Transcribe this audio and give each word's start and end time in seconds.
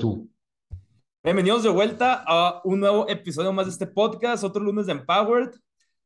Tú. 0.00 0.30
Bienvenidos 1.22 1.62
de 1.62 1.68
vuelta 1.68 2.24
a 2.26 2.62
un 2.64 2.80
nuevo 2.80 3.06
episodio 3.06 3.52
más 3.52 3.66
de 3.66 3.72
este 3.72 3.86
podcast, 3.86 4.42
otro 4.42 4.62
lunes 4.62 4.86
de 4.86 4.92
Empowered. 4.92 5.50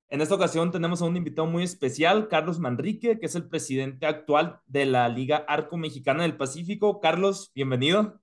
En 0.09 0.20
esta 0.20 0.34
ocasión 0.34 0.73
tenemos 0.73 1.01
a 1.01 1.05
un 1.05 1.17
invitado 1.17 1.47
muy 1.47 1.62
especial, 1.62 2.27
Carlos 2.27 2.59
Manrique, 2.59 3.20
que 3.20 3.27
es 3.27 3.37
el 3.37 3.48
presidente 3.48 4.07
actual 4.07 4.59
de 4.67 4.87
la 4.87 5.09
Liga 5.09 5.45
Arco 5.47 5.77
Mexicana 5.77 6.25
del 6.25 6.37
Pacífico. 6.37 7.01
Carlos, 7.01 7.53
bienvenido. 7.55 8.20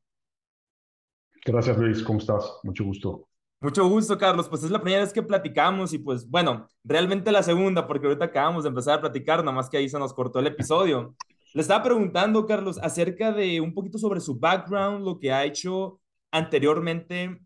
Gracias, 1.46 1.78
Luis. 1.78 2.04
¿Cómo 2.04 2.20
estás? 2.20 2.60
Mucho 2.64 2.84
gusto. 2.84 3.30
Mucho 3.62 3.88
gusto, 3.88 4.18
Carlos. 4.18 4.50
Pues 4.50 4.64
es 4.64 4.72
la 4.72 4.82
primera 4.82 5.04
vez 5.04 5.14
que 5.14 5.24
platicamos 5.24 5.94
y 5.94 6.00
pues 6.00 6.30
bueno, 6.30 6.68
realmente 6.84 7.32
la 7.32 7.44
segunda, 7.44 7.88
porque 7.88 8.08
ahorita 8.08 8.26
acabamos 8.26 8.64
de 8.64 8.70
empezar 8.70 8.98
a 8.98 9.02
platicar, 9.02 9.40
nada 9.40 9.54
más 9.54 9.70
que 9.70 9.78
ahí 9.78 9.88
se 9.88 9.98
nos 9.98 10.14
cortó 10.14 10.40
el 10.40 10.48
episodio. 10.48 11.16
Le 11.54 11.62
estaba 11.62 11.84
preguntando, 11.84 12.46
Carlos, 12.46 12.80
acerca 12.82 13.34
de 13.34 13.60
un 13.60 13.74
poquito 13.74 13.98
sobre 13.98 14.22
su 14.22 14.40
background, 14.40 15.04
lo 15.04 15.20
que 15.20 15.34
ha 15.34 15.44
hecho 15.44 16.00
anteriormente 16.32 17.42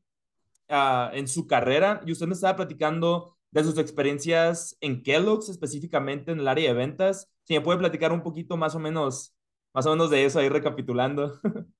uh, 0.70 1.10
en 1.14 1.28
su 1.28 1.48
carrera. 1.48 2.02
Y 2.06 2.12
usted 2.12 2.28
me 2.28 2.34
estaba 2.34 2.56
platicando 2.56 3.36
de 3.50 3.64
sus 3.64 3.80
experiencias 3.80 4.78
en 4.80 5.02
Kellogg's, 5.02 5.50
específicamente 5.50 6.32
en 6.32 6.40
el 6.40 6.48
área 6.48 6.70
de 6.70 6.78
ventas. 6.78 7.32
Si 7.46 7.56
me 7.56 7.62
puede 7.62 7.80
platicar 7.80 8.12
un 8.12 8.22
poquito 8.22 8.58
más 8.58 8.76
o 8.76 8.80
menos, 8.80 9.36
más 9.74 9.88
o 9.88 9.92
menos 9.92 10.12
de 10.12 10.26
eso, 10.26 10.40
ahí 10.40 10.50
recapitulando. 10.50 11.40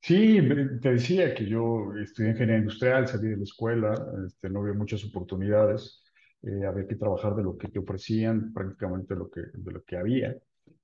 Sí, 0.00 0.38
te 0.80 0.92
decía 0.92 1.34
que 1.34 1.44
yo 1.44 1.92
estudié 2.00 2.30
ingeniería 2.30 2.58
industrial, 2.58 3.08
salí 3.08 3.30
de 3.30 3.36
la 3.36 3.42
escuela, 3.42 3.94
este, 4.24 4.48
no 4.48 4.60
había 4.60 4.72
muchas 4.72 5.04
oportunidades, 5.04 6.04
eh, 6.42 6.64
había 6.64 6.86
que 6.86 6.94
trabajar 6.94 7.34
de 7.34 7.42
lo 7.42 7.58
que 7.58 7.66
te 7.66 7.80
ofrecían, 7.80 8.52
prácticamente 8.52 9.16
lo 9.16 9.28
que, 9.28 9.40
de 9.52 9.72
lo 9.72 9.82
que 9.82 9.96
había 9.96 10.36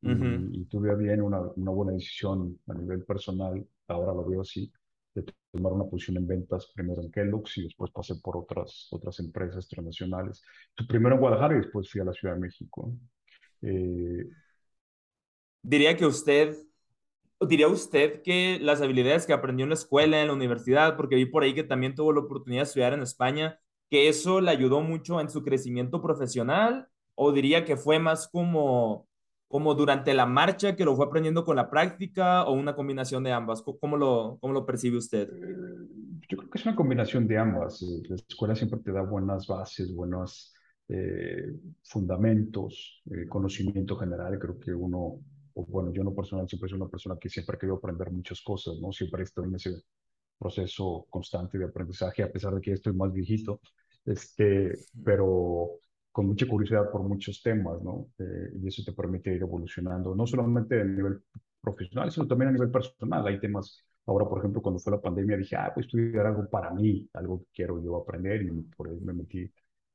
y, 0.02 0.64
tuve 0.66 0.94
bien 0.96 1.22
una, 1.22 1.40
una, 1.40 1.70
buena 1.70 1.92
decisión 1.92 2.58
a 2.68 2.74
nivel 2.74 3.04
personal, 3.04 3.66
ahora 3.88 4.12
lo 4.12 4.24
veo 4.24 4.40
así, 4.42 4.70
de 5.14 5.24
tomar 5.52 5.72
una 5.72 5.84
posición 5.84 6.16
en 6.16 6.26
ventas, 6.26 6.70
primero 6.74 7.02
en 7.02 7.10
Kellogg's 7.10 7.58
y 7.58 7.64
después 7.64 7.90
pasé 7.92 8.16
por 8.16 8.36
otras, 8.36 8.88
otras 8.90 9.18
empresas 9.20 9.68
transnacionales. 9.68 10.42
Primero 10.88 11.14
en 11.14 11.20
Guadalajara 11.20 11.54
y 11.54 11.62
después 11.62 11.90
fui 11.90 12.00
a 12.00 12.04
la 12.04 12.12
Ciudad 12.12 12.34
de 12.34 12.40
México. 12.40 12.92
Eh, 13.62 14.28
diría 15.62 15.96
que 15.96 16.06
usted, 16.06 16.56
diría 17.40 17.68
usted 17.68 18.22
que 18.22 18.58
las 18.60 18.82
habilidades 18.82 19.26
que 19.26 19.32
aprendió 19.32 19.64
en 19.64 19.70
la 19.70 19.74
escuela, 19.74 20.20
en 20.20 20.28
la 20.28 20.34
universidad, 20.34 20.96
porque 20.96 21.16
vi 21.16 21.26
por 21.26 21.44
ahí 21.44 21.54
que 21.54 21.64
también 21.64 21.94
tuvo 21.94 22.12
la 22.12 22.20
oportunidad 22.20 22.62
de 22.62 22.68
estudiar 22.68 22.92
en 22.92 23.02
España, 23.02 23.60
que 23.90 24.08
eso 24.08 24.40
le 24.40 24.50
ayudó 24.50 24.80
mucho 24.80 25.20
en 25.20 25.30
su 25.30 25.44
crecimiento 25.44 26.02
profesional, 26.02 26.88
o 27.14 27.32
diría 27.32 27.64
que 27.64 27.76
fue 27.76 27.98
más 28.00 28.28
como 28.28 29.06
como 29.54 29.76
durante 29.76 30.12
la 30.14 30.26
marcha 30.26 30.74
que 30.74 30.84
lo 30.84 30.96
fue 30.96 31.06
aprendiendo 31.06 31.44
con 31.44 31.54
la 31.54 31.70
práctica 31.70 32.42
o 32.42 32.54
una 32.54 32.74
combinación 32.74 33.22
de 33.22 33.30
ambas? 33.30 33.62
¿Cómo 33.62 33.96
lo, 33.96 34.36
cómo 34.40 34.52
lo 34.52 34.66
percibe 34.66 34.96
usted? 34.96 35.28
Eh, 35.28 36.18
yo 36.28 36.38
creo 36.38 36.50
que 36.50 36.58
es 36.58 36.66
una 36.66 36.74
combinación 36.74 37.28
de 37.28 37.38
ambas. 37.38 37.80
Eh, 37.82 38.02
la 38.08 38.16
escuela 38.16 38.56
siempre 38.56 38.80
te 38.80 38.90
da 38.90 39.02
buenas 39.02 39.46
bases, 39.46 39.94
buenos 39.94 40.52
eh, 40.88 41.52
fundamentos, 41.84 43.00
conocimiento 43.28 43.96
general. 43.96 44.40
Creo 44.40 44.58
que 44.58 44.74
uno, 44.74 45.20
o 45.54 45.66
bueno, 45.66 45.92
yo 45.92 46.02
no 46.02 46.12
personal 46.12 46.48
siempre 46.48 46.68
soy 46.68 46.80
una 46.80 46.90
persona 46.90 47.16
que 47.20 47.28
siempre 47.28 47.54
ha 47.54 47.58
querido 47.60 47.76
aprender 47.76 48.10
muchas 48.10 48.42
cosas, 48.42 48.74
¿no? 48.80 48.90
Siempre 48.90 49.22
estoy 49.22 49.44
en 49.44 49.54
ese 49.54 49.82
proceso 50.36 51.06
constante 51.08 51.58
de 51.58 51.66
aprendizaje, 51.66 52.24
a 52.24 52.32
pesar 52.32 52.56
de 52.56 52.60
que 52.60 52.72
estoy 52.72 52.92
más 52.92 53.12
viejito. 53.12 53.60
Este, 54.04 54.72
pero 55.04 55.78
con 56.14 56.26
mucha 56.26 56.46
curiosidad 56.46 56.92
por 56.92 57.02
muchos 57.02 57.42
temas, 57.42 57.82
¿no? 57.82 58.06
Eh, 58.20 58.52
y 58.62 58.68
eso 58.68 58.84
te 58.84 58.92
permite 58.92 59.34
ir 59.34 59.42
evolucionando, 59.42 60.14
no 60.14 60.28
solamente 60.28 60.80
a 60.80 60.84
nivel 60.84 61.20
profesional, 61.60 62.12
sino 62.12 62.28
también 62.28 62.50
a 62.50 62.52
nivel 62.52 62.70
personal. 62.70 63.26
Hay 63.26 63.40
temas, 63.40 63.84
ahora 64.06 64.24
por 64.24 64.38
ejemplo, 64.38 64.62
cuando 64.62 64.78
fue 64.78 64.92
la 64.92 65.00
pandemia, 65.00 65.36
dije, 65.36 65.56
ah, 65.56 65.72
pues 65.74 65.86
estudiar 65.86 66.26
algo 66.26 66.48
para 66.48 66.70
mí, 66.70 67.10
algo 67.14 67.40
que 67.40 67.46
quiero 67.52 67.82
yo 67.82 67.96
aprender, 67.96 68.42
y 68.42 68.48
por 68.76 68.92
eso 68.92 69.00
me 69.04 69.12
metí 69.12 69.42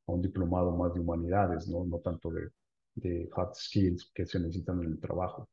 a 0.07 0.11
un 0.11 0.21
diplomado 0.21 0.75
más 0.75 0.93
de 0.93 0.99
humanidades, 0.99 1.69
¿no? 1.69 1.85
No 1.85 1.99
tanto 1.99 2.29
de, 2.31 2.49
de 2.95 3.29
hard 3.33 3.55
skills 3.55 4.11
que 4.13 4.25
se 4.25 4.41
necesitan 4.41 4.83
en 4.83 4.91
el 4.91 4.99
trabajo. 4.99 5.47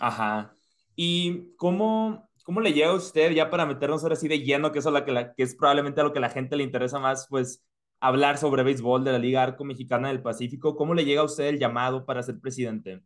Ajá. 0.00 0.56
¿Y 0.96 1.54
cómo, 1.54 2.28
cómo 2.42 2.60
le 2.60 2.72
llega 2.72 2.88
a 2.88 2.96
usted, 2.96 3.30
ya 3.30 3.48
para 3.48 3.64
meternos 3.64 4.02
ahora 4.02 4.14
así 4.14 4.26
de 4.26 4.40
lleno, 4.40 4.72
que 4.72 4.80
eso 4.80 4.88
es, 4.88 4.94
la 4.94 5.04
que, 5.04 5.12
la, 5.12 5.34
que 5.34 5.44
es 5.44 5.54
probablemente 5.54 6.00
a 6.00 6.04
lo 6.04 6.12
que 6.12 6.18
la 6.18 6.30
gente 6.30 6.56
le 6.56 6.64
interesa 6.64 6.98
más, 6.98 7.28
pues 7.30 7.64
hablar 8.00 8.38
sobre 8.38 8.62
béisbol 8.62 9.04
de 9.04 9.12
la 9.12 9.18
Liga 9.18 9.42
Arco 9.42 9.64
Mexicana 9.64 10.08
del 10.08 10.22
Pacífico. 10.22 10.74
¿Cómo 10.74 10.94
le 10.94 11.04
llega 11.04 11.20
a 11.20 11.24
usted 11.24 11.44
el 11.48 11.58
llamado 11.58 12.04
para 12.04 12.22
ser 12.22 12.40
presidente? 12.40 13.02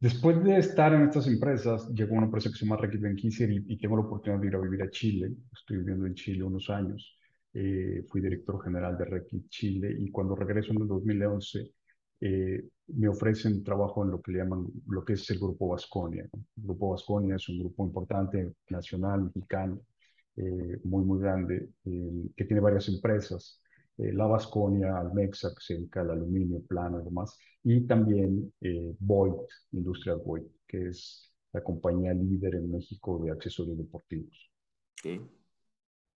Después 0.00 0.42
de 0.42 0.58
estar 0.58 0.92
en 0.94 1.02
estas 1.02 1.26
empresas, 1.26 1.88
llegó 1.90 2.14
una 2.14 2.26
empresa 2.26 2.50
que 2.50 2.56
se 2.56 2.64
llama 2.64 2.78
Reckitt 2.78 3.00
Benckiser 3.00 3.50
y, 3.50 3.64
y 3.68 3.78
tengo 3.78 3.96
la 3.96 4.02
oportunidad 4.02 4.40
de 4.40 4.48
ir 4.48 4.54
a 4.54 4.60
vivir 4.60 4.82
a 4.82 4.90
Chile. 4.90 5.30
Estoy 5.52 5.78
viviendo 5.78 6.06
en 6.06 6.14
Chile 6.14 6.42
unos 6.42 6.68
años. 6.70 7.18
Eh, 7.52 8.04
fui 8.08 8.20
director 8.20 8.62
general 8.62 8.96
de 8.96 9.04
Reckitt 9.04 9.48
Chile 9.48 9.94
y 9.98 10.10
cuando 10.10 10.36
regreso 10.36 10.72
en 10.72 10.82
el 10.82 10.88
2011 10.88 11.72
eh, 12.20 12.64
me 12.86 13.08
ofrecen 13.08 13.64
trabajo 13.64 14.04
en 14.04 14.12
lo 14.12 14.22
que 14.22 14.32
le 14.32 14.38
llaman, 14.38 14.66
lo 14.86 15.04
que 15.04 15.14
es 15.14 15.28
el 15.30 15.38
Grupo 15.38 15.68
Vasconia. 15.68 16.28
El 16.32 16.62
Grupo 16.64 16.90
Vasconia 16.90 17.36
es 17.36 17.48
un 17.48 17.58
grupo 17.58 17.84
importante, 17.84 18.54
nacional, 18.68 19.24
mexicano, 19.24 19.80
eh, 20.36 20.78
muy, 20.84 21.04
muy 21.04 21.20
grande, 21.20 21.70
que 21.84 22.44
tiene 22.44 22.60
varias 22.60 22.88
empresas 22.88 23.60
eh, 23.98 24.12
la 24.12 24.26
Vasconia, 24.26 24.98
Almexa, 24.98 25.50
que 25.50 25.60
se 25.60 25.74
dedica 25.74 26.00
al 26.00 26.10
aluminio, 26.10 26.62
plano 26.66 27.00
y 27.00 27.04
demás, 27.04 27.38
y 27.62 27.86
también 27.86 28.52
eh, 28.60 28.94
Voigt, 28.98 29.48
Industrial 29.72 30.20
Voigt, 30.24 30.50
que 30.66 30.88
es 30.88 31.30
la 31.52 31.62
compañía 31.62 32.14
líder 32.14 32.54
en 32.56 32.70
México 32.70 33.20
de 33.22 33.30
accesorios 33.30 33.76
deportivos. 33.76 34.50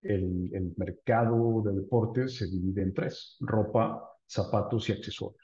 El, 0.03 0.51
el, 0.53 0.75
mercado 0.77 1.63
de 1.63 1.73
deportes 1.73 2.37
se 2.37 2.47
divide 2.47 2.83
en 2.83 2.95
tres, 2.95 3.37
ropa, 3.41 4.03
zapatos 4.27 4.89
y 4.89 4.93
accesorios. 4.93 5.41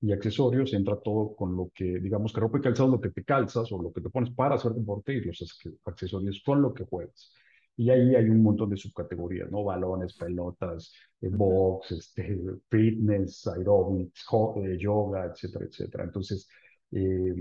Y 0.00 0.12
accesorios 0.12 0.72
entra 0.74 1.00
todo 1.00 1.34
con 1.34 1.56
lo 1.56 1.70
que, 1.74 1.84
digamos 2.00 2.32
que 2.32 2.40
ropa 2.40 2.58
y 2.58 2.60
calzado 2.60 2.88
es 2.88 2.92
lo 2.92 3.00
que 3.00 3.10
te 3.10 3.24
calzas 3.24 3.70
o 3.72 3.80
lo 3.80 3.92
que 3.92 4.00
te 4.00 4.10
pones 4.10 4.30
para 4.34 4.56
hacer 4.56 4.72
deporte 4.72 5.14
y 5.14 5.20
los 5.20 5.40
accesorios 5.84 6.42
con 6.44 6.60
lo 6.60 6.74
que 6.74 6.84
juegas. 6.84 7.32
Y 7.76 7.90
ahí 7.90 8.14
hay 8.14 8.28
un 8.28 8.42
montón 8.42 8.70
de 8.70 8.76
subcategorías, 8.76 9.50
¿no? 9.50 9.64
Balones, 9.64 10.14
pelotas, 10.16 10.92
eh, 11.20 11.28
box, 11.30 11.92
este, 11.92 12.38
fitness, 12.68 13.46
aerobics, 13.46 14.24
eh, 14.56 14.76
yoga, 14.78 15.26
etcétera, 15.26 15.66
etcétera. 15.66 16.04
Entonces, 16.04 16.48
eh, 16.90 17.34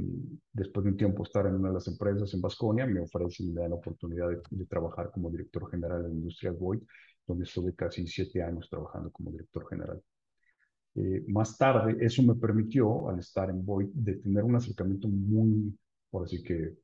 después 0.54 0.86
de 0.86 0.92
un 0.92 0.98
tiempo 0.98 1.24
estar 1.24 1.46
en 1.48 1.56
una 1.56 1.70
de 1.70 1.74
las 1.76 1.88
empresas 1.88 2.34
en 2.34 2.42
Vasconia, 2.42 2.86
me 2.86 3.02
ofrecen 3.02 3.54
la 3.54 3.76
oportunidad 3.76 4.30
de, 4.50 4.66
trabajar 4.66 5.12
como 5.12 5.30
director 5.30 5.70
general 5.70 6.04
de 6.04 6.10
Industrial 6.12 6.56
Void, 6.56 6.82
donde 7.28 7.44
estuve 7.44 7.76
casi 7.76 8.08
siete 8.08 8.42
años 8.42 8.70
trabajando 8.70 9.12
como 9.12 9.32
director 9.32 9.68
general. 9.70 10.02
más 11.28 11.58
tarde, 11.58 11.98
eso 12.06 12.22
me 12.24 12.36
permitió, 12.36 13.10
al 13.10 13.20
estar 13.20 13.50
en 13.50 13.66
Void, 13.66 13.90
de 13.94 14.16
tener 14.16 14.44
un 14.44 14.56
acercamiento 14.56 15.08
muy, 15.08 15.78
por 16.10 16.26
así 16.26 16.44
que 16.44 16.76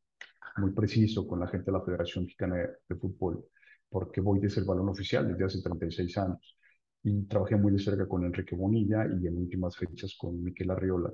muy 0.58 0.72
preciso 0.72 1.28
con 1.28 1.40
la 1.40 1.48
gente 1.48 1.66
de 1.66 1.78
la 1.78 1.84
Federación 1.84 2.26
Mexicana 2.26 2.56
de, 2.56 2.96
Fútbol, 2.96 3.46
porque 3.90 4.22
Void 4.22 4.46
es 4.46 4.58
el 4.58 4.66
balón 4.66 4.90
oficial 4.90 5.28
desde 5.28 5.46
hace 5.46 5.62
36 5.62 6.18
años. 6.18 6.58
Y 7.04 7.24
trabajé 7.26 7.56
muy 7.56 7.72
de 7.72 7.80
cerca 7.80 8.08
con 8.08 8.26
Enrique 8.26 8.56
Bonilla 8.56 9.06
y 9.06 9.28
en 9.28 9.38
últimas 9.38 9.78
fechas 9.78 10.16
con 10.18 10.44
Miquel 10.44 10.72
Arriola. 10.72 11.12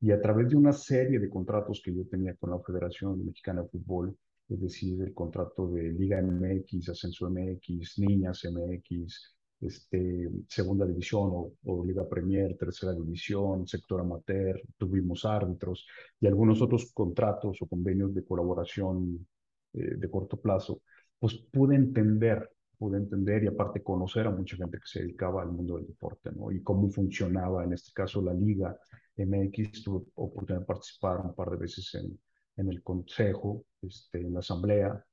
Y 0.00 0.10
a 0.10 0.20
través 0.20 0.48
de 0.48 0.56
una 0.56 0.72
serie 0.72 1.18
de 1.18 1.28
contratos 1.28 1.80
que 1.84 1.94
yo 1.94 2.06
tenía 2.06 2.34
con 2.36 2.50
la 2.50 2.60
Federación 2.60 3.24
Mexicana 3.24 3.62
de 3.62 3.68
Fútbol, 3.68 4.16
es 4.48 4.60
decir, 4.60 5.00
el 5.02 5.12
contrato 5.14 5.68
de 5.70 5.92
Liga 5.92 6.20
MX, 6.22 6.90
Ascenso 6.90 7.28
MX, 7.30 7.98
Niñas 7.98 8.44
MX, 8.44 9.35
este, 9.66 10.28
segunda 10.48 10.86
división 10.86 11.30
o, 11.64 11.84
Liga 11.84 12.08
Premier, 12.08 12.56
tercera 12.56 12.92
división, 12.92 13.66
sector 13.66 14.00
amateur, 14.00 14.60
tuvimos 14.76 15.24
árbitros 15.24 15.86
y 16.20 16.26
algunos 16.26 16.62
otros 16.62 16.92
contratos 16.92 17.60
o 17.62 17.66
convenios 17.66 18.14
de 18.14 18.24
colaboración 18.24 19.26
eh, 19.72 19.96
de 19.96 20.10
corto 20.10 20.40
plazo, 20.40 20.82
pues 21.18 21.34
pude 21.52 21.76
entender, 21.76 22.50
pude 22.78 22.98
entender 22.98 23.44
y 23.44 23.46
aparte 23.48 23.82
conocer 23.82 24.26
a 24.26 24.30
mucha 24.30 24.56
gente 24.56 24.78
que 24.78 24.86
se 24.86 25.00
dedicaba 25.02 25.42
al 25.42 25.52
mundo 25.52 25.76
del 25.76 25.86
deporte, 25.86 26.30
¿no? 26.32 26.50
Y 26.52 26.62
cómo 26.62 26.88
funcionaba 26.90 27.64
en 27.64 27.72
este 27.72 27.92
caso 27.92 28.22
la 28.22 28.34
liga 28.34 28.78
MX, 29.16 29.82
tuve 29.82 30.04
oportunidad 30.14 30.60
de 30.60 30.66
participar 30.66 31.20
un 31.20 31.34
par 31.34 31.50
de 31.50 31.56
veces 31.56 31.94
en, 31.94 32.18
en 32.56 32.68
el 32.68 32.82
consejo, 32.82 33.64
este, 33.82 34.20
en 34.20 34.34
la 34.34 34.40
asamblea, 34.40 35.04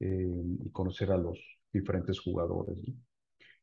eh, 0.00 0.28
y 0.64 0.70
conocer 0.70 1.10
a 1.10 1.16
los 1.16 1.38
diferentes 1.72 2.20
jugadores. 2.20 2.78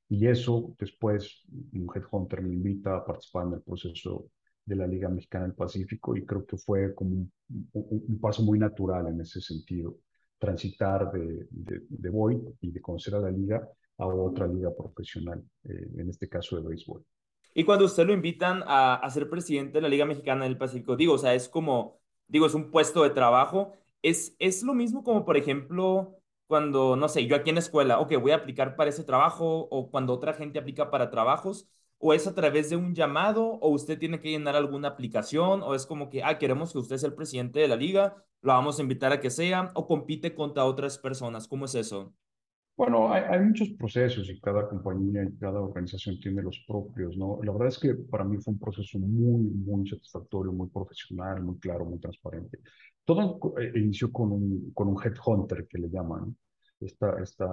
Y 0.10 0.28
eso, 0.28 0.76
después, 0.80 1.44
un 1.74 1.88
headhunter 1.94 2.42
me 2.42 2.54
invita 2.54 2.98
a 2.98 3.06
participar 3.06 3.48
en 3.48 3.54
el 3.54 3.62
proceso 3.62 4.30
de 4.66 4.76
la 4.76 4.88
Liga 4.88 5.10
Mexicana 5.10 5.46
del 5.46 5.56
Pacífico 5.56 6.16
y 6.16 6.26
creo 6.26 6.46
que 6.46 6.58
fue 6.58 6.94
como 6.94 7.28
un, 7.74 8.20
paso 8.22 8.44
muy 8.44 8.60
natural 8.60 9.08
en 9.08 9.22
ese 9.22 9.42
sentido, 9.42 9.98
transitar 10.38 11.12
de, 11.12 11.48
de, 11.50 11.82
de 11.90 12.10
Boyd 12.10 12.40
y 12.62 12.72
de 12.72 12.82
conocer 12.82 13.16
a 13.16 13.20
la 13.20 13.32
liga 13.32 13.68
a 13.98 14.08
otra 14.08 14.48
liga 14.48 14.74
profesional, 14.76 15.44
eh, 15.64 15.88
en 15.98 16.10
este 16.10 16.28
caso 16.28 16.56
de 16.56 16.68
béisbol. 16.68 17.04
Y 17.54 17.64
cuando 17.64 17.86
usted 17.86 18.06
lo 18.06 18.14
invitan 18.14 18.64
a, 18.66 18.96
a, 18.96 19.10
ser 19.10 19.30
presidente 19.30 19.74
de 19.74 19.82
la 19.82 19.90
Liga 19.90 20.06
Mexicana 20.06 20.46
del 20.46 20.58
Pacífico, 20.58 20.96
digo, 20.96 21.14
o 21.14 21.18
sea, 21.18 21.36
es 21.36 21.48
como, 21.48 22.00
digo, 22.28 22.48
es 22.48 22.56
un 22.56 22.72
puesto 22.72 23.04
de 23.04 23.12
trabajo, 23.12 23.74
es, 24.02 24.36
es 24.40 24.64
lo 24.64 24.74
mismo 24.74 25.04
como, 25.04 25.24
por 25.24 25.38
ejemplo, 25.38 26.18
cuando, 26.48 26.96
no 26.96 27.10
sé, 27.10 27.26
yo 27.28 27.36
aquí 27.36 27.50
en 27.50 27.56
la 27.56 27.60
escuela, 27.62 28.00
ok, 28.00 28.14
voy 28.22 28.32
a 28.32 28.36
aplicar 28.36 28.76
para 28.76 28.90
ese 28.90 29.04
trabajo, 29.04 29.68
o 29.72 29.90
cuando 29.90 30.14
otra 30.14 30.34
gente 30.34 30.60
aplica 30.60 30.90
para 30.92 31.10
trabajos, 31.10 31.68
o 31.98 32.14
es 32.14 32.28
a 32.28 32.36
través 32.36 32.70
de 32.70 32.76
un 32.76 32.94
llamado, 32.96 33.44
o 33.46 33.70
usted 33.70 33.98
tiene 33.98 34.20
que 34.20 34.30
llenar 34.30 34.56
alguna 34.56 34.90
aplicación, 34.90 35.64
o 35.64 35.76
es 35.76 35.86
como 35.86 36.10
que, 36.10 36.24
ah, 36.24 36.38
queremos 36.38 36.72
que 36.74 36.80
usted 36.80 36.98
sea 36.98 37.10
el 37.10 37.16
presidente 37.16 37.60
de 37.60 37.68
la 37.68 37.76
liga, 37.76 38.24
lo 38.42 38.54
vamos 38.54 38.78
a 38.80 38.82
invitar 38.82 39.12
a 39.14 39.20
que 39.22 39.30
sea, 39.30 39.72
o 39.76 39.88
compite 39.88 40.36
contra 40.36 40.66
otras 40.66 40.98
personas, 40.98 41.48
¿cómo 41.48 41.66
es 41.66 41.76
eso? 41.76 42.14
Bueno, 42.76 43.14
hay, 43.14 43.24
hay, 43.30 43.40
muchos 43.40 43.70
procesos 43.78 44.30
y 44.30 44.40
cada 44.42 44.68
compañía 44.68 45.24
y 45.24 45.38
cada 45.38 45.62
organización 45.62 46.20
tiene 46.20 46.42
los 46.42 46.60
propios, 46.68 47.16
¿no? 47.18 47.40
La 47.44 47.52
verdad 47.52 47.68
es 47.68 47.78
que 47.78 47.94
para 47.94 48.24
mí 48.24 48.38
fue 48.38 48.54
un 48.54 48.60
proceso 48.60 48.98
muy, 48.98 49.44
muy 49.44 49.88
satisfactorio, 49.88 50.52
muy 50.52 50.68
profesional, 50.70 51.44
muy 51.44 51.60
claro, 51.60 51.86
muy 51.86 52.00
transparente. 52.00 52.60
Todo 53.06 53.40
eh, 53.60 53.72
inició 53.76 54.12
con 54.12 54.32
un, 54.32 54.72
con 54.74 54.88
un 54.88 54.98
headhunter 55.04 55.68
que 55.68 55.78
le 55.78 55.90
llaman. 55.90 56.36
Esta, 56.80 57.22
esta 57.22 57.48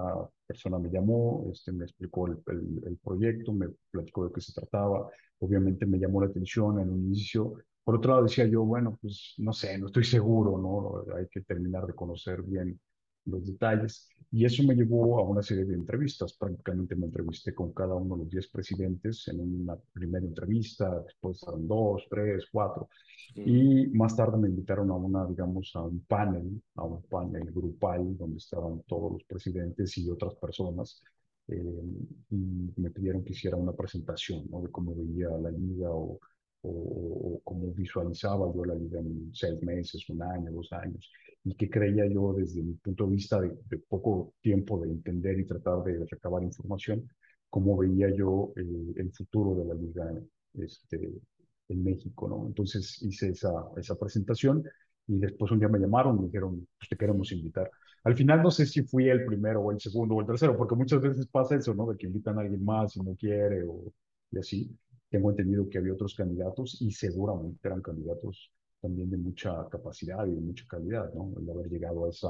persona 0.47 0.79
me 0.79 0.89
llamó, 0.89 1.49
este, 1.53 1.71
me 1.71 1.85
explicó 1.85 2.27
el, 2.27 2.39
el, 2.47 2.81
el 2.87 2.97
proyecto, 2.97 3.53
me 3.53 3.67
platicó 3.91 4.25
de 4.27 4.33
qué 4.33 4.41
se 4.41 4.53
trataba. 4.53 5.07
Obviamente 5.39 5.85
me 5.85 5.99
llamó 5.99 6.21
la 6.21 6.27
atención 6.27 6.79
en 6.79 6.89
un 6.89 7.05
inicio. 7.05 7.53
Por 7.83 7.95
otro 7.95 8.11
lado 8.11 8.23
decía 8.23 8.45
yo, 8.47 8.63
bueno, 8.63 8.97
pues 8.99 9.35
no 9.37 9.53
sé, 9.53 9.77
no 9.77 9.87
estoy 9.87 10.03
seguro, 10.03 10.57
¿no? 10.57 11.15
Hay 11.15 11.27
que 11.29 11.41
terminar 11.41 11.85
de 11.85 11.93
conocer 11.93 12.41
bien 12.41 12.79
los 13.25 13.45
detalles. 13.45 14.09
Y 14.31 14.45
eso 14.45 14.63
me 14.63 14.75
llevó 14.75 15.19
a 15.19 15.23
una 15.27 15.41
serie 15.41 15.65
de 15.65 15.73
entrevistas. 15.75 16.33
Prácticamente 16.33 16.95
me 16.95 17.07
entrevisté 17.07 17.53
con 17.53 17.73
cada 17.73 17.95
uno 17.95 18.15
de 18.15 18.23
los 18.23 18.31
10 18.31 18.47
presidentes 18.47 19.27
en 19.27 19.39
una 19.41 19.75
primera 19.93 20.25
entrevista, 20.25 21.01
después 21.01 21.43
eran 21.43 21.67
dos, 21.67 22.07
tres, 22.09 22.45
cuatro. 22.51 22.89
Y 23.35 23.87
más 23.87 24.15
tarde 24.15 24.37
me 24.37 24.47
invitaron 24.47 24.89
a 24.91 24.95
una, 24.95 25.25
digamos, 25.25 25.71
a 25.75 25.81
un 25.83 25.99
panel, 26.05 26.61
a 26.75 26.83
un 26.83 27.01
panel 27.03 27.51
grupal 27.51 28.17
donde 28.17 28.37
estaban 28.37 28.81
todos 28.87 29.13
los 29.13 29.23
presidentes 29.25 29.97
y 29.97 30.09
otras 30.09 30.35
personas. 30.35 31.03
Eh, 31.47 31.83
y 32.29 32.71
me 32.77 32.89
pidieron 32.91 33.23
que 33.23 33.33
hiciera 33.33 33.57
una 33.57 33.73
presentación 33.73 34.45
¿no? 34.49 34.61
de 34.61 34.69
cómo 34.71 34.95
veía 34.95 35.29
la 35.29 35.51
liga 35.51 35.89
o, 35.89 36.19
o, 36.61 36.69
o, 36.69 37.41
cómo 37.43 37.73
visualizaba 37.73 38.49
yo 38.53 38.63
la 38.63 38.75
liga 38.75 38.99
en 38.99 39.31
seis 39.33 39.61
meses, 39.61 40.07
un 40.09 40.21
año, 40.21 40.51
dos 40.51 40.71
años 40.71 41.11
y 41.43 41.55
que 41.55 41.69
creía 41.69 42.05
yo 42.07 42.33
desde 42.33 42.61
mi 42.61 42.73
punto 42.75 43.05
de 43.05 43.11
vista 43.11 43.39
de, 43.41 43.51
de 43.69 43.77
poco 43.79 44.33
tiempo 44.41 44.79
de 44.79 44.89
entender 44.89 45.39
y 45.39 45.45
tratar 45.45 45.83
de 45.83 46.05
recabar 46.09 46.43
información, 46.43 47.09
cómo 47.49 47.77
veía 47.77 48.09
yo 48.15 48.53
eh, 48.55 48.93
el 48.95 49.11
futuro 49.11 49.55
de 49.55 49.65
la 49.65 49.73
liga 49.73 50.11
este, 50.53 51.11
en 51.69 51.83
México, 51.83 52.27
¿no? 52.27 52.47
Entonces 52.47 53.01
hice 53.01 53.29
esa, 53.29 53.51
esa 53.77 53.95
presentación 53.97 54.63
y 55.07 55.19
después 55.19 55.51
un 55.51 55.59
día 55.59 55.67
me 55.67 55.79
llamaron 55.79 56.17
y 56.17 56.19
me 56.21 56.25
dijeron, 56.27 56.67
pues 56.77 56.89
te 56.89 56.95
queremos 56.97 57.31
invitar. 57.31 57.69
Al 58.03 58.15
final 58.15 58.41
no 58.41 58.51
sé 58.51 58.65
si 58.65 58.83
fui 58.83 59.09
el 59.09 59.25
primero 59.25 59.61
o 59.61 59.71
el 59.71 59.79
segundo 59.79 60.15
o 60.15 60.21
el 60.21 60.27
tercero, 60.27 60.57
porque 60.57 60.75
muchas 60.75 61.01
veces 61.01 61.27
pasa 61.27 61.55
eso, 61.55 61.73
¿no? 61.73 61.87
De 61.87 61.97
que 61.97 62.07
invitan 62.07 62.37
a 62.37 62.41
alguien 62.41 62.63
más 62.63 62.95
y 62.95 63.01
no 63.01 63.15
quiere 63.15 63.63
o 63.63 63.91
y 64.31 64.37
así. 64.39 64.77
Tengo 65.09 65.29
entendido 65.29 65.67
que 65.69 65.77
había 65.77 65.93
otros 65.93 66.15
candidatos 66.15 66.81
y 66.81 66.91
seguramente 66.91 67.67
eran 67.67 67.81
candidatos 67.81 68.51
también 68.81 69.09
de 69.09 69.17
mucha 69.17 69.67
capacidad 69.69 70.25
y 70.25 70.31
de 70.31 70.41
mucha 70.41 70.65
calidad, 70.67 71.13
¿no? 71.13 71.31
El 71.39 71.49
haber 71.49 71.69
llegado 71.69 72.05
a 72.05 72.09
ese 72.09 72.27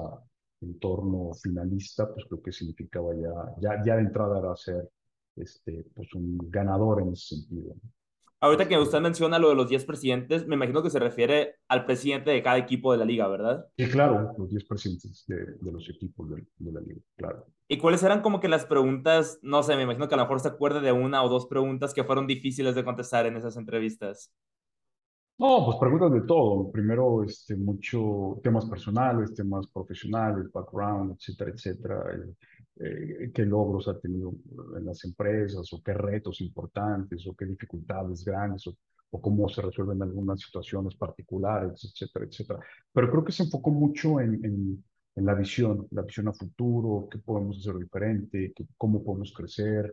entorno 0.62 1.34
finalista, 1.34 2.12
pues 2.14 2.26
creo 2.28 2.42
que 2.42 2.52
significaba 2.52 3.16
ya, 3.16 3.56
ya, 3.60 3.84
ya 3.86 3.96
de 3.96 4.02
entrada 4.02 4.40
era 4.40 4.56
ser 4.56 4.90
este, 5.36 5.86
pues 5.96 6.14
un 6.14 6.38
ganador 6.50 7.02
en 7.02 7.14
ese 7.14 7.36
sentido. 7.36 7.76
Ahorita 8.44 8.68
que 8.68 8.76
usted 8.76 9.00
menciona 9.02 9.38
lo 9.38 9.50
de 9.50 9.56
los 9.56 9.70
10 9.70 9.86
presidentes, 9.86 10.48
me 10.48 10.56
imagino 10.56 10.82
que 10.82 10.90
se 10.90 10.98
refiere 10.98 11.58
al 11.68 11.86
presidente 11.86 12.32
de 12.32 12.42
cada 12.42 12.58
equipo 12.58 12.92
de 12.92 12.98
la 12.98 13.06
liga, 13.06 13.28
¿verdad? 13.28 13.68
Sí, 13.78 13.88
claro, 13.88 14.34
los 14.36 14.50
10 14.50 14.66
presidentes 14.66 15.24
de, 15.28 15.36
de 15.62 15.72
los 15.72 15.88
equipos 15.88 16.28
de, 16.32 16.44
de, 16.58 16.72
la 16.72 16.82
liga, 16.82 17.02
claro. 17.18 17.46
¿Y 17.68 17.78
cuáles 17.78 18.02
eran 18.02 18.22
como 18.24 18.40
que 18.40 18.48
las 18.48 18.66
preguntas, 18.66 19.38
no 19.44 19.62
sé, 19.62 19.76
me 19.76 19.84
imagino 19.84 20.08
que 20.08 20.16
a 20.16 20.18
lo 20.18 20.24
mejor 20.24 20.40
se 20.40 20.48
acuerde 20.48 20.82
de 20.82 20.92
una 20.92 21.24
o 21.24 21.30
dos 21.30 21.46
preguntas 21.46 21.94
que 21.94 22.04
fueron 22.04 22.26
difíciles 22.26 22.74
de 22.74 22.84
contestar 22.84 23.28
en 23.28 23.38
esas 23.38 23.58
entrevistas? 23.58 24.34
No, 25.38 25.66
pues 25.66 25.78
preguntas 25.80 26.12
de 26.14 26.22
todo. 26.22 26.72
Primero, 26.72 27.24
este, 27.24 27.56
mucho 27.56 28.40
temas 28.44 28.66
personales, 28.68 29.34
temas 29.34 29.66
profesionales, 29.68 30.52
background, 30.52 31.16
etcétera, 31.18 31.52
etcétera. 31.52 32.04
Eh, 32.76 33.26
eh, 33.26 33.32
qué 33.34 33.46
logros 33.46 33.88
ha 33.88 34.00
tenido 34.00 34.34
en 34.78 34.86
las 34.86 35.04
empresas, 35.04 35.72
o 35.74 35.82
qué 35.84 35.94
retos 35.94 36.42
importantes, 36.42 37.26
o 37.28 37.36
qué 37.36 37.46
dificultades 37.46 38.24
grandes, 38.24 38.68
o, 38.68 38.78
o 39.10 39.20
cómo 39.22 39.50
se 39.50 39.62
resuelven 39.64 40.02
algunas 40.04 40.40
situaciones 40.42 40.96
particulares, 40.96 41.84
etcétera, 41.92 42.26
etcétera. 42.26 42.60
Pero 42.94 43.10
creo 43.10 43.24
que 43.26 43.32
se 43.32 43.44
enfocó 43.44 43.72
mucho 43.72 44.20
en, 44.22 44.46
en, 44.46 44.84
en 45.16 45.26
la 45.26 45.34
visión, 45.34 45.88
la 45.92 46.04
visión 46.04 46.28
a 46.28 46.34
futuro, 46.34 47.08
qué 47.10 47.18
podemos 47.18 47.58
hacer 47.58 47.78
diferente, 47.78 48.54
qué, 48.56 48.66
cómo 48.78 49.04
podemos 49.04 49.34
crecer, 49.34 49.92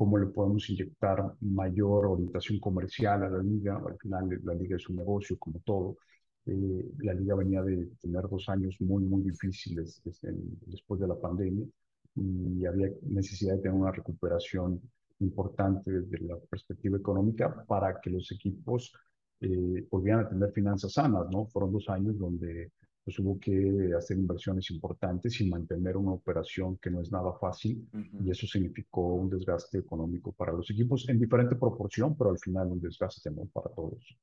cómo 0.00 0.16
le 0.16 0.28
podemos 0.28 0.66
inyectar 0.70 1.34
mayor 1.42 2.06
orientación 2.06 2.58
comercial 2.58 3.22
a 3.22 3.28
la 3.28 3.42
liga. 3.42 3.76
Al 3.86 3.98
final 3.98 4.40
la 4.44 4.54
liga 4.54 4.76
es 4.76 4.88
un 4.88 4.96
negocio 4.96 5.38
como 5.38 5.60
todo. 5.60 5.98
Eh, 6.46 6.90
la 7.00 7.12
liga 7.12 7.34
venía 7.34 7.60
de 7.60 7.86
tener 8.00 8.26
dos 8.26 8.48
años 8.48 8.74
muy, 8.80 9.04
muy 9.04 9.20
difíciles 9.22 10.00
desde, 10.02 10.32
después 10.64 11.02
de 11.02 11.06
la 11.06 11.16
pandemia 11.16 11.66
y 12.14 12.64
había 12.64 12.88
necesidad 13.02 13.56
de 13.56 13.60
tener 13.60 13.76
una 13.76 13.92
recuperación 13.92 14.80
importante 15.18 15.90
desde 15.90 16.18
la 16.26 16.38
perspectiva 16.38 16.96
económica 16.96 17.62
para 17.66 18.00
que 18.00 18.08
los 18.08 18.32
equipos 18.32 18.94
eh, 19.42 19.86
volvieran 19.90 20.24
a 20.24 20.28
tener 20.30 20.50
finanzas 20.52 20.94
sanas, 20.94 21.26
¿no? 21.30 21.44
Fueron 21.44 21.72
dos 21.72 21.86
años 21.90 22.16
donde 22.16 22.72
pues 23.04 23.18
hubo 23.18 23.38
que 23.40 23.92
hacer 23.96 24.16
inversiones 24.18 24.70
importantes 24.70 25.40
y 25.40 25.48
mantener 25.48 25.96
una 25.96 26.12
operación 26.12 26.76
que 26.78 26.90
no 26.90 27.00
es 27.00 27.10
nada 27.10 27.32
fácil 27.40 27.88
uh 27.92 27.96
-huh. 27.98 28.26
y 28.26 28.30
eso 28.30 28.46
significó 28.46 29.14
un 29.14 29.30
desgaste 29.30 29.78
económico 29.78 30.32
para 30.32 30.52
los 30.52 30.70
equipos 30.70 31.08
en 31.08 31.18
diferente 31.18 31.56
proporción, 31.56 32.16
pero 32.16 32.30
al 32.30 32.38
final 32.38 32.68
un 32.68 32.80
desgaste 32.80 33.30
¿no? 33.30 33.46
para 33.52 33.70
todos. 33.70 34.16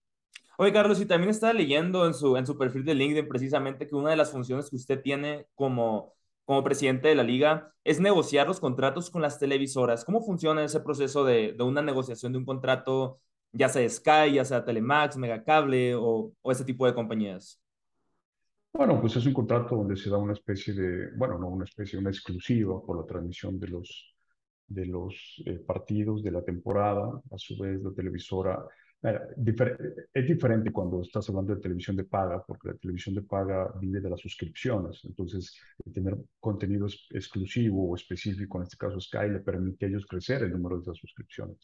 Oye, 0.60 0.74
Carlos, 0.74 1.00
y 1.02 1.06
también 1.06 1.30
estaba 1.30 1.54
leyendo 1.54 2.08
en 2.08 2.14
su, 2.14 2.36
en 2.36 2.48
su 2.48 2.58
perfil 2.58 2.84
de 2.84 2.96
LinkedIn 2.96 3.28
precisamente 3.28 3.88
que 3.88 3.96
una 3.96 4.10
de 4.10 4.16
las 4.16 4.32
funciones 4.32 4.70
que 4.70 4.76
usted 4.76 5.02
tiene 5.02 5.46
como, 5.54 6.14
como 6.46 6.64
presidente 6.64 7.10
de 7.10 7.16
la 7.16 7.24
liga 7.24 7.74
es 7.84 8.00
negociar 8.00 8.48
los 8.48 8.60
contratos 8.60 9.12
con 9.12 9.22
las 9.22 9.38
televisoras. 9.38 10.04
¿Cómo 10.04 10.22
funciona 10.22 10.64
ese 10.64 10.80
proceso 10.80 11.24
de, 11.26 11.54
de 11.54 11.64
una 11.64 11.82
negociación 11.84 12.32
de 12.32 12.40
un 12.40 12.46
contrato, 12.46 13.20
ya 13.52 13.70
sea 13.70 13.88
Sky, 13.88 14.34
ya 14.34 14.46
sea 14.46 14.66
Telemax, 14.66 15.18
Megacable 15.18 15.94
o, 15.96 16.34
o 16.42 16.52
ese 16.52 16.66
tipo 16.66 16.86
de 16.88 16.94
compañías? 16.96 17.62
Bueno, 18.78 19.02
pues 19.02 19.16
es 19.16 19.26
un 19.26 19.34
contrato 19.34 19.76
donde 19.76 19.96
se 19.96 20.08
da 20.08 20.20
una 20.20 20.34
especie 20.34 20.72
de, 20.72 21.10
bueno, 21.16 21.40
no 21.40 21.48
una 21.48 21.66
especie, 21.66 21.98
una 21.98 22.12
exclusiva 22.12 22.80
por 22.80 23.00
la 23.00 23.08
transmisión 23.08 23.60
de 23.60 23.70
los, 23.70 24.16
de 24.68 24.86
los 24.86 25.42
eh, 25.48 25.58
partidos 25.66 26.22
de 26.22 26.30
la 26.30 26.44
temporada. 26.44 27.20
A 27.32 27.38
su 27.40 27.58
vez, 27.58 27.82
la 27.82 27.92
televisora. 27.92 28.64
Eh, 29.02 29.20
difer 29.36 30.10
es 30.14 30.28
diferente 30.28 30.72
cuando 30.72 31.02
estás 31.02 31.28
hablando 31.28 31.56
de 31.56 31.62
televisión 31.62 31.96
de 31.96 32.04
paga, 32.04 32.44
porque 32.46 32.68
la 32.68 32.76
televisión 32.76 33.16
de 33.16 33.24
paga 33.24 33.74
vive 33.82 34.00
de 34.00 34.12
las 34.12 34.22
suscripciones. 34.22 35.02
Entonces, 35.06 35.60
tener 35.92 36.16
contenido 36.40 36.86
exclusivo 37.10 37.90
o 37.90 37.96
específico, 37.96 38.60
en 38.60 38.64
este 38.66 38.78
caso 38.78 39.00
Sky, 39.00 39.30
le 39.32 39.40
permite 39.40 39.88
a 39.88 39.90
ellos 39.90 40.06
crecer 40.06 40.44
el 40.44 40.52
número 40.52 40.76
de 40.76 40.84
esas 40.84 40.98
suscripciones. 40.98 41.58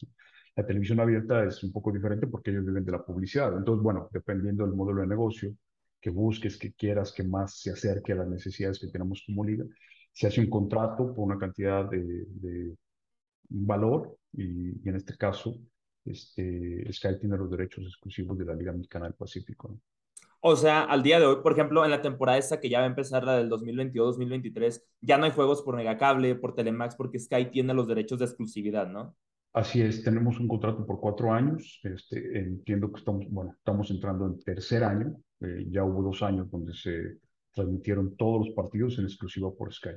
La 0.56 0.66
televisión 0.66 0.98
abierta 0.98 1.44
es 1.44 1.62
un 1.62 1.70
poco 1.70 1.92
diferente 1.92 2.26
porque 2.26 2.50
ellos 2.50 2.66
viven 2.66 2.84
de 2.84 2.90
la 2.90 3.04
publicidad. 3.04 3.56
Entonces, 3.56 3.84
bueno, 3.84 4.08
dependiendo 4.12 4.66
del 4.66 4.74
modelo 4.74 5.02
de 5.02 5.06
negocio, 5.06 5.54
que 6.04 6.10
busques, 6.10 6.58
que 6.58 6.74
quieras 6.74 7.12
que 7.12 7.24
más 7.24 7.60
se 7.60 7.70
acerque 7.70 8.12
a 8.12 8.16
las 8.16 8.28
necesidades 8.28 8.78
que 8.78 8.88
tenemos 8.88 9.24
como 9.26 9.42
liga. 9.42 9.64
Se 10.12 10.26
hace 10.26 10.42
un 10.42 10.50
contrato 10.50 11.14
por 11.14 11.24
una 11.24 11.38
cantidad 11.38 11.88
de, 11.88 12.26
de 12.28 12.76
valor 13.48 14.14
y, 14.34 14.84
y, 14.84 14.88
en 14.90 14.96
este 14.96 15.16
caso 15.16 15.58
este, 16.04 16.92
Sky 16.92 17.18
tiene 17.18 17.38
los 17.38 17.50
derechos 17.50 17.86
exclusivos 17.86 18.36
de 18.36 18.44
la 18.44 18.54
Liga 18.54 18.72
Mexicana 18.72 19.06
del 19.06 19.14
Pacífico. 19.14 19.80
O 20.40 20.56
sea, 20.56 20.82
al 20.82 21.02
día 21.02 21.18
de 21.18 21.24
hoy, 21.24 21.36
por 21.42 21.52
ejemplo, 21.52 21.82
en 21.86 21.90
la 21.90 22.02
temporada 22.02 22.36
esta 22.36 22.60
que 22.60 22.68
ya 22.68 22.80
va 22.80 22.84
a 22.84 22.88
empezar, 22.88 23.24
la 23.24 23.38
del 23.38 23.48
2022-2023, 23.48 24.82
ya 25.00 25.16
no 25.16 25.24
hay 25.24 25.30
juegos 25.30 25.62
por 25.62 25.74
Megacable, 25.74 26.34
por 26.34 26.54
Telemax, 26.54 26.96
porque 26.96 27.18
Sky 27.18 27.46
tiene 27.50 27.72
los 27.72 27.88
derechos 27.88 28.18
de 28.18 28.26
exclusividad, 28.26 28.88
¿no? 28.88 29.16
Así 29.54 29.80
es, 29.80 30.02
tenemos 30.02 30.40
un 30.40 30.48
contrato 30.48 30.84
por 30.84 30.98
cuatro 30.98 31.32
años. 31.32 31.80
Este, 31.84 32.40
entiendo 32.40 32.90
que 32.90 32.98
estamos, 32.98 33.24
bueno, 33.30 33.54
estamos 33.56 33.88
entrando 33.92 34.26
en 34.26 34.40
tercer 34.40 34.82
año. 34.82 35.14
Eh, 35.40 35.66
ya 35.70 35.84
hubo 35.84 36.02
dos 36.02 36.24
años 36.24 36.50
donde 36.50 36.74
se 36.74 37.18
transmitieron 37.52 38.16
todos 38.16 38.46
los 38.46 38.54
partidos 38.56 38.98
en 38.98 39.04
exclusiva 39.04 39.52
por 39.56 39.72
Sky. 39.72 39.90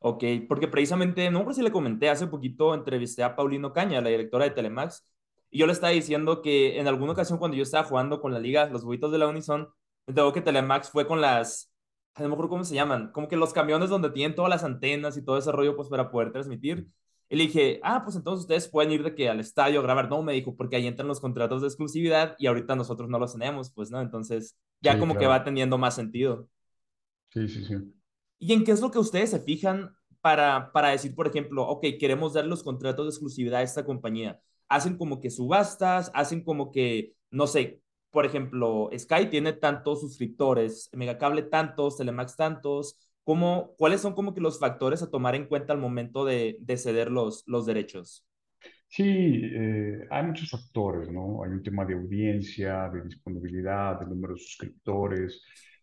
Ok, 0.00 0.24
porque 0.46 0.68
precisamente, 0.68 1.30
no 1.30 1.42
por 1.42 1.54
si 1.54 1.62
le 1.62 1.72
comenté, 1.72 2.10
hace 2.10 2.26
poquito 2.26 2.74
entrevisté 2.74 3.22
a 3.22 3.34
Paulino 3.34 3.72
Caña, 3.72 4.02
la 4.02 4.10
directora 4.10 4.44
de 4.44 4.50
Telemax, 4.50 5.10
y 5.50 5.58
yo 5.58 5.66
le 5.66 5.72
estaba 5.72 5.92
diciendo 5.92 6.42
que 6.42 6.78
en 6.78 6.86
alguna 6.86 7.12
ocasión 7.12 7.38
cuando 7.38 7.56
yo 7.56 7.62
estaba 7.62 7.84
jugando 7.84 8.20
con 8.20 8.34
la 8.34 8.38
liga, 8.38 8.68
los 8.68 8.84
huevitos 8.84 9.10
de 9.10 9.16
la 9.16 9.26
Unison, 9.26 9.68
tengo 10.04 10.34
que 10.34 10.42
Telemax 10.42 10.90
fue 10.90 11.06
con 11.06 11.22
las, 11.22 11.72
no 12.18 12.28
me 12.28 12.34
acuerdo 12.34 12.50
cómo 12.50 12.64
se 12.64 12.74
llaman, 12.74 13.10
como 13.12 13.26
que 13.26 13.36
los 13.36 13.54
camiones 13.54 13.88
donde 13.88 14.10
tienen 14.10 14.34
todas 14.34 14.50
las 14.50 14.64
antenas 14.64 15.16
y 15.16 15.24
todo 15.24 15.38
ese 15.38 15.50
rollo 15.50 15.74
pues 15.76 15.88
para 15.88 16.10
poder 16.10 16.30
transmitir. 16.30 16.86
Y 17.28 17.36
le 17.36 17.44
dije, 17.44 17.80
ah, 17.82 18.02
pues 18.04 18.16
entonces 18.16 18.42
ustedes 18.42 18.68
pueden 18.68 18.92
ir 18.92 19.02
de 19.02 19.14
que 19.14 19.28
al 19.28 19.40
estadio 19.40 19.80
a 19.80 19.82
grabar. 19.82 20.08
No, 20.08 20.22
me 20.22 20.32
dijo, 20.32 20.54
porque 20.54 20.76
ahí 20.76 20.86
entran 20.86 21.08
los 21.08 21.20
contratos 21.20 21.60
de 21.60 21.68
exclusividad 21.68 22.36
y 22.38 22.46
ahorita 22.46 22.76
nosotros 22.76 23.08
no 23.08 23.18
los 23.18 23.32
tenemos, 23.32 23.72
pues, 23.72 23.90
¿no? 23.90 24.00
Entonces 24.00 24.56
ya 24.80 24.98
como 24.98 25.16
que 25.16 25.26
va 25.26 25.42
teniendo 25.42 25.78
más 25.78 25.94
sentido. 25.94 26.48
Sí, 27.30 27.48
sí, 27.48 27.64
sí. 27.64 27.74
¿Y 28.38 28.52
en 28.52 28.64
qué 28.64 28.72
es 28.72 28.80
lo 28.80 28.90
que 28.90 28.98
ustedes 28.98 29.30
se 29.30 29.40
fijan 29.40 29.96
para, 30.20 30.70
para 30.72 30.90
decir, 30.90 31.14
por 31.14 31.26
ejemplo, 31.26 31.66
ok, 31.66 31.84
queremos 31.98 32.34
dar 32.34 32.46
los 32.46 32.62
contratos 32.62 33.06
de 33.06 33.10
exclusividad 33.10 33.60
a 33.60 33.64
esta 33.64 33.84
compañía? 33.84 34.40
Hacen 34.68 34.96
como 34.96 35.20
que 35.20 35.30
subastas, 35.30 36.10
hacen 36.14 36.44
como 36.44 36.70
que, 36.70 37.14
no 37.30 37.46
sé, 37.46 37.80
por 38.10 38.24
ejemplo, 38.24 38.90
Sky 38.96 39.26
tiene 39.30 39.52
tantos 39.52 40.00
suscriptores, 40.00 40.88
Megacable 40.92 41.42
tantos, 41.42 41.96
Telemax 41.96 42.36
tantos, 42.36 42.96
¿Cómo, 43.26 43.74
¿Cuáles 43.76 44.00
son 44.02 44.14
como 44.14 44.34
que 44.34 44.40
los 44.40 44.60
factores 44.60 45.02
a 45.02 45.10
tomar 45.10 45.34
en 45.34 45.48
cuenta 45.48 45.72
al 45.72 45.80
momento 45.80 46.24
de, 46.24 46.58
de 46.60 46.76
ceder 46.76 47.10
los, 47.10 47.42
los 47.48 47.66
derechos? 47.66 48.24
Sí, 48.88 49.04
eh, 49.04 50.06
hay 50.10 50.22
muchos 50.26 50.48
factores, 50.50 51.10
¿no? 51.10 51.42
Hay 51.42 51.50
un 51.50 51.62
tema 51.62 51.84
de 51.84 51.94
audiencia, 51.94 52.88
de 52.88 53.02
disponibilidad, 53.02 53.98
de 53.98 54.06
número 54.06 54.34
de 54.34 54.40
suscriptores, 54.40 55.42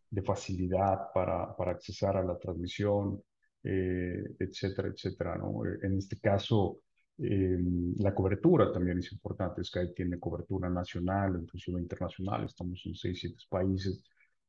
de 0.09 0.21
facilidad 0.23 1.11
para, 1.13 1.55
para 1.55 1.71
accesar 1.71 2.17
a 2.17 2.23
la 2.23 2.37
transmisión, 2.39 3.21
eh, 3.63 4.23
etcétera, 4.39 4.87
etcétera, 4.89 5.37
¿no? 5.37 5.63
En 5.81 5.97
este 5.97 6.17
caso, 6.19 6.79
em, 7.17 7.93
la 7.97 8.13
cobertura 8.15 8.71
también 8.71 8.99
es 8.99 9.11
importante. 9.11 9.63
Sky 9.63 9.93
tiene 9.93 10.17
cobertura 10.19 10.69
nacional, 10.69 11.39
inclusive 11.41 11.81
internacional. 11.81 12.45
Estamos 12.45 12.81
en 12.85 12.95
seis, 12.95 13.19
siete 13.19 13.43
países 13.49 14.01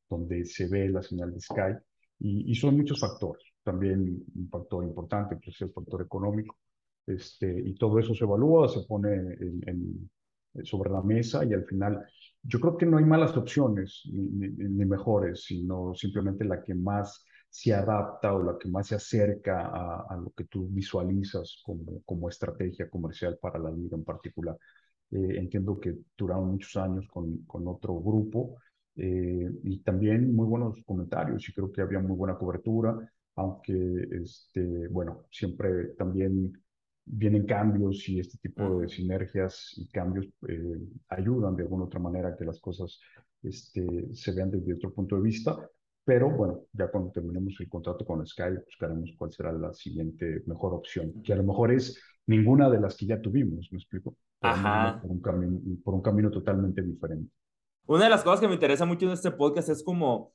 donde 0.09 0.45
se 0.45 0.67
ve 0.67 0.89
la 0.89 1.01
señal 1.03 1.33
de 1.33 1.41
Sky. 1.41 1.73
Y, 2.19 2.55
son 2.55 2.77
muchos 2.77 2.99
factores. 2.99 3.43
También 3.63 4.23
un 4.35 4.49
factor 4.49 4.83
importante, 4.83 5.35
pues, 5.35 5.55
es 5.55 5.61
el 5.61 5.71
factor 5.71 6.01
económico. 6.01 6.57
Este, 7.05 7.61
y 7.65 7.75
todo 7.75 7.99
eso 7.99 8.15
se 8.15 8.23
evalúa, 8.23 8.67
se 8.67 8.81
pone 8.81 9.13
en, 9.39 10.09
sobre 10.63 10.89
la 10.89 11.01
mesa 11.01 11.43
y 11.45 11.53
al 11.53 11.65
final 11.65 12.03
yo 12.41 12.59
creo 12.59 12.77
que 12.77 12.85
no 12.85 12.97
hay 12.97 13.05
malas 13.05 13.35
opciones 13.37 14.03
ni, 14.11 14.47
ni, 14.49 14.85
mejores, 14.85 15.43
sino 15.43 15.93
simplemente 15.93 16.45
la 16.45 16.63
que 16.63 16.73
más 16.73 17.25
se 17.49 17.73
adapta 17.73 18.33
o 18.33 18.43
la 18.43 18.57
que 18.57 18.69
más 18.69 18.87
se 18.87 18.95
acerca 18.95 19.67
a, 19.67 20.05
a 20.09 20.17
lo 20.17 20.31
que 20.31 20.45
tú 20.45 20.67
visualizas 20.69 21.61
como, 21.63 22.01
como 22.05 22.29
estrategia 22.29 22.89
comercial 22.89 23.37
para 23.41 23.59
la 23.59 23.71
liga 23.71 23.97
en 23.97 24.03
particular. 24.03 24.57
Eh, 25.11 25.37
entiendo 25.37 25.79
que 25.79 25.95
duraron 26.17 26.51
muchos 26.51 26.75
años 26.77 27.07
con, 27.07 27.45
con 27.45 27.67
otro 27.67 27.95
grupo 27.99 28.57
eh, 28.95 29.51
y 29.63 29.79
también 29.79 30.33
muy 30.33 30.47
buenos 30.47 30.81
comentarios 30.85 31.47
y 31.49 31.53
creo 31.53 31.71
que 31.71 31.81
había 31.81 31.99
muy 31.99 32.15
buena 32.15 32.37
cobertura, 32.37 32.97
aunque, 33.35 34.07
este, 34.21 34.87
bueno, 34.87 35.25
siempre 35.29 35.89
también 35.97 36.53
vienen 37.05 37.45
cambios 37.45 38.07
y 38.09 38.19
este 38.19 38.37
tipo 38.37 38.79
de 38.79 38.89
sinergias 38.89 39.73
y 39.77 39.87
cambios 39.89 40.27
eh, 40.47 40.79
ayudan 41.09 41.55
de 41.55 41.63
alguna 41.63 41.85
otra 41.85 41.99
manera 41.99 42.29
a 42.29 42.35
que 42.35 42.45
las 42.45 42.59
cosas 42.59 42.99
este, 43.43 44.13
se 44.13 44.31
vean 44.31 44.49
desde 44.49 44.73
otro 44.73 44.93
punto 44.93 45.15
de 45.15 45.21
vista. 45.21 45.57
Pero 46.03 46.29
bueno, 46.29 46.61
ya 46.71 46.87
cuando 46.89 47.11
terminemos 47.11 47.55
el 47.59 47.67
contrato 47.67 48.05
con 48.05 48.25
Sky, 48.25 48.57
buscaremos 48.65 49.11
cuál 49.17 49.31
será 49.31 49.51
la 49.51 49.73
siguiente 49.73 50.43
mejor 50.45 50.73
opción, 50.73 51.21
que 51.23 51.33
a 51.33 51.35
lo 51.35 51.43
mejor 51.43 51.71
es 51.71 51.99
ninguna 52.27 52.69
de 52.69 52.79
las 52.79 52.95
que 52.95 53.07
ya 53.07 53.19
tuvimos, 53.19 53.67
¿me 53.71 53.79
explico? 53.79 54.15
Ajá. 54.41 54.99
Por, 55.01 55.11
un 55.11 55.21
camino, 55.21 55.59
por 55.83 55.95
un 55.95 56.01
camino 56.01 56.29
totalmente 56.29 56.81
diferente. 56.81 57.31
Una 57.87 58.05
de 58.05 58.09
las 58.09 58.23
cosas 58.23 58.39
que 58.39 58.47
me 58.47 58.55
interesa 58.55 58.85
mucho 58.85 59.05
en 59.05 59.11
este 59.11 59.31
podcast 59.31 59.69
es 59.69 59.83
como, 59.83 60.33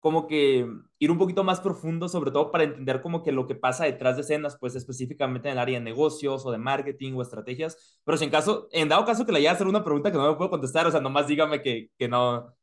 como 0.00 0.26
que 0.26 0.66
ir 0.98 1.10
un 1.10 1.18
poquito 1.18 1.44
más 1.44 1.60
profundo, 1.60 2.08
sobre 2.08 2.30
todo 2.30 2.50
para 2.50 2.64
entender 2.64 3.02
como 3.02 3.22
que 3.22 3.32
lo 3.32 3.46
que 3.46 3.54
pasa 3.54 3.84
detrás 3.84 4.16
de 4.16 4.22
escenas, 4.22 4.56
pues 4.58 4.74
específicamente 4.76 5.48
en 5.48 5.52
el 5.54 5.58
área 5.58 5.78
de 5.78 5.84
negocios 5.84 6.46
o 6.46 6.50
de 6.50 6.58
marketing 6.58 7.14
o 7.14 7.22
estrategias. 7.22 8.00
Pero 8.04 8.16
si 8.16 8.24
en 8.24 8.30
caso, 8.30 8.68
en 8.72 8.88
dado 8.88 9.04
caso 9.04 9.26
que 9.26 9.32
le 9.32 9.38
vaya 9.38 9.50
a 9.50 9.54
hacer 9.54 9.66
una 9.66 9.84
pregunta 9.84 10.10
que 10.10 10.16
no 10.18 10.30
me 10.30 10.36
puedo 10.36 10.50
contestar, 10.50 10.86
o 10.86 10.90
sea, 10.90 11.00
nomás 11.00 11.26
dígame 11.26 11.60
que, 11.62 11.90
que 11.98 12.08
no. 12.08 12.54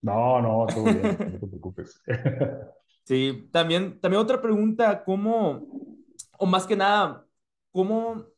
No, 0.00 0.40
no, 0.40 0.66
todo 0.66 0.84
bien, 0.84 1.02
no 1.32 1.38
te 1.40 1.46
preocupes. 1.46 2.00
sí, 3.04 3.48
también, 3.52 4.00
también 4.00 4.22
otra 4.22 4.40
pregunta, 4.40 5.02
¿cómo, 5.04 5.66
o 6.38 6.46
más 6.46 6.66
que 6.66 6.76
nada, 6.76 7.24
cómo 7.70 8.31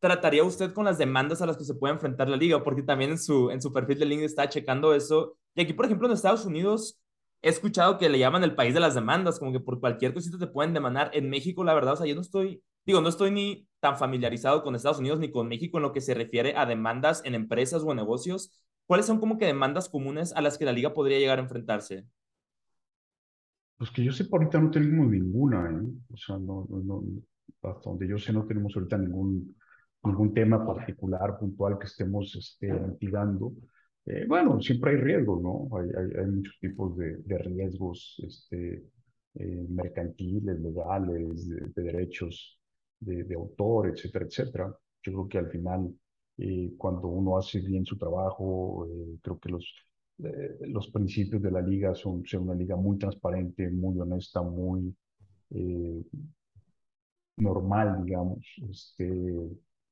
trataría 0.00 0.44
usted 0.44 0.72
con 0.72 0.84
las 0.86 0.98
demandas 0.98 1.42
a 1.42 1.46
las 1.46 1.56
que 1.56 1.64
se 1.64 1.74
puede 1.74 1.94
enfrentar 1.94 2.28
la 2.28 2.36
liga? 2.36 2.62
Porque 2.64 2.82
también 2.82 3.12
en 3.12 3.18
su, 3.18 3.50
en 3.50 3.62
su 3.62 3.72
perfil 3.72 3.98
de 3.98 4.06
LinkedIn 4.06 4.26
está 4.26 4.48
checando 4.48 4.94
eso. 4.94 5.36
Y 5.54 5.62
aquí, 5.62 5.72
por 5.72 5.84
ejemplo, 5.84 6.08
en 6.08 6.14
Estados 6.14 6.44
Unidos, 6.46 7.00
he 7.42 7.48
escuchado 7.48 7.98
que 7.98 8.08
le 8.08 8.18
llaman 8.18 8.44
el 8.44 8.54
país 8.54 8.74
de 8.74 8.80
las 8.80 8.94
demandas, 8.94 9.38
como 9.38 9.52
que 9.52 9.60
por 9.60 9.80
cualquier 9.80 10.14
cosita 10.14 10.38
te 10.38 10.46
pueden 10.46 10.74
demandar. 10.74 11.10
En 11.14 11.30
México, 11.30 11.64
la 11.64 11.74
verdad, 11.74 11.94
o 11.94 11.96
sea, 11.96 12.06
yo 12.06 12.14
no 12.14 12.20
estoy, 12.20 12.62
digo, 12.84 13.00
no 13.00 13.08
estoy 13.08 13.30
ni 13.30 13.68
tan 13.80 13.98
familiarizado 13.98 14.62
con 14.62 14.74
Estados 14.74 14.98
Unidos 14.98 15.18
ni 15.20 15.30
con 15.30 15.48
México 15.48 15.78
en 15.78 15.82
lo 15.82 15.92
que 15.92 16.00
se 16.00 16.14
refiere 16.14 16.56
a 16.56 16.66
demandas 16.66 17.22
en 17.24 17.34
empresas 17.34 17.82
o 17.82 17.94
negocios. 17.94 18.52
¿Cuáles 18.86 19.06
son 19.06 19.20
como 19.20 19.38
que 19.38 19.46
demandas 19.46 19.88
comunes 19.88 20.32
a 20.34 20.42
las 20.42 20.58
que 20.58 20.64
la 20.64 20.72
liga 20.72 20.92
podría 20.92 21.18
llegar 21.18 21.38
a 21.38 21.42
enfrentarse? 21.42 22.06
Pues 23.78 23.90
que 23.90 24.04
yo 24.04 24.12
sé, 24.12 24.26
ahorita 24.30 24.60
no 24.60 24.70
tenemos 24.70 25.08
ninguna, 25.08 25.70
¿eh? 25.70 25.86
O 26.12 26.16
sea, 26.16 26.36
no, 26.36 26.66
no, 26.68 27.02
hasta 27.62 27.88
donde 27.88 28.08
yo 28.08 28.18
sé, 28.18 28.32
no 28.32 28.44
tenemos 28.44 28.74
ahorita 28.76 28.98
ningún 28.98 29.56
ningún 30.02 30.32
tema 30.32 30.64
particular, 30.64 31.38
puntual 31.38 31.78
que 31.78 31.86
estemos 31.86 32.34
este, 32.36 32.72
mitigando. 32.72 33.52
Eh, 34.06 34.24
bueno, 34.26 34.60
siempre 34.60 34.92
hay 34.92 34.96
riesgos, 34.96 35.42
¿no? 35.42 35.68
Hay, 35.76 35.88
hay, 36.18 36.26
muchos 36.26 36.58
tipos 36.60 36.96
de, 36.96 37.38
riesgos 37.38 38.20
este, 38.26 38.84
eh, 39.34 39.66
mercantiles, 39.68 40.58
legales, 40.58 41.48
de, 41.48 41.82
derechos 41.82 42.58
de, 42.98 43.24
de, 43.24 43.34
autor, 43.34 43.88
etcétera, 43.88 44.24
etcétera. 44.26 44.76
Yo 45.02 45.12
creo 45.12 45.28
que 45.28 45.38
al 45.38 45.50
final, 45.50 45.94
eh, 46.38 46.72
cuando 46.78 47.08
uno 47.08 47.36
hace 47.36 47.60
bien 47.60 47.84
su 47.84 47.98
trabajo, 47.98 48.88
creo 49.22 49.38
que 49.38 49.50
los, 49.50 49.74
los 50.60 50.90
principios 50.90 51.42
de 51.42 51.50
la 51.50 51.60
liga 51.62 51.94
son 51.94 52.24
ser 52.26 52.40
una 52.40 52.54
liga 52.54 52.76
muy 52.76 52.98
transparente, 52.98 53.70
muy 53.70 53.98
honesta, 53.98 54.42
muy 54.42 54.94
normal, 57.36 58.04
digamos. 58.04 58.44
Este, 58.70 59.50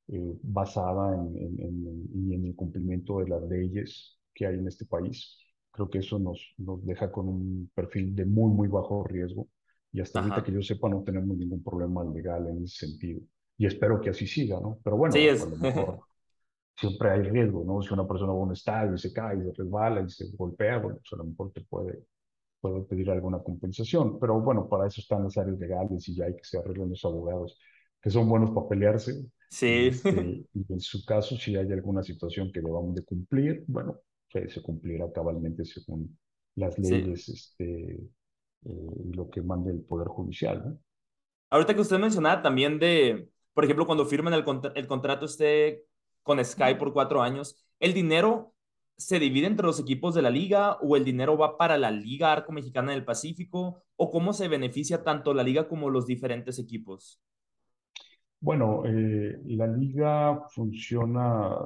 eh, 0.09 0.39
basada 0.43 1.15
en, 1.15 1.37
en, 1.37 2.33
en, 2.33 2.47
el 2.47 2.55
cumplimiento 2.55 3.19
de 3.19 3.29
las 3.29 3.43
leyes 3.43 4.19
que 4.35 4.47
hay 4.47 4.55
en 4.55 4.67
este 4.67 4.87
país. 4.87 5.37
Creo 5.71 5.91
que 5.91 5.99
eso 5.99 6.19
nos, 6.19 6.55
nos 6.57 6.85
deja 6.85 7.13
con 7.13 7.29
un 7.29 7.71
perfil 7.75 8.15
de 8.15 8.25
muy, 8.25 8.51
muy 8.51 8.69
bajo 8.69 9.05
riesgo. 9.05 9.49
Y 9.93 10.01
hasta 10.01 10.21
ahorita 10.21 10.43
que 10.43 10.53
yo 10.53 10.63
sepa, 10.63 10.89
no 10.89 11.03
tenemos 11.03 11.37
ningún 11.37 11.63
problema 11.63 12.05
legal 12.05 12.47
en 12.49 12.65
ese 12.65 12.87
sentido. 12.87 13.21
Y 13.57 13.67
espero 13.67 14.01
que 14.01 14.11
así 14.11 14.27
siga, 14.27 14.59
¿no? 14.61 14.79
Pero 14.83 14.97
bueno, 14.97 15.15
a 15.15 15.45
lo 15.47 15.57
mejor 15.57 16.01
siempre 16.77 17.11
hay 17.11 17.23
riesgo, 17.23 17.65
¿no? 17.65 17.83
Si 17.83 17.93
una 17.93 18.07
persona 18.07 18.33
va 18.33 18.39
a 18.39 18.43
un 18.43 18.53
estadio 18.53 18.95
y 18.95 18.99
se 18.99 19.13
cae, 19.13 19.39
y 19.39 19.43
se 19.43 19.53
resbala 19.53 20.01
y 20.03 20.09
se 20.11 20.31
golpea, 20.37 20.79
bueno, 20.79 20.99
pues 20.99 21.13
a 21.13 21.17
lo 21.17 21.25
mejor 21.25 21.53
te 21.53 21.63
puede, 21.63 22.05
puede 22.61 22.83
pedir 22.83 23.11
alguna 23.11 23.41
compensación. 23.41 24.19
Pero 24.19 24.41
bueno, 24.41 24.69
para 24.69 24.87
eso 24.87 25.01
están 25.01 25.25
las 25.25 25.37
áreas 25.37 25.59
legales 25.59 26.09
y 26.09 26.15
ya 26.15 26.27
hay 26.27 26.37
que 26.37 26.45
se 26.45 26.59
arreglen 26.59 26.91
los 26.91 27.05
abogados 27.05 27.59
que 28.01 28.11
son 28.11 28.29
buenos 28.29 28.51
para 28.51 28.69
pelearse 28.69 29.25
Sí. 29.49 29.89
Este, 29.89 30.11
y 30.55 30.73
en 30.73 30.81
su 30.81 31.05
caso, 31.05 31.37
si 31.37 31.57
hay 31.57 31.71
alguna 31.73 32.03
situación 32.03 32.53
que 32.53 32.61
debamos 32.61 32.95
de 32.95 33.05
cumplir, 33.05 33.65
bueno, 33.67 34.01
que 34.29 34.49
se 34.49 34.63
cumplirá 34.63 35.11
cabalmente 35.13 35.65
según 35.65 36.19
las 36.55 36.79
leyes 36.79 37.29
este, 37.29 37.95
eh, 37.95 38.91
y 39.05 39.13
lo 39.13 39.31
que 39.31 39.43
mande 39.43 39.73
el 39.73 39.81
Poder 39.81 40.09
Judicial. 40.09 40.63
¿no? 40.65 40.79
Ahorita 41.51 41.75
que 41.75 41.81
usted 41.81 41.99
mencionaba 41.99 42.43
también 42.43 42.79
de, 42.79 43.31
por 43.55 43.65
ejemplo, 43.65 43.87
cuando 43.87 44.05
firman 44.07 44.35
el, 44.35 44.45
el 44.75 44.87
contrato 44.87 45.25
este 45.25 45.85
con 46.23 46.45
Sky 46.45 46.75
por 46.79 46.93
cuatro 46.93 47.23
años, 47.23 47.57
¿el 47.81 47.95
dinero 47.95 48.53
se 48.99 49.19
divide 49.19 49.47
entre 49.47 49.65
los 49.65 49.81
equipos 49.81 50.15
de 50.15 50.21
la 50.21 50.29
liga 50.29 50.77
o 50.83 50.97
el 50.97 51.05
dinero 51.05 51.39
va 51.39 51.57
para 51.57 51.79
la 51.79 51.91
Liga 51.91 52.33
Arco 52.33 52.53
Mexicana 52.53 52.93
del 52.93 53.05
Pacífico? 53.05 53.83
¿O 53.97 54.11
cómo 54.11 54.35
se 54.35 54.49
beneficia 54.49 55.05
tanto 55.05 55.33
la 55.33 55.43
liga 55.43 55.69
como 55.69 55.89
los 55.89 56.07
diferentes 56.07 56.59
equipos? 56.59 57.23
Bueno, 58.41 58.85
eh, 58.87 59.41
la 59.47 59.67
liga 59.67 60.47
funciona, 60.51 61.57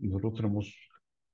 nosotros 0.00 0.34
tenemos 0.34 0.74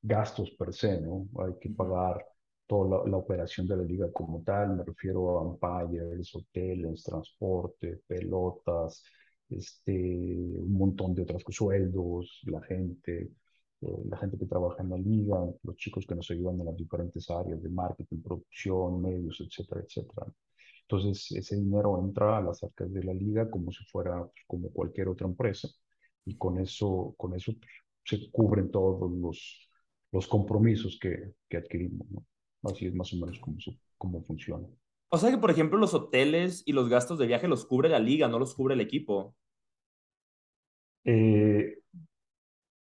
gastos 0.03 0.51
per 0.53 0.73
se, 0.73 1.01
¿no? 1.01 1.29
Hay 1.45 1.55
que 1.61 1.71
pagar 1.71 2.25
toda 2.67 3.07
la, 3.07 3.17
operación 3.17 3.67
de 3.67 3.77
la 3.77 3.83
liga 3.85 4.11
como 4.13 4.43
tal, 4.43 4.77
me 4.77 4.85
refiero 4.85 5.39
a 5.39 5.43
umpires, 5.43 6.35
hoteles, 6.35 7.03
transporte, 7.05 8.01
pelotas, 8.07 9.03
este, 9.49 9.93
un 9.93 10.73
montón 10.73 11.15
de 11.15 11.23
otras 11.23 11.43
cosas, 11.45 11.57
sueldos, 11.59 12.43
la 12.47 12.63
gente, 12.63 13.31
eh, 13.81 14.03
la 14.09 14.17
gente 14.19 14.39
que 14.39 14.47
trabaja 14.47 14.83
en 14.83 14.91
la 14.91 14.99
liga, 14.99 15.39
los 15.63 15.77
chicos 15.77 16.07
que 16.07 16.15
nos 16.15 16.31
ayudan 16.31 16.61
en 16.61 16.67
las 16.67 16.77
diferentes 16.77 17.29
áreas 17.31 17.63
de 17.63 17.69
marketing, 17.69 18.23
producción, 18.23 19.01
medios, 19.03 19.41
etcétera, 19.41 19.83
etcétera. 19.83 20.27
Entonces, 20.89 21.33
ese 21.33 21.57
dinero 21.57 21.99
entra 22.01 22.39
a 22.39 22.43
las 22.43 22.63
arcas 22.63 22.93
de 22.93 23.03
la 23.03 23.13
liga 23.13 23.51
como 23.51 23.73
si 23.73 23.85
fuera 23.85 24.23
pues, 24.25 24.45
como 24.47 24.71
cualquier 24.71 25.09
otra 25.09 25.27
empresa 25.27 25.69
y 26.25 26.37
con 26.37 26.59
eso, 26.61 27.15
con 27.17 27.35
eso 27.35 27.53
pues, 27.53 27.73
se 28.05 28.31
cubren 28.31 28.71
todos 28.71 29.11
los, 29.11 29.71
los 30.13 30.29
compromisos 30.29 30.99
que, 31.01 31.33
que 31.49 31.57
adquirimos. 31.57 32.07
¿no? 32.11 32.25
Así 32.63 32.87
es 32.87 32.95
más 32.95 33.13
o 33.13 33.17
menos 33.17 33.39
como, 33.41 33.59
como 33.99 34.23
funciona. 34.23 34.67
O 35.09 35.19
sea 35.19 35.31
que, 35.31 35.39
por 35.39 35.51
ejemplo, 35.51 35.79
los 35.79 35.95
hoteles 35.95 36.63
y 36.67 36.73
los 36.73 36.89
gastos 36.89 37.19
de 37.19 37.27
viaje 37.27 37.49
los 37.49 37.65
cubre 37.65 37.89
la 37.89 37.99
liga, 37.99 38.29
no 38.29 38.39
los 38.39 38.55
cubre 38.55 38.75
el 38.75 38.81
equipo. 38.81 39.35
Eh, 41.05 41.76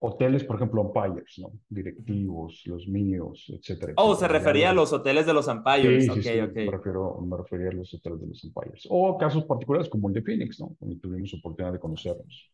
hoteles, 0.05 0.43
por 0.43 0.57
ejemplo, 0.57 0.81
umpires, 0.81 1.39
¿no? 1.39 1.53
Directivos, 1.69 2.61
los 2.65 2.89
míos, 2.89 3.45
etcétera. 3.47 3.93
Oh, 3.95 4.15
se 4.15 4.27
refería 4.27 4.71
a 4.71 4.73
los 4.73 4.91
hoteles 4.91 5.25
de 5.25 5.33
los 5.33 5.47
umpires. 5.47 6.03
Sí, 6.05 6.11
sí, 6.11 6.21
sí. 6.21 6.41
Me, 6.53 6.71
refiero, 6.71 7.21
me 7.21 7.37
refería 7.37 7.69
a 7.69 7.71
los 7.71 7.93
hoteles 7.93 8.19
de 8.19 8.27
los 8.27 8.43
umpires. 8.43 8.85
O 8.89 9.17
casos 9.17 9.45
particulares 9.45 9.87
como 9.87 10.09
el 10.09 10.15
de 10.15 10.21
Phoenix, 10.21 10.59
¿no? 10.59 10.75
Donde 10.81 10.97
tuvimos 10.97 11.33
oportunidad 11.33 11.71
de 11.71 11.79
conocerlos. 11.79 12.51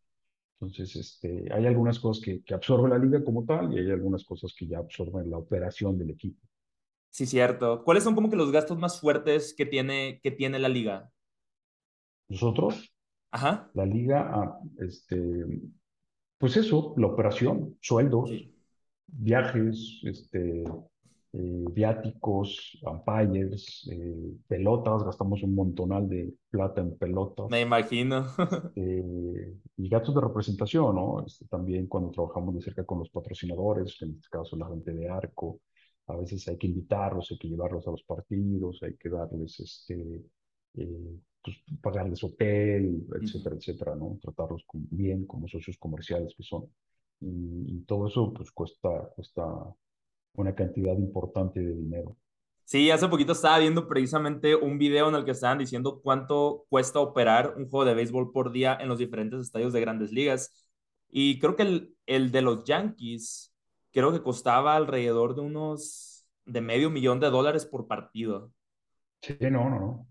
Entonces, 0.61 0.95
este, 0.95 1.51
hay 1.51 1.65
algunas 1.65 1.97
cosas 1.97 2.23
que, 2.23 2.43
que 2.43 2.53
absorbe 2.53 2.87
la 2.87 2.99
liga 2.99 3.23
como 3.23 3.43
tal 3.43 3.73
y 3.73 3.79
hay 3.79 3.89
algunas 3.89 4.23
cosas 4.25 4.53
que 4.55 4.67
ya 4.67 4.77
absorben 4.77 5.31
la 5.31 5.37
operación 5.37 5.97
del 5.97 6.11
equipo. 6.11 6.45
Sí, 7.09 7.25
cierto. 7.25 7.83
¿Cuáles 7.83 8.03
son 8.03 8.13
como 8.13 8.29
que 8.29 8.35
los 8.35 8.51
gastos 8.51 8.77
más 8.77 8.99
fuertes 8.99 9.55
que 9.57 9.65
tiene, 9.65 10.19
que 10.21 10.29
tiene 10.29 10.59
la 10.59 10.69
liga? 10.69 11.09
Nosotros. 12.27 12.93
Ajá. 13.31 13.71
La 13.73 13.87
liga, 13.87 14.29
ah, 14.31 14.59
este, 14.79 15.17
pues 16.39 16.57
eso, 16.57 16.93
la 16.97 17.07
operación, 17.07 17.77
sueldos, 17.81 18.31
viajes, 19.05 19.99
este, 20.03 20.63
eh, 21.33 21.65
viáticos, 21.71 22.79
umpires, 22.81 23.87
eh, 23.91 24.33
pelotas, 24.47 25.03
gastamos 25.03 25.43
un 25.43 25.53
montonal 25.53 26.07
de 26.07 26.33
plata 26.49 26.81
en 26.81 26.97
pelotas. 26.97 27.49
Me 27.49 27.61
imagino. 27.61 28.25
Eh, 28.75 29.53
y 29.77 29.89
gastos 29.89 30.15
de 30.15 30.21
representación, 30.21 30.95
¿no? 30.95 31.25
Este, 31.25 31.45
también 31.47 31.87
cuando 31.87 32.11
trabajamos 32.11 32.55
de 32.55 32.61
cerca 32.61 32.85
con 32.85 32.99
los 32.99 33.09
patrocinadores, 33.09 33.97
que 33.99 34.05
en 34.05 34.11
este 34.11 34.29
caso 34.29 34.55
la 34.55 34.67
gente 34.69 34.93
de 34.93 35.09
Arco, 35.09 35.59
a 36.07 36.15
veces 36.15 36.47
hay 36.47 36.57
que 36.57 36.67
invitarlos, 36.67 37.29
hay 37.31 37.37
que 37.37 37.49
llevarlos 37.49 37.85
a 37.87 37.91
los 37.91 38.03
partidos, 38.03 38.81
hay 38.81 38.95
que 38.95 39.09
darles 39.09 39.59
este, 39.59 40.23
pues, 41.43 41.57
pagarles 41.81 42.23
hotel, 42.23 43.05
etcétera, 43.21 43.55
etcétera, 43.55 43.95
¿no? 43.95 44.17
Tratarlos 44.21 44.65
bien 44.73 45.25
como 45.25 45.47
socios 45.47 45.77
comerciales 45.77 46.33
que 46.35 46.43
son. 46.43 46.65
Y, 47.21 47.81
todo 47.85 48.07
eso 48.07 48.33
pues 48.33 48.51
cuesta, 48.51 48.89
cuesta 49.15 49.43
una 50.35 50.53
cantidad 50.53 50.93
importante 50.97 51.59
de 51.59 51.73
dinero. 51.73 52.15
Sí, 52.63 52.91
hace 52.91 53.07
poquito 53.07 53.31
estaba 53.31 53.57
viendo 53.57 53.87
precisamente 53.87 54.55
un 54.55 54.77
video 54.77 55.09
en 55.09 55.15
el 55.15 55.25
que 55.25 55.31
estaban 55.31 55.57
diciendo 55.57 56.01
cuánto 56.03 56.65
cuesta 56.69 56.99
operar 56.99 57.55
un 57.57 57.67
juego 57.67 57.85
de 57.85 57.95
béisbol 57.95 58.31
por 58.31 58.51
día 58.51 58.77
en 58.79 58.87
los 58.89 58.99
diferentes 58.99 59.41
estadios 59.41 59.73
de 59.73 59.81
grandes 59.81 60.11
ligas. 60.11 60.67
Y 61.09 61.39
creo 61.39 61.55
que 61.55 61.63
el, 61.63 61.95
el 62.05 62.31
de 62.31 62.43
los 62.43 62.63
Yankees, 62.65 63.55
creo 63.91 64.11
que 64.11 64.21
costaba 64.21 64.75
alrededor 64.75 65.35
de 65.35 65.41
unos, 65.41 66.27
de 66.45 66.61
medio 66.61 66.91
millón 66.91 67.19
de 67.19 67.31
dólares 67.31 67.65
por 67.65 67.87
partido. 67.87 68.51
Sí, 69.21 69.35
no, 69.41 69.69
no, 69.69 69.79
no. 69.79 70.07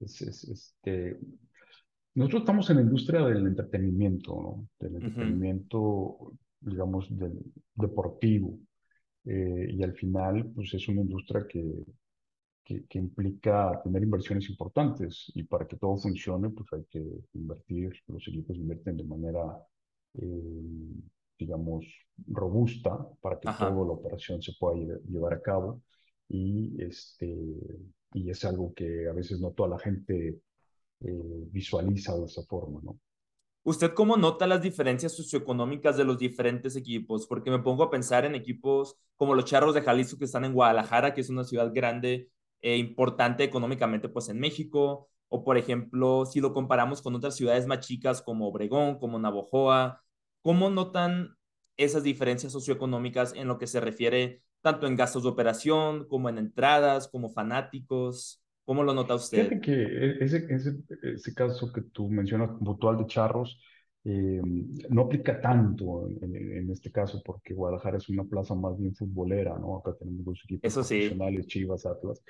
Es, 0.00 0.20
este, 0.22 1.18
nosotros 2.14 2.42
estamos 2.42 2.70
en 2.70 2.76
la 2.76 2.82
industria 2.82 3.24
del 3.26 3.46
entretenimiento, 3.46 4.34
¿no? 4.34 4.68
Del 4.78 4.96
entretenimiento, 4.96 6.32
digamos, 6.60 7.06
del 7.16 7.38
deportivo. 7.74 8.58
Eh, 9.24 9.68
y 9.70 9.82
al 9.82 9.94
final, 9.94 10.50
pues 10.54 10.72
es 10.74 10.88
una 10.88 11.02
industria 11.02 11.46
que, 11.48 11.84
que, 12.64 12.98
implica 12.98 13.80
tener 13.82 14.02
inversiones 14.02 14.48
importantes. 14.50 15.30
Y 15.34 15.44
para 15.44 15.66
que 15.66 15.76
todo 15.76 15.96
funcione, 15.96 16.50
pues 16.50 16.68
hay 16.72 16.84
que 16.90 17.02
invertir, 17.34 17.92
los 18.08 18.26
equipos 18.28 18.56
invierten 18.56 18.96
de 18.96 19.04
manera, 19.04 19.42
eh, 20.14 21.02
digamos, 21.38 21.86
robusta 22.26 22.98
para 23.20 23.38
que 23.38 23.48
toda 23.48 23.70
la 23.70 23.92
operación 23.92 24.42
se 24.42 24.52
pueda 24.58 24.98
llevar 25.08 25.34
a 25.34 25.42
cabo. 25.42 25.82
Y 26.28 26.82
este, 26.82 27.26
y 28.12 28.30
es 28.30 28.44
algo 28.44 28.72
que 28.74 29.08
a 29.08 29.12
veces 29.12 29.40
no 29.40 29.50
toda 29.52 29.70
la 29.70 29.78
gente 29.78 30.40
eh, 31.00 31.44
visualiza 31.50 32.16
de 32.16 32.26
esa 32.26 32.42
forma, 32.42 32.80
¿no? 32.82 32.98
¿Usted 33.64 33.92
cómo 33.92 34.16
nota 34.16 34.46
las 34.46 34.62
diferencias 34.62 35.14
socioeconómicas 35.14 35.96
de 35.96 36.04
los 36.04 36.18
diferentes 36.18 36.74
equipos? 36.74 37.26
Porque 37.26 37.50
me 37.50 37.58
pongo 37.58 37.82
a 37.82 37.90
pensar 37.90 38.24
en 38.24 38.34
equipos 38.34 38.96
como 39.16 39.34
los 39.34 39.44
Charros 39.44 39.74
de 39.74 39.82
Jalisco 39.82 40.16
que 40.16 40.24
están 40.24 40.44
en 40.44 40.54
Guadalajara, 40.54 41.12
que 41.12 41.20
es 41.20 41.28
una 41.28 41.44
ciudad 41.44 41.70
grande 41.74 42.30
e 42.62 42.78
importante 42.78 43.44
económicamente 43.44 44.08
pues 44.08 44.28
en 44.30 44.40
México, 44.40 45.10
o 45.28 45.44
por 45.44 45.58
ejemplo, 45.58 46.24
si 46.24 46.40
lo 46.40 46.54
comparamos 46.54 47.02
con 47.02 47.14
otras 47.14 47.36
ciudades 47.36 47.66
más 47.66 47.80
chicas 47.80 48.22
como 48.22 48.48
Obregón, 48.48 48.98
como 48.98 49.18
Navojoa, 49.18 50.02
¿cómo 50.40 50.70
notan 50.70 51.36
esas 51.76 52.02
diferencias 52.02 52.52
socioeconómicas 52.52 53.34
en 53.34 53.48
lo 53.48 53.58
que 53.58 53.66
se 53.66 53.80
refiere 53.80 54.42
tanto 54.60 54.86
en 54.86 54.96
gastos 54.96 55.22
de 55.22 55.28
operación 55.28 56.06
como 56.08 56.28
en 56.28 56.38
entradas, 56.38 57.08
como 57.08 57.30
fanáticos. 57.30 58.42
¿Cómo 58.64 58.82
lo 58.82 58.92
nota 58.92 59.14
usted? 59.14 59.48
Fíjate 59.48 59.60
que 59.60 59.72
e-, 59.72 60.24
ese, 60.24 60.46
ese, 60.50 60.76
ese 61.02 61.34
caso 61.34 61.72
que 61.72 61.82
tú 61.82 62.08
mencionas 62.08 62.50
puntual 62.50 62.98
de 62.98 63.06
Charros 63.06 63.58
eh, 64.04 64.40
no 64.90 65.02
aplica 65.02 65.40
tanto 65.40 66.08
en, 66.08 66.34
en, 66.34 66.70
este 66.70 66.90
caso 66.90 67.20
porque 67.24 67.52
Guadalajara 67.52 67.98
es 67.98 68.08
una 68.08 68.24
plaza 68.24 68.54
más 68.54 68.78
bien 68.78 68.94
futbolera, 68.94 69.58
¿no? 69.58 69.78
Acá 69.78 69.94
tenemos 69.98 70.24
dos 70.24 70.40
equipos 70.44 70.66
Eso 70.66 70.80
profesionales, 70.80 71.46
Chivas, 71.46 71.84
Atlas. 71.84 72.22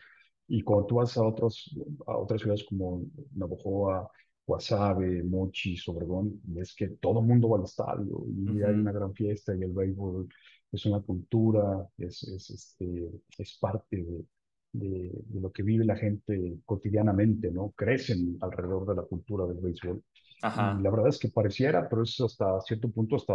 Y 0.49 0.62
cuando 0.62 0.87
tú 0.87 0.95
vas 0.97 1.17
a, 1.17 1.23
otros, 1.23 1.77
a 2.07 2.17
otras 2.17 2.41
ciudades 2.41 2.64
como 2.64 3.05
Navojoa, 3.35 4.11
Guasave, 4.47 5.23
Mochi, 5.23 5.77
Obregón, 5.87 6.41
ves 6.45 6.75
que 6.75 6.88
todo 6.88 7.21
el 7.21 7.27
mundo 7.27 7.51
va 7.51 7.59
al 7.59 7.64
estadio 7.64 8.25
y 8.29 8.62
hay 8.62 8.75
una 8.75 8.93
gran 8.93 9.12
fiesta 9.12 9.55
y 9.55 9.62
el 9.62 9.73
béisbol 9.73 10.27
es 10.72 10.87
una 10.87 11.00
cultura, 11.00 11.88
es, 11.98 12.22
es, 12.24 12.50
este, 12.50 13.11
es 13.38 13.59
parte 13.59 13.96
de, 13.96 14.24
de, 14.72 15.40
lo 15.40 15.50
que 15.52 15.62
vive 15.62 15.85
la 15.85 15.96
gente 15.96 16.59
cotidianamente, 16.64 17.50
¿no? 17.50 17.72
Crecen 17.76 18.38
alrededor 18.40 18.87
de 18.87 18.94
la 18.96 19.02
cultura 19.02 19.46
del 19.46 19.59
béisbol. 19.59 20.02
Ajá. 20.42 20.76
Y 20.78 20.83
la 20.83 20.90
verdad 20.90 21.09
es 21.09 21.18
que 21.18 21.28
pareciera, 21.28 21.88
pero 21.88 22.02
es 22.02 22.20
hasta 22.20 22.61
cierto 22.62 22.90
punto 22.90 23.16
hasta 23.16 23.35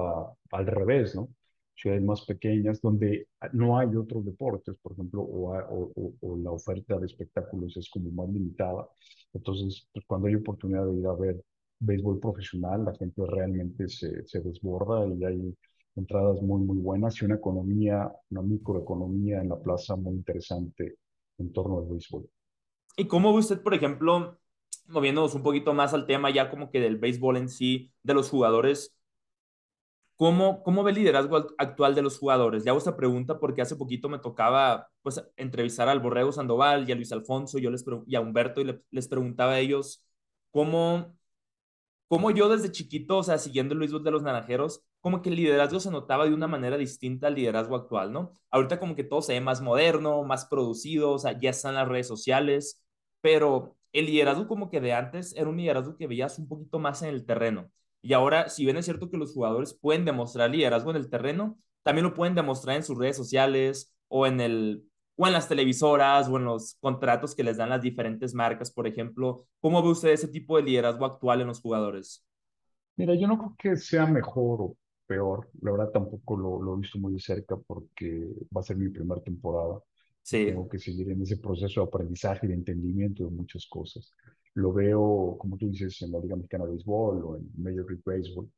al 0.51 0.65
revés, 0.67 1.15
¿no? 1.15 1.29
Ciudades 1.75 2.03
más 2.03 2.25
pequeñas 2.25 2.79
donde 2.81 3.27
no 3.51 3.77
hay 3.77 3.95
otros 3.95 4.23
deportes, 4.25 4.75
por 4.81 4.93
ejemplo, 4.93 5.21
o, 5.21 5.57
o, 5.57 6.13
o, 6.21 6.37
la 6.37 6.51
oferta 6.51 6.99
de 6.99 7.07
espectáculos 7.07 7.75
es 7.77 7.89
como 7.89 8.11
más 8.11 8.29
limitada. 8.29 8.87
Entonces, 9.33 9.87
pues 9.91 10.05
cuando 10.05 10.27
hay 10.27 10.35
oportunidad 10.35 10.85
de 10.85 10.99
ir 10.99 11.07
a 11.07 11.13
ver 11.13 11.43
béisbol 11.79 12.19
profesional, 12.19 12.85
la 12.85 12.93
gente 12.95 13.21
realmente 13.25 13.89
se, 13.89 14.25
se 14.25 14.39
desborda 14.41 15.05
y 15.07 15.23
hay 15.25 15.55
entradas 15.95 16.41
muy, 16.41 16.61
muy 16.61 16.77
buenas 16.77 17.21
y 17.21 17.25
una 17.25 17.35
economía, 17.35 18.11
una 18.29 18.41
microeconomía 18.41 19.41
en 19.41 19.49
la 19.49 19.59
plaza 19.59 19.95
muy 19.95 20.13
interesante 20.13 20.97
en 21.37 21.53
torno 21.53 21.79
al 21.79 21.85
béisbol. 21.85 22.27
¿Y 22.97 23.05
cómo 23.05 23.33
ve 23.33 23.39
usted, 23.39 23.61
por 23.61 23.73
ejemplo, 23.73 24.39
moviéndonos 24.87 25.35
un 25.35 25.43
poquito 25.43 25.73
más 25.73 25.93
al 25.93 26.05
tema 26.05 26.29
ya 26.29 26.49
como 26.49 26.69
que 26.69 26.79
del 26.79 26.97
béisbol 26.97 27.37
en 27.37 27.49
sí, 27.49 27.91
de 28.03 28.13
los 28.13 28.29
jugadores, 28.29 28.95
¿cómo, 30.15 30.63
cómo 30.63 30.83
ve 30.83 30.91
el 30.91 30.97
liderazgo 30.97 31.37
actual 31.57 31.95
de 31.95 32.01
los 32.01 32.17
jugadores? 32.17 32.63
Ya 32.63 32.71
hago 32.71 32.77
esta 32.77 32.97
pregunta 32.97 33.39
porque 33.39 33.61
hace 33.61 33.75
poquito 33.75 34.09
me 34.09 34.19
tocaba 34.19 34.89
pues 35.01 35.23
entrevistar 35.37 35.89
al 35.89 35.99
Borrego 35.99 36.31
Sandoval 36.31 36.87
y 36.87 36.91
a 36.91 36.95
Luis 36.95 37.11
Alfonso 37.11 37.57
y 37.59 38.15
a 38.15 38.21
Humberto 38.21 38.61
y 38.61 38.79
les 38.91 39.07
preguntaba 39.07 39.53
a 39.53 39.59
ellos 39.59 40.05
cómo, 40.51 41.17
cómo 42.07 42.31
yo 42.31 42.49
desde 42.49 42.71
chiquito, 42.71 43.17
o 43.17 43.23
sea, 43.23 43.37
siguiendo 43.37 43.73
el 43.73 43.79
béisbol 43.79 44.03
de 44.03 44.11
los 44.11 44.23
naranjeros, 44.23 44.83
como 45.03 45.21
que 45.21 45.29
el 45.29 45.35
liderazgo 45.35 45.81
se 45.81 45.91
notaba 45.91 46.23
de 46.25 46.33
una 46.33 46.47
manera 46.47 46.77
distinta 46.77 47.27
al 47.27 47.35
liderazgo 47.35 47.75
actual, 47.75 48.13
¿no? 48.13 48.31
Ahorita 48.49 48.79
como 48.79 48.95
que 48.95 49.03
todo 49.03 49.21
se 49.21 49.33
ve 49.33 49.41
más 49.41 49.59
moderno, 49.61 50.23
más 50.23 50.45
producido, 50.45 51.11
o 51.11 51.19
sea, 51.19 51.37
ya 51.37 51.49
están 51.49 51.75
las 51.75 51.89
redes 51.89 52.07
sociales, 52.07 52.81
pero 53.19 53.75
el 53.91 54.05
liderazgo 54.05 54.47
como 54.47 54.69
que 54.71 54.79
de 54.79 54.93
antes 54.93 55.35
era 55.35 55.49
un 55.49 55.57
liderazgo 55.57 55.97
que 55.97 56.07
veías 56.07 56.39
un 56.39 56.47
poquito 56.47 56.79
más 56.79 57.01
en 57.01 57.09
el 57.09 57.25
terreno. 57.25 57.69
Y 58.01 58.13
ahora, 58.13 58.47
si 58.47 58.63
bien 58.63 58.77
es 58.77 58.85
cierto 58.85 59.09
que 59.09 59.17
los 59.17 59.33
jugadores 59.33 59.73
pueden 59.73 60.05
demostrar 60.05 60.49
liderazgo 60.49 60.91
en 60.91 60.97
el 60.97 61.09
terreno, 61.09 61.57
también 61.83 62.05
lo 62.05 62.13
pueden 62.13 62.35
demostrar 62.35 62.77
en 62.77 62.83
sus 62.83 62.97
redes 62.97 63.17
sociales 63.17 63.93
o 64.07 64.25
en 64.25 64.39
el 64.39 64.85
o 65.17 65.27
en 65.27 65.33
las 65.33 65.49
televisoras 65.49 66.29
o 66.29 66.37
en 66.37 66.45
los 66.45 66.75
contratos 66.79 67.35
que 67.35 67.43
les 67.43 67.57
dan 67.57 67.69
las 67.69 67.81
diferentes 67.81 68.33
marcas, 68.33 68.71
por 68.71 68.87
ejemplo. 68.87 69.47
¿Cómo 69.59 69.83
ve 69.83 69.89
usted 69.89 70.09
ese 70.09 70.29
tipo 70.29 70.55
de 70.55 70.63
liderazgo 70.63 71.05
actual 71.05 71.41
en 71.41 71.47
los 71.47 71.59
jugadores? 71.59 72.25
Mira, 72.95 73.15
yo 73.15 73.27
no 73.27 73.37
creo 73.37 73.55
que 73.57 73.77
sea 73.77 74.05
mejor 74.05 74.75
peor. 75.07 75.49
La 75.61 75.71
verdad 75.71 75.91
tampoco 75.91 76.37
lo, 76.37 76.61
lo 76.61 76.75
he 76.75 76.79
visto 76.81 76.99
muy 76.99 77.13
de 77.13 77.19
cerca 77.19 77.55
porque 77.57 78.27
va 78.55 78.61
a 78.61 78.63
ser 78.63 78.77
mi 78.77 78.89
primera 78.89 79.21
temporada. 79.21 79.79
Sí. 80.21 80.45
Tengo 80.45 80.67
que 80.69 80.79
seguir 80.79 81.09
en 81.11 81.21
ese 81.21 81.37
proceso 81.37 81.81
de 81.81 81.87
aprendizaje 81.87 82.45
y 82.45 82.49
de 82.49 82.55
entendimiento 82.55 83.25
de 83.25 83.31
muchas 83.31 83.67
cosas. 83.67 84.11
lo 84.55 84.71
veo, 84.73 85.35
como 85.39 85.57
tú 85.57 85.69
dices, 85.69 86.01
en 86.01 86.11
la 86.11 86.19
Liga 86.19 86.35
Mexicana 86.35 86.65
de 86.65 86.71
Béisbol 86.71 87.23
o 87.25 87.37
en 87.37 87.51
Major 87.57 87.85
League 87.89 88.03
Baseball. 88.05 88.49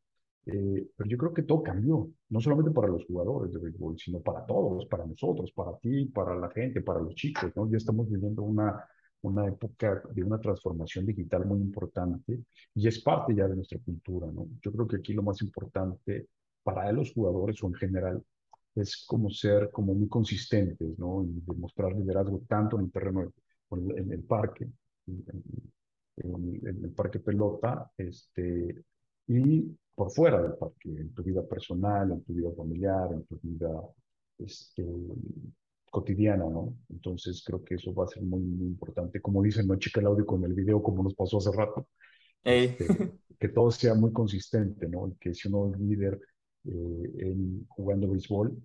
Eh, 0.47 0.87
pero 0.95 1.09
yo 1.09 1.17
creo 1.17 1.33
que 1.33 1.43
todo 1.43 1.63
cambió, 1.63 2.07
no 2.29 2.39
solamente 2.39 2.71
para 2.71 2.87
los 2.87 3.03
jugadores 3.05 3.51
de 3.51 3.59
béisbol, 3.59 3.97
sino 3.97 4.19
para 4.21 4.45
todos, 4.45 4.85
para 4.85 5.05
nosotros, 5.05 5.51
para 5.51 5.75
ti, 5.79 6.05
para 6.05 6.35
la 6.35 6.49
gente, 6.51 6.81
para 6.81 6.99
los 6.99 7.15
chicos, 7.15 7.51
¿no? 7.55 7.67
Ya 7.69 7.77
estamos 7.77 8.07
viviendo 8.09 8.43
una, 8.43 8.85
una 9.25 9.47
época 9.47 10.01
de 10.11 10.23
una 10.23 10.39
transformación 10.39 11.05
digital 11.05 11.45
muy 11.45 11.59
importante 11.59 12.39
y 12.73 12.87
es 12.87 13.01
parte 13.01 13.35
ya 13.35 13.47
de 13.47 13.55
nuestra 13.55 13.79
cultura, 13.79 14.27
¿no? 14.31 14.47
Yo 14.61 14.71
creo 14.71 14.87
que 14.87 14.97
aquí 14.97 15.13
lo 15.13 15.23
más 15.23 15.41
importante 15.41 16.27
para 16.63 16.91
los 16.91 17.13
jugadores 17.13 17.61
o 17.63 17.67
en 17.67 17.73
general 17.75 18.23
es 18.75 19.05
como 19.07 19.29
ser 19.29 19.71
como 19.71 19.93
muy 19.93 20.07
consistentes, 20.07 20.97
¿no? 20.99 21.23
Y 21.23 21.41
demostrar 21.45 21.93
liderazgo 21.93 22.41
tanto 22.47 22.77
en 22.77 22.85
el 22.85 22.91
terreno, 22.91 23.33
en 23.71 24.11
el 24.11 24.23
parque, 24.23 24.67
en, 25.07 26.83
el 26.83 26.91
parque 26.91 27.19
pelota, 27.19 27.91
este, 27.97 28.83
y 29.27 29.77
por 29.95 30.11
fuera 30.11 30.41
del 30.41 30.53
parque, 30.53 30.89
en 30.89 31.13
tu 31.13 31.23
vida 31.23 31.43
personal, 31.47 32.11
en 32.11 32.23
tu 32.23 32.33
vida 32.33 32.51
familiar, 32.55 33.13
en 33.13 33.23
tu 33.25 33.39
vida 33.41 33.69
este, 34.37 34.85
cotidiana, 35.89 36.45
¿no? 36.45 36.75
Entonces 36.89 37.43
creo 37.45 37.63
que 37.63 37.75
eso 37.75 37.93
va 37.93 38.05
a 38.05 38.07
ser 38.07 38.23
muy, 38.23 38.41
muy 38.41 38.67
importante. 38.67 39.21
Como 39.21 39.41
dicen, 39.41 39.67
no 39.67 39.75
chica 39.77 40.01
el 40.01 40.07
audio 40.07 40.25
con 40.25 40.43
el 40.43 40.53
video 40.53 40.81
como 40.81 41.03
nos 41.03 41.15
pasó 41.15 41.37
hace 41.37 41.51
rato. 41.51 41.87
Este, 42.43 42.85
que 43.39 43.49
todo 43.49 43.71
sea 43.71 43.95
muy 43.95 44.11
consistente, 44.11 44.87
¿no? 44.87 45.07
Y 45.07 45.15
que 45.15 45.33
si 45.33 45.47
uno 45.47 45.73
es 45.73 45.79
líder 45.79 46.19
eh, 46.65 47.11
en, 47.19 47.65
jugando 47.69 48.09
béisbol, 48.09 48.55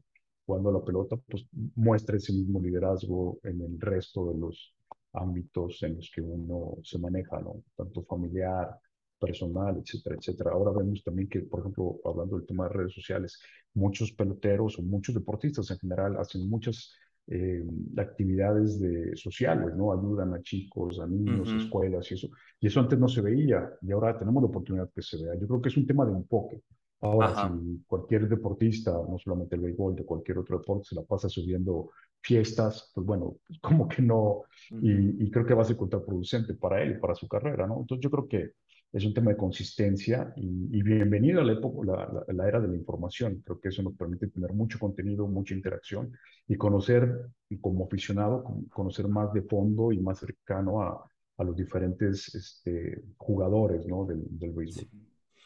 jugando 0.47 0.73
la 0.73 0.85
pelota, 0.85 1.17
pues 1.29 1.47
muestre 1.77 2.17
ese 2.17 2.33
mismo 2.33 2.61
liderazgo 2.61 3.39
en 3.45 3.61
el 3.63 3.81
resto 3.81 4.33
de 4.33 4.39
los 4.39 4.75
ámbitos 5.13 5.83
en 5.83 5.97
los 5.97 6.11
que 6.15 6.21
uno 6.21 6.77
se 6.83 6.99
maneja, 6.99 7.41
¿no? 7.41 7.63
Tanto 7.77 8.03
familiar, 8.05 8.79
personal, 9.21 9.77
etcétera, 9.79 10.17
etcétera. 10.17 10.53
Ahora 10.53 10.73
vemos 10.77 11.03
también 11.05 11.29
que, 11.29 11.41
por 11.41 11.61
ejemplo, 11.61 12.01
hablando 12.05 12.37
del 12.39 12.47
tema 12.47 12.65
de 12.65 12.75
redes 12.75 12.95
sociales, 12.95 13.39
muchos 13.75 14.13
peloteros 14.13 14.79
o 14.79 14.83
muchos 14.83 15.15
deportistas 15.15 15.71
en 15.71 15.79
general 15.79 16.17
hacen 16.19 16.49
muchas 16.49 16.93
eh, 17.33 17.65
actividades 17.97 18.81
de, 18.81 19.17
sociales, 19.17 19.77
¿no? 19.77 19.93
Ayudan 19.93 20.35
a 20.35 20.43
chicos, 20.43 20.99
a 20.99 21.07
niños, 21.07 21.49
escuelas 21.53 22.11
y 22.11 22.15
eso. 22.15 22.29
Y 22.59 22.67
eso 22.67 22.81
antes 22.81 22.99
no 22.99 23.07
se 23.07 23.21
veía 23.21 23.71
y 23.83 23.93
ahora 23.93 24.19
tenemos 24.19 24.43
la 24.43 24.49
oportunidad 24.49 24.91
que 24.93 25.01
se 25.01 25.23
vea. 25.23 25.35
Yo 25.41 25.47
creo 25.47 25.63
que 25.63 25.69
es 25.69 25.77
un 25.77 25.87
tema 25.87 26.05
de 26.05 26.13
enfoque. 26.13 26.61
Ahora, 27.03 27.49
si 27.49 27.83
cualquier 27.87 28.29
deportista, 28.29 28.91
no 28.91 29.17
solamente 29.17 29.55
el 29.55 29.63
béisbol, 29.63 29.95
de 29.95 30.05
cualquier 30.05 30.39
otro 30.39 30.59
deporte, 30.59 30.89
se 30.89 30.97
la 30.97 31.03
pasa 31.03 31.29
subiendo 31.29 31.91
fiestas, 32.21 32.91
pues 32.95 33.07
bueno, 33.07 33.37
como 33.63 33.89
que 33.89 34.03
no, 34.03 34.43
y, 34.83 35.31
creo 35.31 35.47
que 35.47 35.55
va 35.55 35.63
a 35.63 35.67
ser 35.67 35.77
contraproducente 35.77 36.55
para 36.55 36.83
él 36.83 36.97
y 36.97 37.01
para 37.01 37.15
su 37.15 37.29
carrera, 37.29 37.67
¿no? 37.67 37.81
Entonces 37.81 38.03
yo 38.03 38.11
creo 38.11 38.29
que 38.29 38.51
es 38.93 39.05
un 39.05 39.15
tema 39.15 39.31
de 39.31 39.37
consistencia 39.37 40.33
y, 40.37 40.83
bienvenido 40.83 41.41
a 41.41 41.45
la, 41.45 41.53
época, 41.53 42.25
la, 42.29 42.49
era 42.49 42.61
de 42.61 42.69
la 42.69 42.77
información. 42.77 43.41
Creo 43.45 43.61
que 43.61 43.69
eso 43.69 43.83
nos 43.83 43.95
permite 43.95 44.27
tener 44.29 44.53
mucho 44.53 44.79
contenido, 44.79 45.29
mucha 45.29 45.55
interacción 45.55 46.13
y 46.49 46.57
conocer, 46.57 47.31
y 47.49 47.59
como 47.59 47.85
aficionado, 47.85 48.45
conocer 48.73 49.07
más 49.07 49.33
de 49.33 49.43
fondo 49.43 49.93
y 49.93 50.01
más 50.01 50.19
cercano 50.19 50.83
a, 50.83 51.05
a 51.39 51.45
los 51.45 51.57
diferentes 51.57 52.35
este, 52.35 53.05
jugadores 53.17 53.87
¿no? 53.87 54.05
del, 54.05 54.23
del 54.29 54.53
béisbol. 54.53 54.89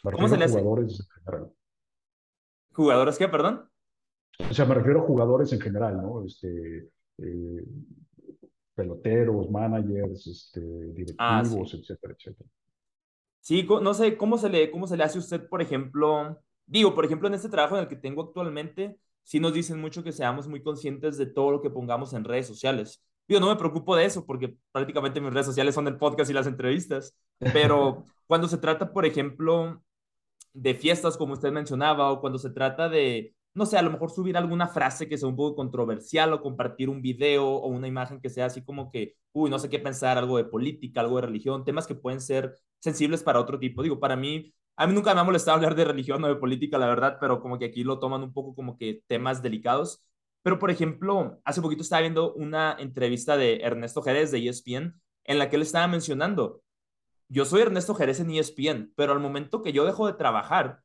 ¿Cómo 0.03 0.29
se 0.29 0.39
le 0.39 0.45
hace? 0.45 0.61
Jugadores 0.61 1.01
en 1.01 1.07
general. 1.25 1.53
¿Jugadores 2.73 3.19
qué, 3.19 3.29
perdón? 3.29 3.69
O 4.51 4.55
sea, 4.55 4.65
me 4.65 4.75
refiero 4.75 5.01
a 5.01 5.07
jugadores 5.07 5.53
en 5.53 5.61
general, 5.61 6.03
¿no? 6.03 6.25
Este, 6.25 6.89
eh, 7.19 7.65
peloteros, 8.75 9.51
managers, 9.51 10.27
este, 10.27 10.61
ah, 11.19 11.43
directivos, 11.43 11.75
etcétera, 11.75 12.15
etcétera. 12.19 12.51
Sí, 13.45 13.63
no 13.83 13.93
sé, 13.93 14.17
¿cómo 14.17 14.39
se, 14.39 14.49
le, 14.49 14.71
¿cómo 14.71 14.87
se 14.87 14.97
le 14.97 15.05
hace 15.05 15.19
a 15.19 15.21
usted, 15.21 15.47
por 15.51 15.61
ejemplo? 15.61 16.41
Digo, 16.65 16.95
por 16.95 17.05
ejemplo, 17.05 17.29
en 17.29 17.35
este 17.35 17.51
trabajo 17.51 17.77
en 17.77 17.83
el 17.83 17.89
que 17.89 17.97
tengo 17.97 18.23
actualmente, 18.23 18.97
sí 19.23 19.39
nos 19.39 19.53
dicen 19.53 19.79
mucho 19.79 20.03
que 20.03 20.13
seamos 20.13 20.49
muy 20.49 20.63
conscientes 20.63 21.19
de 21.19 21.27
todo 21.27 21.51
lo 21.51 21.61
que 21.61 21.69
pongamos 21.69 22.15
en 22.15 22.25
redes 22.25 22.47
sociales. 22.47 23.05
Digo, 23.29 23.41
no 23.41 23.49
me 23.49 23.57
preocupo 23.57 23.97
de 23.97 24.07
eso 24.07 24.25
porque 24.25 24.57
prácticamente 24.73 25.21
mis 25.21 25.31
redes 25.31 25.45
sociales 25.45 25.75
son 25.75 25.87
el 25.89 25.99
podcast 25.99 26.31
y 26.31 26.33
las 26.33 26.47
entrevistas, 26.47 27.15
pero 27.53 28.05
cuando 28.27 28.49
se 28.49 28.57
trata, 28.57 28.95
por 28.95 29.05
ejemplo, 29.05 29.83
de 30.55 30.75
fiestas, 30.75 31.19
como 31.19 31.35
usted 31.35 31.53
mencionaba, 31.53 32.13
o 32.13 32.23
cuando 32.23 32.39
se 32.39 32.49
trata 32.49 32.89
de, 32.89 33.34
no 33.55 33.67
sé, 33.67 33.79
a 33.79 33.83
lo 33.83 33.91
mejor 33.91 34.11
subir 34.11 34.37
alguna 34.37 34.67
frase 34.69 35.09
que 35.09 35.17
sea 35.17 35.29
un 35.29 35.37
poco 35.37 35.57
controversial 35.57 36.33
o 36.33 36.43
compartir 36.43 36.89
un 36.89 37.01
video 37.03 37.47
o 37.47 37.69
una 37.69 37.87
imagen 37.89 38.21
que 38.21 38.29
sea 38.31 38.47
así 38.47 38.63
como 38.65 38.91
que, 38.91 39.17
uy, 39.33 39.51
no 39.51 39.59
sé 39.59 39.71
qué 39.71 39.79
pensar, 39.79 40.19
algo 40.19 40.37
de 40.39 40.45
política, 40.45 41.01
algo 41.01 41.17
de 41.17 41.23
religión, 41.27 41.65
temas 41.65 41.87
que 41.87 41.95
pueden 41.95 42.21
ser 42.21 42.57
sensibles 42.81 43.23
para 43.23 43.41
otro 43.41 43.59
tipo. 43.59 43.83
Digo, 43.83 44.01
para 44.01 44.17
mí, 44.17 44.53
a 44.77 44.87
mí 44.87 44.95
nunca 44.95 45.15
me 45.15 45.21
ha 45.21 45.25
molestado 45.25 45.57
hablar 45.57 45.75
de 45.77 45.85
religión 45.85 46.23
o 46.25 46.29
de 46.29 46.37
política, 46.37 46.79
la 46.79 46.89
verdad, 46.89 47.19
pero 47.21 47.41
como 47.41 47.59
que 47.59 47.67
aquí 47.67 47.85
lo 47.85 47.99
toman 48.01 48.23
un 48.23 48.33
poco 48.33 48.55
como 48.55 48.77
que 48.77 49.03
temas 49.07 49.43
delicados. 49.43 50.05
Pero, 50.43 50.59
por 50.59 50.71
ejemplo, 50.71 51.41
hace 51.45 51.63
poquito 51.63 51.83
estaba 51.83 52.03
viendo 52.03 52.35
una 52.35 52.77
entrevista 52.79 53.37
de 53.37 53.61
Ernesto 53.63 54.03
Jerez 54.03 54.31
de 54.31 54.47
ESPN 54.49 55.01
en 55.25 55.39
la 55.39 55.49
que 55.49 55.57
él 55.57 55.63
estaba 55.63 55.87
mencionando, 55.89 56.63
yo 57.29 57.45
soy 57.45 57.63
Ernesto 57.63 57.95
Jerez 57.95 58.21
en 58.21 58.31
ESPN, 58.31 58.93
pero 58.97 59.13
al 59.13 59.21
momento 59.21 59.63
que 59.63 59.73
yo 59.73 59.85
dejo 59.85 60.07
de 60.07 60.13
trabajar, 60.15 60.84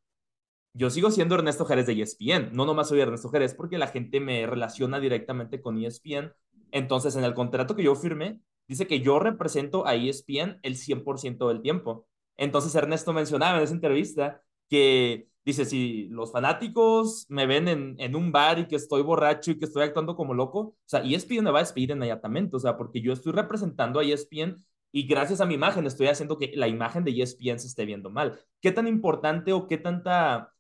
yo 0.74 0.90
sigo 0.90 1.12
siendo 1.12 1.36
Ernesto 1.36 1.66
Jerez 1.66 1.88
de 1.88 2.02
ESPN. 2.02 2.50
No 2.54 2.66
nomás 2.66 2.90
soy 2.90 3.00
Ernesto 3.02 3.30
Jerez 3.30 3.54
porque 3.54 3.78
la 3.78 3.88
gente 3.88 4.20
me 4.20 4.46
relaciona 4.46 5.00
directamente 5.00 5.62
con 5.62 5.78
ESPN. 5.78 6.34
Entonces, 6.72 7.16
en 7.16 7.24
el 7.24 7.34
contrato 7.34 7.76
que 7.76 7.84
yo 7.84 7.96
firmé, 7.96 8.40
dice 8.68 8.88
que 8.88 9.02
yo 9.02 9.20
represento 9.20 9.86
a 9.86 9.96
ESPN 9.96 10.60
el 10.62 10.76
100% 10.76 11.48
del 11.48 11.62
tiempo. 11.62 12.08
Entonces 12.38 12.74
Ernesto 12.76 13.12
mencionaba 13.12 13.58
en 13.58 13.64
esa 13.64 13.74
entrevista 13.74 14.42
que 14.70 15.28
dice, 15.44 15.66
si 15.66 16.08
los 16.10 16.32
fanáticos 16.32 17.26
me 17.30 17.48
ven 17.48 17.68
en, 17.68 17.96
en, 18.00 18.16
un 18.16 18.32
bar 18.32 18.60
y 18.60 18.68
que 18.68 18.76
estoy 18.78 19.02
borracho 19.02 19.52
y 19.52 19.60
que 19.60 19.66
estoy 19.66 19.84
actuando 19.84 20.16
como 20.16 20.34
loco, 20.34 20.60
o 20.60 20.76
sea, 20.86 21.02
ESPN 21.02 21.44
me 21.44 21.52
va 21.52 21.60
a 21.60 21.64
despedir 21.64 21.92
inmediatamente, 21.92 22.56
o 22.56 22.60
sea, 22.60 22.78
porque 22.78 23.02
yo 23.02 23.12
estoy 23.12 23.34
representando 23.34 24.00
a 24.00 24.06
ESPN 24.06 24.64
y 24.92 25.08
gracias 25.08 25.42
a 25.42 25.46
mi 25.46 25.56
imagen 25.56 25.86
estoy 25.86 26.08
haciendo 26.08 26.38
que 26.38 26.52
la 26.56 26.68
imagen 26.68 27.04
de 27.04 27.12
ESPN 27.12 27.60
se 27.60 27.68
esté 27.68 27.86
viendo 27.86 28.10
mal. 28.10 28.40
¿Qué 28.62 28.72
tan 28.72 28.88
importante 28.88 29.52
o 29.52 29.68
qué 29.68 29.78
tanta 29.78 30.54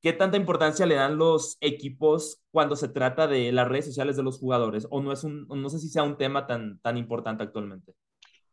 ¿Qué 0.00 0.12
tanta 0.12 0.36
importancia 0.36 0.86
le 0.86 0.94
dan 0.94 1.18
los 1.18 1.56
equipos 1.60 2.40
cuando 2.52 2.76
se 2.76 2.88
trata 2.88 3.26
de 3.26 3.50
las 3.50 3.66
redes 3.66 3.86
sociales 3.86 4.16
de 4.16 4.22
los 4.22 4.38
jugadores? 4.38 4.86
¿O 4.90 5.02
no, 5.02 5.12
es 5.12 5.24
un, 5.24 5.46
no 5.48 5.68
sé 5.68 5.80
si 5.80 5.88
sea 5.88 6.04
un 6.04 6.16
tema 6.16 6.46
tan, 6.46 6.78
tan 6.80 6.96
importante 6.96 7.42
actualmente? 7.42 7.94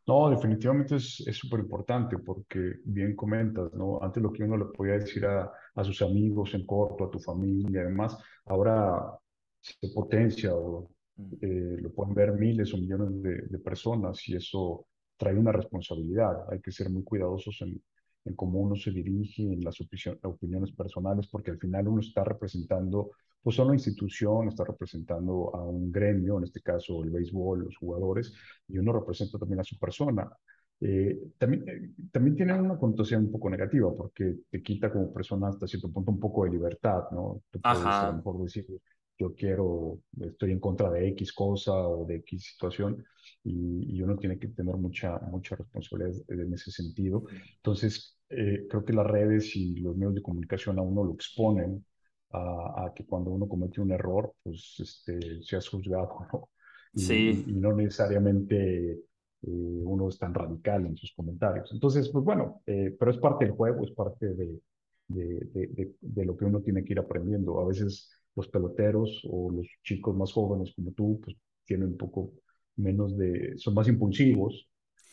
No, 0.08 0.30
definitivamente 0.30 0.96
es 0.96 1.24
súper 1.32 1.60
importante 1.60 2.18
porque 2.18 2.76
bien 2.84 3.14
comentas, 3.14 3.72
¿no? 3.74 4.00
Antes 4.02 4.22
lo 4.22 4.32
que 4.32 4.44
uno 4.44 4.56
le 4.56 4.66
podía 4.66 4.94
decir 4.94 5.24
a, 5.26 5.50
a 5.74 5.84
sus 5.84 6.02
amigos 6.02 6.54
en 6.54 6.66
corto, 6.66 7.04
a 7.04 7.10
tu 7.10 7.18
familia, 7.18 7.82
además, 7.82 8.16
ahora 8.46 9.16
se 9.60 9.88
potencia 9.88 10.54
o 10.54 10.90
mm. 11.16 11.32
eh, 11.42 11.76
lo 11.80 11.90
pueden 11.90 12.14
ver 12.14 12.32
miles 12.32 12.72
o 12.74 12.76
millones 12.76 13.22
de, 13.22 13.42
de 13.48 13.58
personas 13.58 14.28
y 14.28 14.36
eso 14.36 14.86
trae 15.16 15.34
una 15.34 15.52
responsabilidad. 15.52 16.50
Hay 16.50 16.60
que 16.60 16.72
ser 16.72 16.90
muy 16.90 17.02
cuidadosos 17.02 17.56
en, 17.62 17.80
en 18.26 18.34
cómo 18.34 18.60
uno 18.60 18.76
se 18.76 18.90
dirige, 18.90 19.42
en 19.44 19.64
las 19.64 19.80
opiniones 19.80 20.72
personales, 20.72 21.28
porque 21.28 21.52
al 21.52 21.58
final 21.58 21.88
uno 21.88 22.00
está 22.00 22.24
representando 22.24 23.12
pues 23.42 23.60
a 23.60 23.62
una 23.62 23.74
institución, 23.74 24.48
está 24.48 24.64
representando 24.64 25.54
a 25.54 25.62
un 25.62 25.92
gremio, 25.92 26.38
en 26.38 26.44
este 26.44 26.60
caso 26.60 27.04
el 27.04 27.10
béisbol, 27.10 27.60
los 27.64 27.76
jugadores, 27.76 28.34
y 28.66 28.76
uno 28.78 28.92
representa 28.92 29.38
también 29.38 29.60
a 29.60 29.64
su 29.64 29.78
persona. 29.78 30.28
Eh, 30.80 31.30
también, 31.38 31.68
eh, 31.68 31.92
también 32.10 32.34
tiene 32.34 32.58
una 32.58 32.76
connotación 32.76 33.26
un 33.26 33.30
poco 33.30 33.48
negativa, 33.48 33.94
porque 33.96 34.38
te 34.50 34.62
quita 34.62 34.92
como 34.92 35.12
persona 35.12 35.48
hasta 35.48 35.68
cierto 35.68 35.92
punto 35.92 36.10
un 36.10 36.18
poco 36.18 36.44
de 36.44 36.50
libertad, 36.50 37.04
¿no? 37.12 37.42
Tú 37.50 37.60
puedes 37.60 37.86
a 37.86 38.10
lo 38.10 38.16
mejor 38.16 38.42
decir, 38.42 38.66
yo 39.16 39.32
quiero, 39.34 40.00
estoy 40.20 40.50
en 40.50 40.58
contra 40.58 40.90
de 40.90 41.06
X 41.08 41.32
cosa 41.32 41.72
o 41.72 42.04
de 42.04 42.16
X 42.16 42.50
situación, 42.52 43.04
y, 43.44 43.96
y 43.96 44.02
uno 44.02 44.16
tiene 44.16 44.40
que 44.40 44.48
tener 44.48 44.74
mucha, 44.74 45.18
mucha 45.30 45.54
responsabilidad 45.56 46.20
en 46.28 46.52
ese 46.52 46.70
sentido. 46.70 47.24
Entonces, 47.58 48.15
eh, 48.28 48.66
creo 48.68 48.84
que 48.84 48.92
las 48.92 49.06
redes 49.06 49.54
y 49.56 49.76
los 49.76 49.96
medios 49.96 50.14
de 50.14 50.22
comunicación 50.22 50.78
a 50.78 50.82
uno 50.82 51.04
lo 51.04 51.14
exponen 51.14 51.84
a, 52.32 52.92
que 52.94 53.06
cuando 53.06 53.30
uno 53.30 53.48
comete 53.48 53.80
un 53.80 53.92
error, 53.92 54.34
pues 54.42 54.74
este, 54.78 55.42
seas 55.42 55.68
juzgado, 55.68 56.26
¿no? 56.32 56.48
Y, 56.92 57.00
sí. 57.00 57.44
y, 57.46 57.52
no 57.52 57.72
necesariamente 57.72 58.92
eh, 58.92 58.98
uno 59.42 60.08
es 60.08 60.18
tan 60.18 60.34
radical 60.34 60.86
en 60.86 60.96
sus 60.96 61.12
comentarios. 61.14 61.70
Entonces, 61.72 62.08
pues 62.10 62.24
bueno, 62.24 62.62
eh, 62.66 62.94
pero 62.98 63.10
es 63.10 63.18
parte 63.18 63.44
del 63.44 63.54
juego, 63.54 63.84
es 63.84 63.92
parte 63.92 64.34
de, 64.34 64.60
de, 65.08 65.94
de, 66.00 66.24
lo 66.24 66.36
que 66.36 66.44
uno 66.46 66.60
tiene 66.60 66.84
que 66.84 66.94
ir 66.94 66.98
aprendiendo. 66.98 67.60
A 67.60 67.66
veces 67.66 68.10
los 68.34 68.48
peloteros 68.48 69.22
o 69.30 69.50
los 69.50 69.66
chicos 69.82 70.16
más 70.16 70.32
jóvenes 70.32 70.72
como 70.74 70.92
tú, 70.92 71.20
pues 71.22 71.36
tienen 71.64 71.88
un 71.88 71.96
poco 71.96 72.32
menos 72.76 73.16
de, 73.16 73.54
son 73.56 73.74
más 73.74 73.88
impulsivos, 73.88 74.68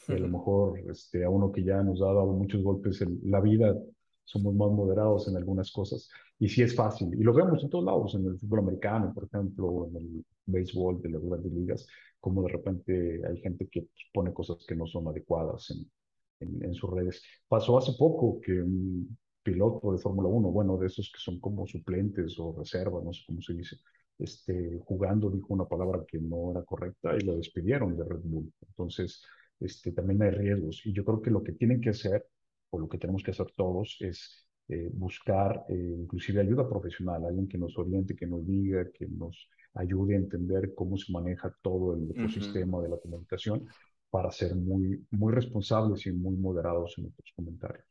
a 0.07 0.13
lo 0.13 0.27
mejor 0.27 0.79
este, 0.89 1.23
a 1.23 1.29
uno 1.29 1.51
que 1.51 1.63
ya 1.63 1.81
nos 1.83 2.01
ha 2.01 2.07
dado 2.07 2.33
muchos 2.33 2.61
golpes 2.63 3.01
en 3.01 3.19
la 3.23 3.39
vida, 3.39 3.75
somos 4.23 4.53
más 4.55 4.71
moderados 4.71 5.27
en 5.27 5.37
algunas 5.37 5.71
cosas. 5.71 6.09
Y 6.39 6.49
sí 6.49 6.61
es 6.61 6.75
fácil. 6.75 7.13
Y 7.13 7.23
lo 7.23 7.33
vemos 7.33 7.63
en 7.63 7.69
todos 7.69 7.85
lados, 7.85 8.15
en 8.15 8.25
el 8.25 8.39
fútbol 8.39 8.59
americano, 8.59 9.13
por 9.13 9.25
ejemplo, 9.25 9.87
en 9.87 9.95
el 9.97 10.25
béisbol 10.45 11.01
de 11.01 11.09
las 11.09 11.21
grandes 11.23 11.51
ligas, 11.51 11.87
como 12.19 12.43
de 12.43 12.49
repente 12.49 13.21
hay 13.27 13.37
gente 13.41 13.67
que 13.67 13.87
pone 14.13 14.33
cosas 14.33 14.65
que 14.67 14.75
no 14.75 14.87
son 14.87 15.07
adecuadas 15.07 15.71
en, 15.71 16.63
en, 16.63 16.73
sus 16.73 16.89
redes. 16.89 17.21
Pasó 17.47 17.77
hace 17.77 17.93
poco 17.97 18.39
que 18.41 18.61
un 18.61 19.17
piloto 19.41 19.91
de 19.91 19.97
Fórmula 19.99 20.29
1, 20.29 20.51
bueno, 20.51 20.77
de 20.77 20.87
esos 20.87 21.11
que 21.13 21.19
son 21.19 21.39
como 21.39 21.67
suplentes 21.67 22.37
o 22.39 22.55
reservas, 22.57 23.03
no 23.03 23.13
sé 23.13 23.23
cómo 23.27 23.41
se 23.41 23.53
dice, 23.53 23.77
este, 24.19 24.79
jugando 24.85 25.29
dijo 25.29 25.53
una 25.53 25.65
palabra 25.65 26.03
que 26.07 26.19
no 26.19 26.51
era 26.51 26.63
correcta 26.63 27.15
y 27.15 27.21
lo 27.21 27.35
despidieron 27.35 27.97
de 27.97 28.03
Red 28.03 28.21
Bull. 28.23 28.51
Entonces, 28.67 29.23
este, 29.59 29.91
también 29.91 30.21
hay 30.23 30.31
riesgos. 30.31 30.85
Y 30.85 30.93
yo 30.93 31.03
creo 31.05 31.21
que 31.21 31.31
lo 31.31 31.43
que 31.43 31.53
tienen 31.53 31.81
que 31.81 31.89
hacer, 31.89 32.25
o 32.69 32.79
lo 32.79 32.89
que 32.89 32.97
tenemos 32.97 33.23
que 33.23 33.31
hacer 33.31 33.47
todos, 33.55 33.97
es 33.99 34.47
eh, 34.69 34.89
buscar 34.93 35.65
eh, 35.69 35.95
inclusive 35.99 36.41
ayuda 36.41 36.67
profesional, 36.67 37.25
alguien 37.25 37.47
que 37.47 37.57
nos 37.57 37.77
oriente, 37.77 38.15
que 38.15 38.27
nos 38.27 38.45
diga, 38.45 38.89
que 38.91 39.07
nos 39.07 39.49
ayude 39.73 40.15
a 40.15 40.19
entender 40.19 40.73
cómo 40.75 40.97
se 40.97 41.11
maneja 41.11 41.53
todo 41.61 41.95
el 41.95 42.11
ecosistema 42.11 42.81
de 42.81 42.89
la 42.89 42.97
comunicación 42.97 43.67
para 44.09 44.31
ser 44.31 44.55
muy, 44.55 45.05
muy 45.11 45.33
responsables 45.33 46.05
y 46.05 46.11
muy 46.11 46.35
moderados 46.37 46.93
en 46.97 47.05
nuestros 47.05 47.31
comentarios. 47.35 47.85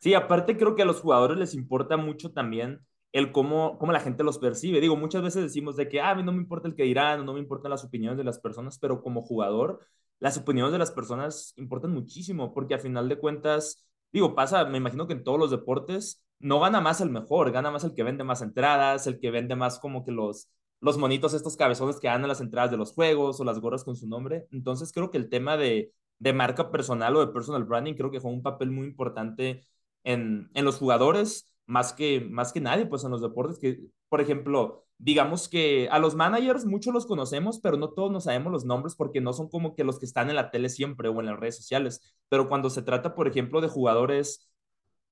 Sí, 0.00 0.14
aparte 0.14 0.56
creo 0.56 0.74
que 0.74 0.82
a 0.82 0.86
los 0.86 1.00
jugadores 1.00 1.38
les 1.38 1.54
importa 1.54 1.96
mucho 1.96 2.32
también 2.32 2.80
el 3.12 3.32
cómo, 3.32 3.78
cómo 3.78 3.92
la 3.92 4.00
gente 4.00 4.22
los 4.22 4.38
percibe. 4.38 4.80
Digo, 4.80 4.96
muchas 4.96 5.22
veces 5.22 5.42
decimos 5.42 5.76
de 5.76 5.88
que, 5.88 6.00
ah, 6.00 6.10
a 6.10 6.14
mí 6.14 6.22
no 6.22 6.32
me 6.32 6.38
importa 6.38 6.68
el 6.68 6.74
que 6.74 6.84
dirán, 6.84 7.24
no 7.24 7.34
me 7.34 7.40
importan 7.40 7.70
las 7.70 7.84
opiniones 7.84 8.18
de 8.18 8.24
las 8.24 8.38
personas, 8.38 8.78
pero 8.78 9.02
como 9.02 9.22
jugador, 9.22 9.80
las 10.20 10.36
opiniones 10.38 10.72
de 10.72 10.78
las 10.78 10.90
personas 10.90 11.52
importan 11.56 11.92
muchísimo, 11.92 12.52
porque 12.54 12.74
al 12.74 12.80
final 12.80 13.08
de 13.08 13.18
cuentas, 13.18 13.86
digo, 14.12 14.34
pasa, 14.34 14.64
me 14.64 14.78
imagino 14.78 15.06
que 15.06 15.12
en 15.14 15.24
todos 15.24 15.38
los 15.38 15.50
deportes 15.50 16.22
no 16.40 16.60
gana 16.60 16.80
más 16.80 17.00
el 17.00 17.10
mejor, 17.10 17.50
gana 17.52 17.70
más 17.70 17.84
el 17.84 17.94
que 17.94 18.02
vende 18.02 18.24
más 18.24 18.42
entradas, 18.42 19.06
el 19.06 19.18
que 19.20 19.30
vende 19.30 19.56
más 19.56 19.78
como 19.78 20.04
que 20.04 20.12
los, 20.12 20.48
los 20.80 20.98
monitos, 20.98 21.34
estos 21.34 21.56
cabezones 21.56 21.98
que 22.00 22.08
dan 22.08 22.26
las 22.26 22.40
entradas 22.40 22.70
de 22.70 22.76
los 22.76 22.92
juegos 22.92 23.40
o 23.40 23.44
las 23.44 23.60
gorras 23.60 23.84
con 23.84 23.96
su 23.96 24.08
nombre. 24.08 24.46
Entonces 24.52 24.92
creo 24.92 25.10
que 25.10 25.18
el 25.18 25.28
tema 25.28 25.56
de, 25.56 25.92
de 26.18 26.32
marca 26.32 26.70
personal 26.70 27.16
o 27.16 27.20
de 27.26 27.32
personal 27.32 27.64
branding 27.64 27.94
creo 27.94 28.10
que 28.10 28.18
juega 28.20 28.36
un 28.36 28.42
papel 28.42 28.70
muy 28.70 28.86
importante 28.86 29.64
en, 30.04 30.50
en 30.54 30.64
los 30.64 30.76
jugadores, 30.78 31.52
más 31.66 31.92
que, 31.92 32.20
más 32.20 32.52
que 32.52 32.60
nadie, 32.60 32.86
pues 32.86 33.04
en 33.04 33.10
los 33.10 33.20
deportes, 33.22 33.58
que 33.58 33.80
por 34.08 34.20
ejemplo, 34.20 34.86
digamos 34.98 35.48
que 35.48 35.88
a 35.90 35.98
los 35.98 36.14
managers 36.16 36.64
muchos 36.66 36.92
los 36.92 37.06
conocemos, 37.06 37.60
pero 37.60 37.76
no 37.76 37.90
todos 37.90 38.10
nos 38.10 38.24
sabemos 38.24 38.52
los 38.52 38.64
nombres 38.64 38.96
porque 38.96 39.20
no 39.20 39.32
son 39.32 39.48
como 39.48 39.74
que 39.74 39.84
los 39.84 39.98
que 39.98 40.06
están 40.06 40.28
en 40.28 40.36
la 40.36 40.50
tele 40.50 40.68
siempre 40.68 41.08
o 41.08 41.20
en 41.20 41.26
las 41.26 41.38
redes 41.38 41.56
sociales. 41.56 42.00
Pero 42.28 42.48
cuando 42.48 42.68
se 42.70 42.82
trata, 42.82 43.14
por 43.14 43.28
ejemplo, 43.28 43.60
de 43.60 43.68
jugadores 43.68 44.50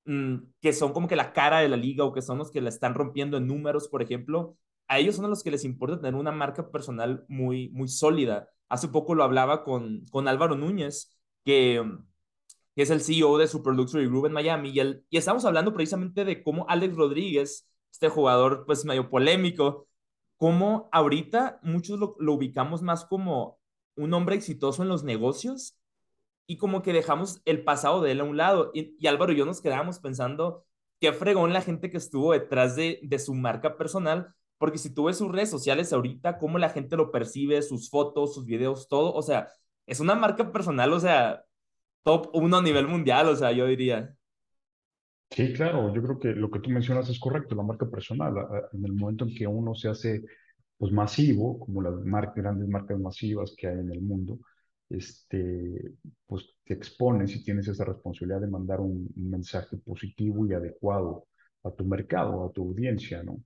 mm, 0.05 0.37
que 0.61 0.73
son 0.73 0.93
como 0.93 1.09
que 1.09 1.17
la 1.17 1.33
cara 1.33 1.61
de 1.61 1.69
la 1.69 1.77
liga 1.77 2.05
o 2.05 2.13
que 2.13 2.23
son 2.23 2.39
los 2.39 2.51
que 2.51 2.61
la 2.61 2.69
están 2.69 2.95
rompiendo 2.95 3.37
en 3.37 3.47
números, 3.47 3.89
por 3.89 4.03
ejemplo, 4.03 4.57
a 4.89 4.99
ellos 4.99 5.17
son 5.17 5.25
a 5.27 5.29
los 5.29 5.43
que 5.43 5.51
les 5.51 5.65
importa 5.65 5.99
tener 6.01 6.15
una 6.15 6.33
marca 6.33 6.71
personal 6.71 7.25
muy, 7.29 7.69
muy 7.71 7.89
sólida. 7.89 8.49
Hace 8.69 8.89
poco 8.89 9.15
lo 9.15 9.25
hablaba 9.25 9.65
con, 9.65 10.05
con 10.11 10.29
Álvaro 10.29 10.57
Núñez, 10.57 11.17
que, 11.45 11.83
que 12.75 12.83
es 12.83 12.91
el 12.91 13.01
CEO 13.01 13.39
de 13.39 13.49
Super 13.49 13.75
Luxury 13.75 14.07
Group 14.07 14.27
en 14.27 14.33
Miami, 14.33 14.71
y, 14.71 14.81
el, 14.81 15.05
y 15.11 15.17
estamos 15.17 15.45
hablando 15.45 15.73
precisamente 15.73 16.25
de 16.25 16.43
cómo 16.43 16.67
Alex 16.69 16.97
Rodríguez, 16.97 17.69
este 17.97 18.11
jugador 18.11 18.65
pues 18.67 18.85
medio 18.85 19.09
polémico, 19.09 19.89
cómo 20.37 20.89
ahorita 20.93 21.61
muchos 21.63 21.99
lo, 21.99 22.15
lo 22.19 22.35
ubicamos 22.35 22.83
más 22.83 23.07
como 23.07 23.59
un 23.97 24.13
hombre 24.13 24.37
exitoso 24.37 24.83
en 24.83 24.91
los 24.91 25.03
negocios 25.03 25.79
y 26.47 26.59
como 26.59 26.83
que 26.83 26.93
dejamos 26.93 27.41
el 27.47 27.65
pasado 27.65 28.03
de 28.03 28.13
él 28.13 28.21
a 28.21 28.25
un 28.25 28.37
lado. 28.37 28.71
Y, 28.75 28.97
y 28.99 29.07
Álvaro 29.07 29.33
y 29.33 29.37
yo 29.37 29.47
nos 29.47 29.63
quedábamos 29.63 29.99
pensando 29.99 30.67
qué 31.01 31.13
fregón 31.15 31.53
la 31.55 31.63
gente 31.63 31.91
que 31.91 31.97
estuvo 31.97 32.33
detrás 32.33 32.77
de, 32.77 33.01
de 33.03 33.19
su 33.19 33.35
marca 33.35 33.79
personal, 33.79 34.35
porque 34.59 34.79
si 34.79 34.93
tú 34.95 35.05
ves 35.05 35.17
sus 35.19 35.33
redes 35.33 35.51
sociales 35.51 35.93
ahorita, 35.93 36.39
cómo 36.39 36.59
la 36.59 36.71
gente 36.71 36.97
lo 36.97 37.11
percibe, 37.11 37.63
sus 37.63 37.89
fotos, 37.91 38.35
sus 38.35 38.45
videos, 38.47 38.89
todo, 38.89 39.15
o 39.15 39.23
sea, 39.23 39.49
es 39.87 40.01
una 40.01 40.15
marca 40.15 40.53
personal, 40.53 40.93
o 40.93 41.01
sea, 41.01 41.45
top 42.05 42.31
uno 42.35 42.59
a 42.59 42.63
nivel 42.63 42.89
mundial, 42.89 43.29
o 43.29 43.37
sea, 43.37 43.53
yo 43.53 43.67
diría. 43.67 44.16
Sí, 45.31 45.53
claro, 45.53 45.93
yo 45.95 46.03
creo 46.03 46.19
que 46.19 46.29
lo 46.29 46.51
que 46.51 46.61
tú 46.61 46.71
mencionas 46.71 47.09
es 47.11 47.19
correcto, 47.19 47.55
la 47.55 47.63
marca 47.63 47.87
personal. 47.91 48.35
En 48.73 48.85
el 48.85 48.93
momento 48.93 49.25
en 49.25 49.35
que 49.35 49.47
uno 49.47 49.75
se 49.75 49.89
hace 49.89 50.25
pues 50.79 50.93
masivo, 50.93 51.59
como 51.61 51.83
las 51.83 51.95
grandes 52.35 52.69
marcas 52.69 52.99
masivas 52.99 53.55
que 53.57 53.67
hay 53.69 53.79
en 53.81 53.91
el 53.93 54.01
mundo, 54.03 54.39
este, 54.89 55.93
pues 56.27 56.55
te 56.65 56.75
expones 56.75 57.35
y 57.37 57.43
tienes 57.45 57.69
esa 57.69 57.85
responsabilidad 57.85 58.41
de 58.41 58.47
mandar 58.49 58.81
un 58.81 59.09
mensaje 59.17 59.77
positivo 59.79 60.47
y 60.47 60.53
adecuado 60.55 61.27
a 61.65 61.71
tu 61.73 61.85
mercado, 61.85 62.45
a 62.47 62.53
tu 62.53 62.63
audiencia, 62.63 63.23
¿no? 63.23 63.39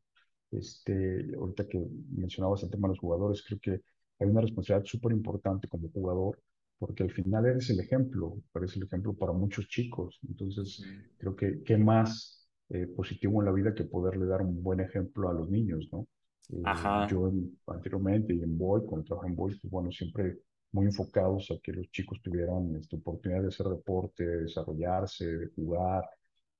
Este, 0.51 1.29
ahorita 1.37 1.69
que 1.69 1.81
mencionabas 2.13 2.63
el 2.65 2.71
tema 2.71 2.89
de 2.89 2.95
los 2.95 3.01
jugadores, 3.01 3.43
creo 3.47 3.61
que 3.61 3.81
hay 4.21 4.29
una 4.29 4.41
responsabilidad 4.43 4.87
súper 4.87 5.13
importante 5.13 5.69
como 5.69 5.91
jugador, 5.91 6.39
porque 6.81 7.03
al 7.03 7.11
final 7.11 7.45
eres 7.45 7.69
el 7.69 7.79
ejemplo, 7.79 8.39
eres 8.55 8.75
el 8.75 8.85
ejemplo 8.85 9.13
para 9.13 9.33
muchos 9.33 9.69
chicos. 9.69 10.19
Entonces, 10.27 10.83
creo 11.19 11.37
que 11.37 11.63
qué 11.63 11.77
más 11.77 12.49
eh, 12.71 12.87
positivo 12.87 13.43
en 13.43 13.47
la 13.47 13.53
vida 13.53 13.75
que 13.75 13.85
poderle 13.85 14.25
dar 14.25 14.41
un 14.41 14.63
buen 14.63 14.81
ejemplo 14.81 15.29
a 15.29 15.35
los 15.35 15.51
niños, 15.51 15.89
¿no? 15.93 16.09
Eh, 16.49 16.63
yo 17.09 17.31
anteriormente 17.67 18.35
y 18.35 18.43
en 18.43 18.57
Boy, 18.57 18.81
cuando 18.87 19.05
trabajé 19.05 19.29
en 19.29 19.37
Boy, 19.37 19.59
pues 19.61 19.71
bueno, 19.71 19.93
siempre 19.93 20.39
muy 20.73 20.87
enfocados 20.87 21.51
a 21.51 21.59
que 21.63 21.73
los 21.73 21.91
chicos 21.91 22.19
tuvieran 22.23 22.75
esta 22.77 22.97
oportunidad 22.97 23.43
de 23.43 23.49
hacer 23.49 23.67
deporte, 23.67 24.25
de 24.25 24.43
desarrollarse, 24.45 25.27
de 25.27 25.47
jugar, 25.49 26.05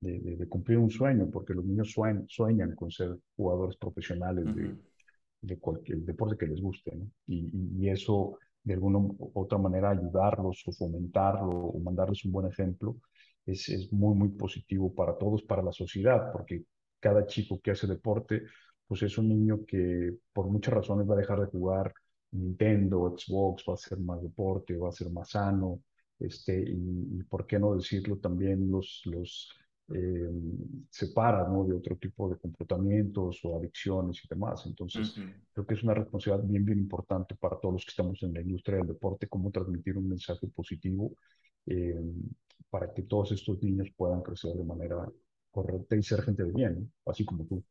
de, 0.01 0.47
cumplir 0.49 0.79
un 0.79 0.91
sueño, 0.91 1.31
porque 1.31 1.55
los 1.55 1.65
niños 1.65 1.97
sueñan, 2.29 2.75
con 2.75 2.91
ser 2.91 3.17
jugadores 3.37 3.77
profesionales 3.77 4.45
de, 4.55 4.77
de, 5.41 5.59
cualquier 5.59 5.99
deporte 5.99 6.37
que 6.37 6.47
les 6.47 6.61
guste, 6.61 6.95
¿no? 6.95 7.07
y, 7.27 7.51
y, 7.79 7.89
eso, 7.89 8.39
de 8.63 8.75
alguna 8.75 8.99
otra 9.35 9.59
manera, 9.59 9.91
ayudarlos 9.91 10.63
o 10.67 10.73
fomentarlo 10.73 11.51
o 11.51 11.79
mandarles 11.81 12.25
un 12.25 12.33
buen 12.33 12.47
ejemplo, 12.49 12.97
es, 13.47 13.69
es 13.69 13.93
muy, 13.93 14.15
muy 14.15 14.29
positivo 14.31 14.95
para 14.95 15.17
todos, 15.17 15.43
para 15.43 15.63
la 15.63 15.73
sociedad, 15.73 16.33
porque 16.33 16.65
cada 17.01 17.27
chico 17.27 17.61
que 17.61 17.71
hace 17.73 17.87
deporte, 17.87 18.43
pues 18.87 19.03
es 19.03 19.17
un 19.19 19.29
niño 19.29 19.65
que 19.67 20.15
por 20.33 20.47
muchas 20.47 20.75
razones 20.75 21.09
va 21.09 21.15
a 21.15 21.19
dejar 21.19 21.41
de 21.41 21.47
jugar 21.47 21.93
Nintendo, 22.33 23.15
Xbox, 23.17 23.65
va 23.69 23.73
a 23.73 23.75
hacer 23.75 23.99
más 23.99 24.23
deporte, 24.23 24.77
va 24.77 24.89
a 24.89 24.93
ser 24.93 25.11
más 25.11 25.31
sano, 25.31 25.83
este, 26.19 26.61
y, 26.61 27.19
y 27.19 27.23
por 27.25 27.47
qué 27.47 27.59
no 27.59 27.75
decirlo 27.75 28.19
también 28.19 28.71
los, 28.71 29.03
los 29.07 29.51
eh, 29.93 30.31
separa 30.89 31.49
¿no? 31.49 31.65
de 31.65 31.75
otro 31.75 31.97
tipo 31.97 32.29
de 32.29 32.37
comportamientos 32.37 33.41
o 33.45 33.57
adicciones 33.57 34.23
y 34.25 34.29
demás. 34.29 34.65
Entonces, 34.67 35.15
creo 35.53 35.67
que 35.67 35.75
es 35.75 35.83
una 35.83 35.95
responsabilidad 35.95 36.49
bien, 36.49 36.65
bien 36.65 36.79
importante 36.79 37.35
para 37.35 37.59
todos 37.59 37.75
los 37.75 37.85
que 37.85 37.91
estamos 37.91 38.23
en 38.23 38.35
la 38.35 38.41
industria 38.41 38.79
del 38.79 38.89
deporte, 38.89 39.29
cómo 39.29 39.51
transmitir 39.51 39.97
un 39.97 40.09
mensaje 40.09 40.47
positivo 40.49 41.13
eh, 41.67 42.01
para 42.71 42.93
que 42.93 43.03
todos 43.03 43.33
estos 43.33 43.63
niños 43.63 43.89
puedan 43.97 44.23
crecer 44.23 44.53
de 44.55 44.65
manera 44.65 45.09
correcta 45.51 45.97
y 45.97 46.03
ser 46.03 46.23
gente 46.23 46.45
de 46.45 46.53
bien, 46.53 46.93
así 47.07 47.25
como 47.25 47.45
tú. 47.45 47.65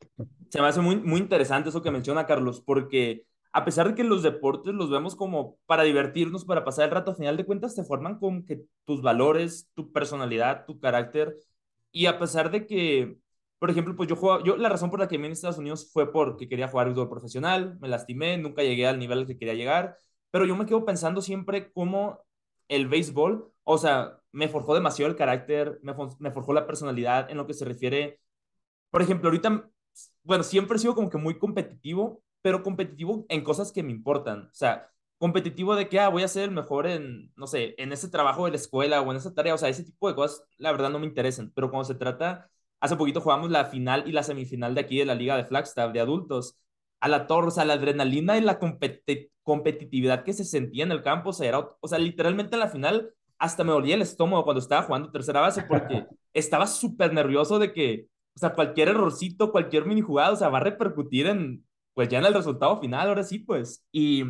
Se 0.49 0.61
me 0.61 0.67
hace 0.67 0.81
muy, 0.81 0.97
muy 0.97 1.21
interesante 1.21 1.69
eso 1.69 1.81
que 1.81 1.91
menciona 1.91 2.25
Carlos, 2.25 2.61
porque 2.61 3.25
a 3.53 3.65
pesar 3.65 3.87
de 3.87 3.95
que 3.95 4.03
los 4.03 4.23
deportes 4.23 4.73
los 4.73 4.89
vemos 4.89 5.15
como 5.15 5.57
para 5.65 5.83
divertirnos, 5.83 6.45
para 6.45 6.65
pasar 6.65 6.85
el 6.85 6.91
rato, 6.91 7.11
a 7.11 7.15
final 7.15 7.37
de 7.37 7.45
cuentas 7.45 7.75
te 7.75 7.83
forman 7.83 8.19
con 8.19 8.45
que 8.45 8.65
tus 8.85 9.01
valores, 9.01 9.69
tu 9.73 9.91
personalidad, 9.91 10.65
tu 10.65 10.79
carácter 10.79 11.37
y 11.91 12.05
a 12.05 12.19
pesar 12.19 12.51
de 12.51 12.65
que, 12.67 13.17
por 13.59 13.69
ejemplo, 13.69 13.95
pues 13.95 14.09
yo 14.09 14.43
yo 14.43 14.57
la 14.57 14.69
razón 14.69 14.89
por 14.89 14.99
la 14.99 15.07
que 15.07 15.17
me 15.17 15.27
en 15.27 15.33
Estados 15.33 15.57
Unidos 15.57 15.89
fue 15.91 16.11
porque 16.11 16.47
quería 16.49 16.67
jugar 16.67 16.89
fútbol 16.89 17.09
profesional, 17.09 17.77
me 17.81 17.87
lastimé, 17.89 18.37
nunca 18.37 18.63
llegué 18.63 18.87
al 18.87 18.99
nivel 18.99 19.19
al 19.19 19.27
que 19.27 19.37
quería 19.37 19.53
llegar, 19.55 19.97
pero 20.31 20.45
yo 20.45 20.55
me 20.55 20.65
quedo 20.65 20.85
pensando 20.85 21.21
siempre 21.21 21.71
cómo 21.73 22.19
el 22.67 22.87
béisbol, 22.87 23.51
o 23.63 23.77
sea, 23.77 24.19
me 24.31 24.47
forjó 24.47 24.75
demasiado 24.75 25.09
el 25.11 25.17
carácter, 25.17 25.79
me, 25.83 25.93
me 26.19 26.31
forjó 26.31 26.53
la 26.53 26.67
personalidad 26.67 27.29
en 27.31 27.37
lo 27.37 27.47
que 27.47 27.53
se 27.53 27.65
refiere, 27.65 28.19
por 28.91 29.01
ejemplo, 29.01 29.29
ahorita, 29.29 29.69
bueno, 30.23 30.43
siempre 30.43 30.77
he 30.77 30.79
sido 30.79 30.95
como 30.95 31.09
que 31.09 31.17
muy 31.17 31.37
competitivo, 31.37 32.23
pero 32.41 32.63
competitivo 32.63 33.25
en 33.29 33.43
cosas 33.43 33.71
que 33.71 33.83
me 33.83 33.91
importan, 33.91 34.45
o 34.45 34.53
sea, 34.53 34.89
competitivo 35.19 35.75
de 35.75 35.89
que, 35.89 35.99
ah, 35.99 36.09
voy 36.09 36.23
a 36.23 36.27
ser 36.27 36.45
el 36.45 36.51
mejor 36.51 36.87
en, 36.87 37.31
no 37.35 37.45
sé, 37.47 37.75
en 37.77 37.93
ese 37.93 38.09
trabajo 38.09 38.45
de 38.45 38.51
la 38.51 38.57
escuela 38.57 39.01
o 39.01 39.11
en 39.11 39.17
esa 39.17 39.33
tarea, 39.33 39.53
o 39.53 39.57
sea, 39.57 39.69
ese 39.69 39.83
tipo 39.83 40.09
de 40.09 40.15
cosas, 40.15 40.43
la 40.57 40.71
verdad 40.71 40.89
no 40.89 40.99
me 40.99 41.05
interesan, 41.07 41.51
pero 41.55 41.69
cuando 41.69 41.85
se 41.85 41.95
trata, 41.95 42.49
hace 42.79 42.95
poquito 42.95 43.21
jugamos 43.21 43.51
la 43.51 43.65
final 43.65 44.05
y 44.07 44.13
la 44.13 44.23
semifinal 44.23 44.73
de 44.75 44.81
aquí 44.81 44.97
de 44.97 45.05
la 45.05 45.15
Liga 45.15 45.37
de 45.37 45.45
Flagstaff 45.45 45.93
de 45.93 45.99
adultos, 45.99 46.57
a 47.01 47.09
la 47.09 47.27
torre, 47.27 47.47
o 47.47 47.51
sea, 47.51 47.65
la 47.65 47.73
adrenalina 47.73 48.37
y 48.37 48.41
la 48.41 48.59
competitividad 49.43 50.23
que 50.23 50.33
se 50.33 50.45
sentía 50.45 50.83
en 50.83 50.91
el 50.91 51.03
campo, 51.03 51.29
o 51.29 51.33
sea, 51.33 51.47
era, 51.49 51.59
o 51.79 51.87
sea, 51.87 51.99
literalmente 51.99 52.55
en 52.55 52.61
la 52.61 52.69
final 52.69 53.13
hasta 53.37 53.63
me 53.63 53.71
dolía 53.71 53.95
el 53.95 54.01
estómago 54.01 54.43
cuando 54.43 54.59
estaba 54.59 54.83
jugando 54.83 55.11
tercera 55.11 55.41
base 55.41 55.63
porque 55.63 56.05
estaba 56.33 56.67
súper 56.67 57.13
nervioso 57.13 57.57
de 57.57 57.73
que, 57.73 58.07
o 58.35 58.39
sea, 58.39 58.53
cualquier 58.53 58.89
errorcito, 58.89 59.51
cualquier 59.51 59.85
mini 59.85 60.01
jugada, 60.01 60.33
o 60.33 60.35
sea, 60.35 60.49
va 60.49 60.59
a 60.59 60.61
repercutir 60.61 61.27
en, 61.27 61.65
pues 61.93 62.09
ya 62.09 62.19
en 62.19 62.25
el 62.25 62.33
resultado 62.33 62.79
final, 62.79 63.07
ahora 63.09 63.23
sí, 63.23 63.39
pues, 63.39 63.85
y 63.91 64.23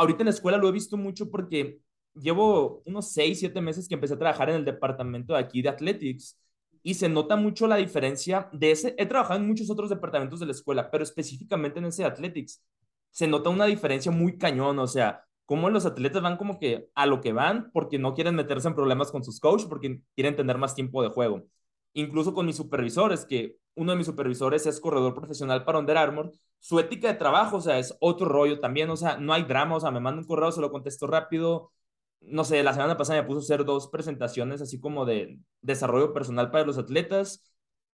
ahorita 0.00 0.22
en 0.22 0.26
la 0.26 0.30
escuela 0.30 0.56
lo 0.56 0.68
he 0.68 0.72
visto 0.72 0.96
mucho 0.96 1.30
porque 1.30 1.78
llevo 2.14 2.82
unos 2.86 3.12
6, 3.12 3.38
7 3.38 3.60
meses 3.60 3.86
que 3.86 3.94
empecé 3.94 4.14
a 4.14 4.18
trabajar 4.18 4.48
en 4.48 4.56
el 4.56 4.64
departamento 4.64 5.34
de 5.34 5.40
aquí 5.40 5.60
de 5.60 5.68
Athletics 5.68 6.38
y 6.82 6.94
se 6.94 7.10
nota 7.10 7.36
mucho 7.36 7.66
la 7.66 7.76
diferencia 7.76 8.48
de 8.52 8.70
ese. 8.70 8.94
He 8.96 9.04
trabajado 9.04 9.38
en 9.40 9.46
muchos 9.46 9.68
otros 9.70 9.90
departamentos 9.90 10.40
de 10.40 10.46
la 10.46 10.52
escuela, 10.52 10.90
pero 10.90 11.04
específicamente 11.04 11.80
en 11.80 11.84
ese 11.84 12.04
Athletics, 12.04 12.64
se 13.10 13.28
nota 13.28 13.50
una 13.50 13.66
diferencia 13.66 14.10
muy 14.10 14.38
cañón, 14.38 14.78
o 14.78 14.86
sea, 14.86 15.24
cómo 15.44 15.68
los 15.68 15.84
atletas 15.84 16.22
van 16.22 16.38
como 16.38 16.58
que 16.58 16.88
a 16.94 17.04
lo 17.04 17.20
que 17.20 17.32
van 17.34 17.70
porque 17.72 17.98
no 17.98 18.14
quieren 18.14 18.36
meterse 18.36 18.68
en 18.68 18.74
problemas 18.74 19.10
con 19.12 19.22
sus 19.22 19.38
coaches, 19.38 19.66
porque 19.66 20.00
quieren 20.14 20.34
tener 20.34 20.56
más 20.56 20.74
tiempo 20.74 21.02
de 21.02 21.10
juego. 21.10 21.44
Incluso 21.92 22.32
con 22.32 22.46
mis 22.46 22.56
supervisores, 22.56 23.26
que 23.26 23.56
uno 23.74 23.92
de 23.92 23.98
mis 23.98 24.06
supervisores 24.06 24.64
es 24.66 24.80
corredor 24.80 25.14
profesional 25.14 25.64
para 25.64 25.78
Under 25.78 25.98
Armour, 25.98 26.32
su 26.60 26.78
ética 26.78 27.08
de 27.08 27.14
trabajo, 27.14 27.56
o 27.56 27.60
sea, 27.60 27.78
es 27.78 27.96
otro 28.00 28.28
rollo 28.28 28.60
también, 28.60 28.90
o 28.90 28.96
sea, 28.96 29.16
no 29.16 29.32
hay 29.32 29.44
drama, 29.44 29.76
o 29.76 29.80
sea, 29.80 29.90
me 29.90 30.00
manda 30.00 30.20
un 30.20 30.26
correo, 30.26 30.52
se 30.52 30.60
lo 30.60 30.70
contesto 30.70 31.06
rápido, 31.06 31.72
no 32.20 32.44
sé, 32.44 32.62
la 32.62 32.72
semana 32.74 32.96
pasada 32.96 33.22
me 33.22 33.26
puso 33.26 33.38
a 33.40 33.42
hacer 33.42 33.64
dos 33.64 33.88
presentaciones 33.88 34.60
así 34.60 34.78
como 34.80 35.04
de 35.04 35.38
desarrollo 35.62 36.12
personal 36.12 36.50
para 36.50 36.64
los 36.66 36.78
atletas. 36.78 37.44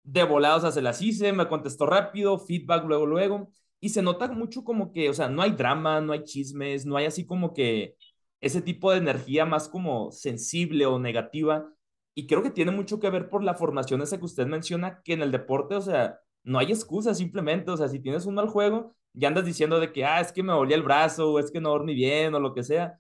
De 0.04 0.24
volados 0.24 0.74
se 0.74 0.82
las 0.82 1.02
hice, 1.02 1.34
me 1.34 1.48
contestó 1.48 1.86
rápido, 1.86 2.40
feedback 2.40 2.86
luego, 2.86 3.06
luego. 3.06 3.50
Y 3.80 3.90
se 3.90 4.02
nota 4.02 4.28
mucho 4.32 4.64
como 4.64 4.92
que, 4.92 5.10
o 5.10 5.14
sea, 5.14 5.28
no 5.30 5.42
hay 5.42 5.52
drama, 5.52 6.02
no 6.02 6.14
hay 6.14 6.24
chismes, 6.24 6.86
no 6.86 6.98
hay 6.98 7.06
así 7.06 7.26
como 7.26 7.54
que 7.54 7.96
ese 8.42 8.62
tipo 8.62 8.92
de 8.92 8.98
energía 8.98 9.46
más 9.46 9.70
como 9.70 10.12
sensible 10.12 10.86
o 10.86 11.00
negativa. 11.00 11.68
Y 12.14 12.28
creo 12.28 12.44
que 12.44 12.52
tiene 12.52 12.72
mucho 12.72 13.00
que 13.00 13.10
ver 13.10 13.30
por 13.30 13.44
la 13.44 13.56
formación 13.56 14.02
esa 14.02 14.18
que 14.20 14.26
usted 14.26 14.48
menciona, 14.48 15.02
que 15.04 15.14
en 15.14 15.22
el 15.22 15.32
deporte, 15.32 15.76
o 15.76 15.82
sea, 15.82 16.20
no 16.44 16.60
hay 16.60 16.68
excusa 16.72 17.14
simplemente, 17.16 17.72
o 17.72 17.78
sea, 17.78 17.88
si 17.88 18.00
tienes 18.00 18.26
un 18.26 18.36
mal 18.36 18.48
juego, 18.50 18.96
ya 19.14 19.28
andas 19.30 19.46
diciendo 19.46 19.80
de 19.80 19.92
que, 19.92 20.06
ah, 20.06 20.22
es 20.22 20.32
que 20.32 20.44
me 20.44 20.54
dolía 20.54 20.76
el 20.76 20.84
brazo, 20.84 21.34
o 21.34 21.40
es 21.40 21.52
que 21.52 21.62
no 21.62 21.70
dormí 21.70 21.94
bien, 21.96 22.34
o 22.36 22.40
lo 22.40 22.54
que 22.54 22.64
sea 22.64 23.00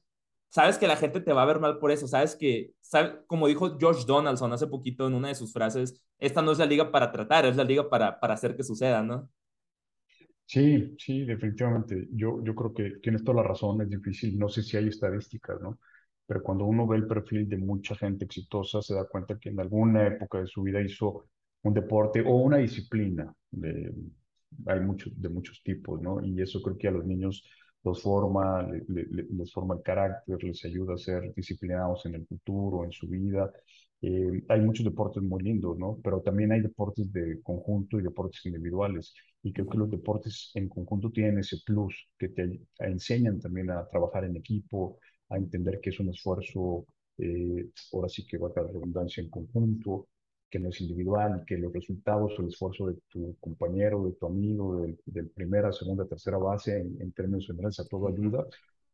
sabes 0.51 0.77
que 0.77 0.87
la 0.87 0.97
gente 0.97 1.21
te 1.21 1.33
va 1.33 1.43
a 1.43 1.45
ver 1.45 1.59
mal 1.59 1.79
por 1.79 1.91
eso, 1.91 2.07
sabes 2.07 2.35
que, 2.35 2.73
sabe, 2.81 3.23
como 3.25 3.47
dijo 3.47 3.77
George 3.79 4.03
Donaldson 4.05 4.51
hace 4.53 4.67
poquito 4.67 5.07
en 5.07 5.13
una 5.13 5.29
de 5.29 5.35
sus 5.35 5.53
frases, 5.53 6.01
esta 6.19 6.41
no 6.41 6.51
es 6.51 6.59
la 6.59 6.65
liga 6.65 6.91
para 6.91 7.11
tratar, 7.11 7.45
es 7.45 7.55
la 7.55 7.63
liga 7.63 7.89
para, 7.89 8.19
para 8.19 8.33
hacer 8.35 8.55
que 8.55 8.63
suceda, 8.63 9.01
¿no? 9.01 9.29
Sí, 10.45 10.95
sí, 10.99 11.23
definitivamente. 11.23 12.09
Yo, 12.11 12.43
yo 12.43 12.53
creo 12.53 12.73
que 12.73 12.99
tienes 13.01 13.23
toda 13.23 13.41
la 13.41 13.47
razón, 13.47 13.81
es 13.81 13.89
difícil, 13.89 14.37
no 14.37 14.49
sé 14.49 14.61
si 14.61 14.75
hay 14.75 14.89
estadísticas, 14.89 15.61
¿no? 15.61 15.79
Pero 16.25 16.43
cuando 16.43 16.65
uno 16.65 16.85
ve 16.85 16.97
el 16.97 17.07
perfil 17.07 17.47
de 17.47 17.57
mucha 17.57 17.95
gente 17.95 18.25
exitosa, 18.25 18.81
se 18.81 18.93
da 18.93 19.07
cuenta 19.07 19.39
que 19.39 19.49
en 19.49 19.59
alguna 19.61 20.07
época 20.07 20.39
de 20.39 20.47
su 20.47 20.63
vida 20.63 20.81
hizo 20.81 21.27
un 21.63 21.73
deporte 21.73 22.21
o 22.21 22.35
una 22.35 22.57
disciplina. 22.57 23.33
De, 23.51 23.93
hay 24.67 24.79
muchos, 24.79 25.13
de 25.19 25.29
muchos 25.29 25.61
tipos, 25.63 26.01
¿no? 26.01 26.23
Y 26.23 26.41
eso 26.41 26.61
creo 26.61 26.77
que 26.77 26.87
a 26.87 26.91
los 26.91 27.05
niños 27.05 27.43
los 27.83 28.01
forma, 28.01 28.67
les 28.87 29.51
forma 29.51 29.75
el 29.75 29.81
carácter, 29.81 30.43
les 30.43 30.63
ayuda 30.65 30.93
a 30.95 30.97
ser 30.97 31.33
disciplinados 31.33 32.05
en 32.05 32.15
el 32.15 32.27
futuro, 32.27 32.83
en 32.85 32.91
su 32.91 33.07
vida. 33.07 33.51
Eh, 34.01 34.43
hay 34.49 34.61
muchos 34.61 34.85
deportes 34.85 35.21
muy 35.23 35.41
lindos, 35.43 35.77
¿no? 35.77 35.99
Pero 36.03 36.21
también 36.21 36.51
hay 36.51 36.61
deportes 36.61 37.11
de 37.11 37.41
conjunto 37.41 37.99
y 37.99 38.03
deportes 38.03 38.45
individuales. 38.45 39.13
Y 39.43 39.51
creo 39.53 39.67
que 39.67 39.77
los 39.77 39.89
deportes 39.89 40.51
en 40.55 40.69
conjunto 40.69 41.11
tienen 41.11 41.39
ese 41.39 41.57
plus 41.65 42.07
que 42.17 42.29
te 42.29 42.61
enseñan 42.79 43.39
también 43.39 43.71
a 43.71 43.87
trabajar 43.87 44.25
en 44.25 44.35
equipo, 44.37 44.99
a 45.29 45.37
entender 45.37 45.79
que 45.81 45.89
es 45.89 45.99
un 45.99 46.09
esfuerzo, 46.09 46.85
eh, 47.17 47.69
ahora 47.93 48.09
sí 48.09 48.25
que 48.25 48.37
va 48.37 48.49
a 48.49 48.51
dar 48.53 48.65
redundancia 48.65 49.23
en 49.23 49.29
conjunto, 49.29 50.07
que 50.51 50.59
no 50.59 50.69
es 50.69 50.81
individual, 50.81 51.43
que 51.47 51.57
los 51.57 51.71
resultados 51.73 52.37
o 52.37 52.41
el 52.41 52.49
esfuerzo 52.49 52.87
de 52.87 52.95
tu 53.09 53.37
compañero, 53.39 54.03
de 54.05 54.11
tu 54.11 54.27
amigo, 54.27 54.85
del, 55.05 55.29
primera, 55.29 55.71
segunda, 55.71 56.05
tercera 56.05 56.37
base, 56.37 56.77
en, 56.77 57.11
términos 57.13 57.47
generales, 57.47 57.79
a 57.79 57.87
todo 57.87 58.09
ayuda, 58.09 58.45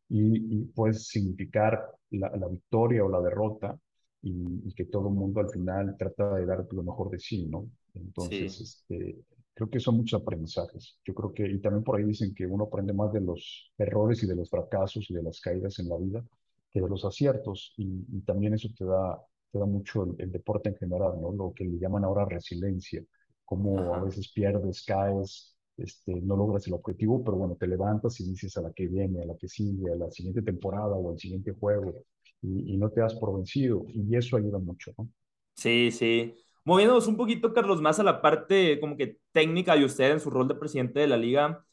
y, 0.07 0.59
y 0.61 0.65
puede 0.65 0.93
significar 0.93 1.83
la, 2.11 2.29
la, 2.37 2.47
victoria 2.47 3.03
o 3.03 3.09
la 3.09 3.21
derrota, 3.21 3.77
y, 4.21 4.73
que 4.73 4.85
todo 4.85 5.09
el 5.09 5.15
mundo 5.15 5.41
al 5.41 5.49
final 5.49 5.95
trata 5.97 6.35
de 6.35 6.45
dar 6.45 6.67
lo 6.71 6.83
mejor 6.83 7.09
de 7.09 7.19
sí, 7.19 7.47
¿no? 7.47 7.69
Entonces, 7.95 8.61
este, 8.61 9.23
creo 9.53 9.69
que 9.69 9.79
son 9.79 9.97
muchos 9.97 10.21
aprendizajes. 10.21 10.99
Yo 11.03 11.13
creo 11.15 11.33
que, 11.33 11.47
y 11.49 11.59
también 11.59 11.83
por 11.83 11.97
ahí 11.97 12.05
dicen 12.05 12.33
que 12.35 12.45
uno 12.45 12.65
aprende 12.65 12.93
más 12.93 13.11
de 13.11 13.21
los 13.21 13.71
errores 13.77 14.21
y 14.23 14.27
de 14.27 14.35
los 14.35 14.49
fracasos 14.49 15.09
y 15.09 15.13
de 15.15 15.23
las 15.23 15.41
caídas 15.41 15.79
en 15.79 15.89
la 15.89 15.97
vida 15.97 16.23
que 16.71 16.81
de 16.81 16.89
los 16.89 17.03
aciertos, 17.05 17.73
y, 17.77 18.05
y 18.11 18.21
también 18.21 18.53
eso 18.53 18.67
te 18.77 18.85
da 18.85 19.19
te 19.51 19.59
da 19.59 19.65
mucho 19.65 20.15
el, 20.17 20.31
deporte 20.31 20.69
en 20.69 20.75
general, 20.75 21.13
¿no? 21.21 21.31
Lo 21.31 21.53
que 21.53 21.65
le 21.65 21.77
llaman 21.79 22.03
ahora 22.03 22.25
resiliencia, 22.25 23.03
como 23.45 23.93
a 23.93 24.03
veces 24.03 24.31
pierdes, 24.31 24.83
caes, 24.83 25.55
este, 25.77 26.13
no 26.21 26.35
logras 26.35 26.65
el 26.67 26.73
objetivo, 26.73 27.23
pero 27.23 27.37
bueno, 27.37 27.55
te 27.55 27.67
levantas 27.67 28.19
y 28.19 28.25
dices 28.25 28.57
a 28.57 28.61
la 28.61 28.73
que 28.73 28.87
viene, 28.87 29.21
a 29.21 29.25
la 29.25 29.37
que 29.37 29.47
sigue, 29.47 29.91
a 29.91 29.95
la 29.95 30.11
siguiente 30.11 30.41
temporada 30.41 30.95
o 30.95 31.11
al 31.11 31.19
siguiente 31.19 31.53
juego, 31.53 32.03
y, 32.41 32.77
no 32.77 32.89
te 32.89 33.01
das 33.01 33.15
por 33.15 33.35
vencido, 33.35 33.85
y 33.89 34.15
eso 34.15 34.37
ayuda 34.37 34.59
mucho, 34.59 34.91
¿no? 34.97 35.09
Sí, 35.55 35.91
sí. 35.91 36.35
Moviéndonos 36.63 37.07
un 37.07 37.15
poquito, 37.15 37.53
Carlos, 37.53 37.81
más 37.81 37.99
a 37.99 38.03
la 38.03 38.21
parte 38.21 38.79
como 38.79 38.97
que 38.97 39.17
técnica 39.31 39.75
de 39.75 39.85
usted 39.85 40.11
en 40.11 40.19
su 40.19 40.29
rol 40.29 40.47
de 40.47 40.55
presidente 40.55 40.99
de 40.99 41.07
la 41.07 41.17
liga, 41.17 41.65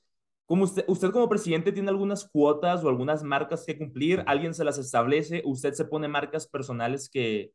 como 0.47 0.65
usted, 0.65 0.85
usted 0.89 1.11
como 1.11 1.29
presidente 1.29 1.73
tiene 1.73 1.89
algunas 1.89 2.29
cuotas 2.29 2.85
o 2.85 2.89
algunas 2.89 3.23
marcas 3.23 3.65
que 3.65 3.79
cumplir, 3.79 4.23
alguien 4.27 4.55
se 4.55 4.65
las 4.65 4.79
establece, 4.79 5.43
usted 5.45 5.73
se 5.73 5.87
pone 5.87 6.09
marcas 6.09 6.47
personales 6.47 7.09
que, 7.09 7.53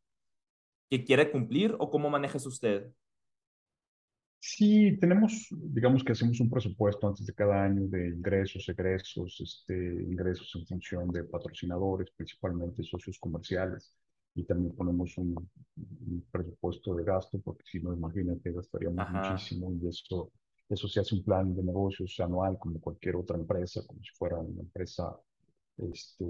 que 0.90 1.04
quiere 1.04 1.32
cumplir 1.32 1.76
o 1.80 1.90
cómo 1.90 2.10
manejas 2.10 2.46
usted? 2.46 2.92
Sí, 4.42 4.98
tenemos, 5.00 5.48
digamos 5.52 6.04
que 6.04 6.14
hacemos 6.14 6.40
un 6.40 6.50
presupuesto 6.50 7.08
antes 7.08 7.26
de 7.26 7.34
cada 7.34 7.62
año 7.64 7.88
de 7.88 8.08
ingresos, 8.08 8.68
egresos, 8.70 9.38
este, 9.42 9.76
ingresos 9.76 10.50
en 10.56 10.66
función 10.66 11.10
de 11.10 11.26
patrocinadores, 11.26 12.10
principalmente 12.16 12.82
socios 12.84 13.20
comerciales, 13.20 13.94
y 14.34 14.46
también 14.46 14.74
ponemos 14.76 15.18
un, 15.18 15.50
presupuesto 16.32 16.96
de 16.96 17.04
gasto, 17.04 17.40
porque 17.42 17.64
si 17.66 17.82
no, 17.82 17.94
imagínate, 17.94 18.54
gastaríamos 18.54 19.10
muchísimo, 19.10 19.74
y 19.74 19.90
eso, 19.90 20.32
eso 20.70 20.88
se 20.88 21.02
hace 21.02 21.16
un 21.16 21.24
plan 21.24 21.54
de 21.54 21.62
negocios 21.62 22.18
anual 22.22 22.58
como 22.58 22.80
cualquier 22.80 23.18
otra 23.18 23.38
empresa, 23.38 23.86
como 23.86 24.02
si 24.02 24.12
fuera 24.16 24.38
una 24.38 24.62
empresa 24.62 25.20
este, 25.92 26.26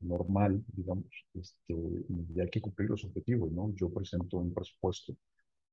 normal, 0.00 0.62
digamos, 0.74 1.06
este, 1.34 1.74
y 1.74 2.40
hay 2.40 2.50
que 2.50 2.60
cumplir 2.60 2.90
los 2.90 3.04
objetivos, 3.04 3.50
¿no? 3.52 3.72
Yo 3.74 3.90
presento 3.90 4.38
un 4.38 4.52
presupuesto 4.52 5.14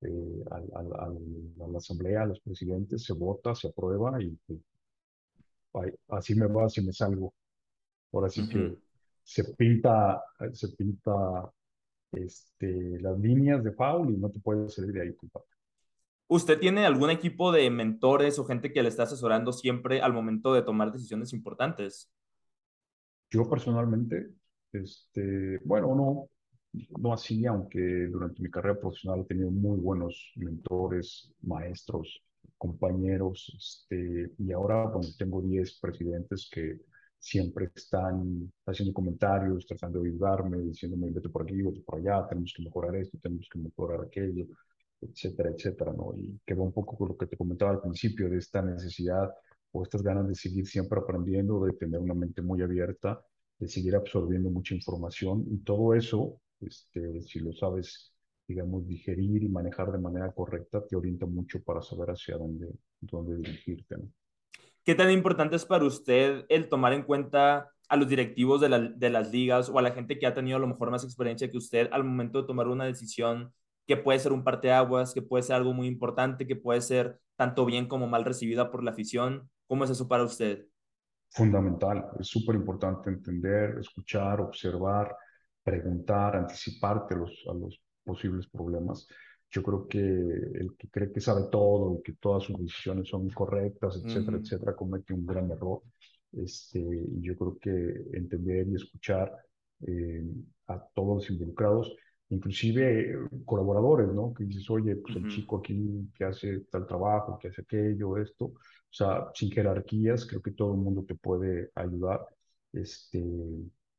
eh, 0.01 0.43
a 0.51 1.67
la 1.67 1.77
asamblea, 1.77 2.23
a 2.23 2.27
los 2.27 2.39
presidentes, 2.39 3.03
se 3.03 3.13
vota, 3.13 3.53
se 3.55 3.67
aprueba 3.67 4.21
y 4.21 4.38
pues, 4.45 4.60
así 6.10 6.36
me 6.36 6.47
va, 6.47 6.65
así 6.65 6.82
me 6.82 6.93
salgo. 6.93 7.34
Ahora 8.12 8.29
sí 8.29 8.47
que 8.47 8.77
se 9.23 9.43
pinta, 9.53 10.23
se 10.53 10.69
pinta 10.69 11.51
este, 12.12 12.99
las 12.99 13.19
líneas 13.19 13.63
de 13.63 13.71
foul 13.73 14.13
y 14.13 14.17
no 14.17 14.29
te 14.29 14.39
puedes 14.39 14.73
salir 14.73 14.93
de 14.93 15.01
ahí, 15.01 15.13
compadre. 15.15 15.47
¿Usted 16.27 16.60
tiene 16.60 16.86
algún 16.86 17.10
equipo 17.10 17.51
de 17.51 17.69
mentores 17.69 18.38
o 18.38 18.45
gente 18.45 18.71
que 18.71 18.84
le 18.84 18.89
está 18.89 19.03
asesorando 19.03 19.51
siempre 19.51 20.01
al 20.01 20.13
momento 20.13 20.53
de 20.53 20.62
tomar 20.62 20.91
decisiones 20.91 21.34
importantes? 21.34 22.12
Yo 23.30 23.50
personalmente, 23.50 24.34
este, 24.74 25.60
bueno, 25.63 25.96
no, 25.96 26.30
no 27.00 27.13
así, 27.13 27.46
aunque 27.46 27.80
durante 28.08 28.42
mi 28.42 28.50
carrera 28.50 28.80
profesional 28.80 29.22
he 29.22 29.26
tenido 29.26 29.52
muy 29.52 29.80
buenos 29.80 30.32
mentores, 30.36 31.32
maestros, 31.42 32.22
compañeros, 32.58 33.54
este, 33.58 34.32
y 34.38 34.52
ahora, 34.52 34.86
bueno, 34.88 35.08
tengo 35.18 35.42
10 35.42 35.80
presidentes 35.80 36.50
que 36.52 36.80
siempre 37.18 37.70
están 37.76 38.52
haciendo 38.65 38.94
comentarios, 38.94 39.65
tratando 39.65 40.02
de 40.02 40.10
ayudarme, 40.10 40.60
diciéndome, 40.60 41.12
vete 41.12 41.30
por 41.30 41.44
aquí, 41.44 41.62
vete 41.62 41.82
por 41.82 42.00
allá, 42.00 42.28
tenemos 42.28 42.54
que 42.56 42.63
mejorar 42.63 42.96
esto, 42.96 43.18
tenemos 43.22 43.48
que 43.52 43.60
mejorar 43.60 44.02
aquello, 44.06 44.46
etcétera, 45.02 45.52
etcétera, 45.52 45.94
¿no? 45.94 46.13
Y 46.18 46.39
que 46.46 46.54
va 46.54 46.63
un 46.63 46.74
poco 46.74 46.98
con 46.98 47.10
lo 47.10 47.18
que 47.18 47.28
te 47.28 47.38
comentaba 47.38 47.72
al 47.72 47.82
principio, 47.82 48.30
de 48.30 48.38
esta 48.38 48.62
necesidad 48.62 49.30
o 49.71 49.84
estas 49.84 50.01
ganas 50.01 50.27
de 50.27 50.36
seguir 50.36 50.67
siempre 50.67 50.99
aprendiendo, 50.99 51.63
de 51.65 51.73
tener 51.73 51.99
una 51.99 52.13
mente 52.13 52.41
muy 52.41 52.62
abierta, 52.62 53.21
de 53.60 53.67
seguir 53.67 53.95
absorbiendo 53.95 54.49
mucha 54.49 54.73
información 54.73 55.45
y 55.51 55.58
todo 55.60 55.93
eso, 55.93 56.39
este, 56.62 57.21
si 57.21 57.39
lo 57.39 57.53
sabes, 57.53 58.13
digamos, 58.47 58.88
digerir 58.88 59.43
y 59.43 59.49
manejar 59.49 59.91
de 59.91 59.99
manera 59.99 60.32
correcta, 60.32 60.86
te 60.86 60.95
orienta 60.95 61.25
mucho 61.25 61.62
para 61.63 61.82
saber 61.82 62.10
hacia 62.10 62.38
dónde, 62.38 62.67
dónde 63.01 63.38
dirigirte. 63.38 63.95
¿Qué 64.84 64.95
tan 64.95 65.12
importante 65.12 65.55
es 65.55 65.65
para 65.65 65.86
usted 65.86 66.45
el 66.49 66.67
tomar 66.67 66.93
en 66.93 67.03
cuenta 67.03 67.69
a 67.89 67.97
los 67.97 68.08
directivos 68.08 68.62
de, 68.62 68.69
la, 68.69 68.79
de 68.79 69.10
las 69.10 69.32
ligas 69.32 69.69
o 69.69 69.77
a 69.77 69.82
la 69.82 69.91
gente 69.91 70.17
que 70.17 70.25
ha 70.25 70.34
tenido 70.34 70.58
a 70.58 70.60
lo 70.60 70.67
mejor 70.67 70.89
más 70.89 71.03
experiencia 71.03 71.49
que 71.49 71.58
usted 71.58 71.89
al 71.91 72.03
momento 72.03 72.41
de 72.41 72.47
tomar 72.47 72.67
una 72.67 72.86
decisión 72.86 73.53
que 73.86 73.97
puede 73.97 74.19
ser 74.19 74.32
un 74.32 74.43
parteaguas, 74.43 75.13
que 75.13 75.23
puede 75.23 75.43
ser 75.43 75.55
algo 75.55 75.73
muy 75.73 75.88
importante, 75.88 76.46
que 76.46 76.56
puede 76.56 76.81
ser 76.81 77.19
tanto 77.35 77.65
bien 77.65 77.87
como 77.87 78.08
mal 78.08 78.25
recibida 78.25 78.69
por 78.69 78.83
la 78.83 78.91
afición? 78.91 79.50
¿Cómo 79.70 79.84
es 79.84 79.92
eso 79.92 80.08
para 80.08 80.24
usted? 80.24 80.65
Fundamental, 81.30 82.10
es 82.20 82.28
súper 82.28 82.56
importante 82.56 83.12
entender, 83.12 83.78
escuchar, 83.80 84.42
observar, 84.42 85.15
preguntar, 85.63 86.36
anticiparte 86.38 87.15
los, 87.15 87.46
a 87.48 87.54
los 87.54 87.80
posibles 88.04 88.48
problemas. 88.48 89.08
Yo 89.52 89.62
creo 89.62 89.88
que 89.88 90.00
el 90.00 90.76
que 90.76 90.90
cree 90.90 91.12
que 91.12 91.22
sabe 91.22 91.44
todo 91.52 92.00
y 92.00 92.02
que 92.02 92.13
todas 92.13 92.46
sus 92.46 92.58
decisiones 92.58 93.10
son 93.10 93.30
correctas, 93.30 94.02
etcétera, 94.04 94.38
etcétera, 94.38 94.76
comete 94.76 95.13
un 95.13 95.28
gran 95.28 95.52
error. 95.52 95.84
Este, 96.32 96.84
yo 97.20 97.38
creo 97.38 97.60
que 97.60 98.17
entender 98.17 98.67
y 98.70 98.76
escuchar 98.76 99.32
eh, 99.86 100.24
a 100.65 100.80
todos 100.96 101.17
los 101.17 101.30
involucrados 101.30 101.96
inclusive 102.30 103.17
colaboradores, 103.46 104.08
¿no? 104.10 104.34
Que 104.34 104.46
dices, 104.46 104.69
oye, 104.69 104.96
pues 104.96 105.15
el 105.15 105.27
chico 105.27 105.58
aquí 105.58 106.10
que 106.15 106.25
hace 106.25 106.62
tal 106.71 106.86
trabajo, 106.86 107.38
que 107.40 107.50
hace 107.50 107.62
aquello, 107.62 108.17
esto, 108.17 108.46
o 108.46 108.54
sea, 108.90 109.27
sin 109.34 109.52
jerarquías, 109.52 110.25
creo 110.25 110.42
que 110.42 110.52
todo 110.52 110.73
el 110.73 110.80
mundo 110.80 111.04
te 111.08 111.15
puede 111.15 111.71
ayudar 111.75 112.25
este, 112.73 113.23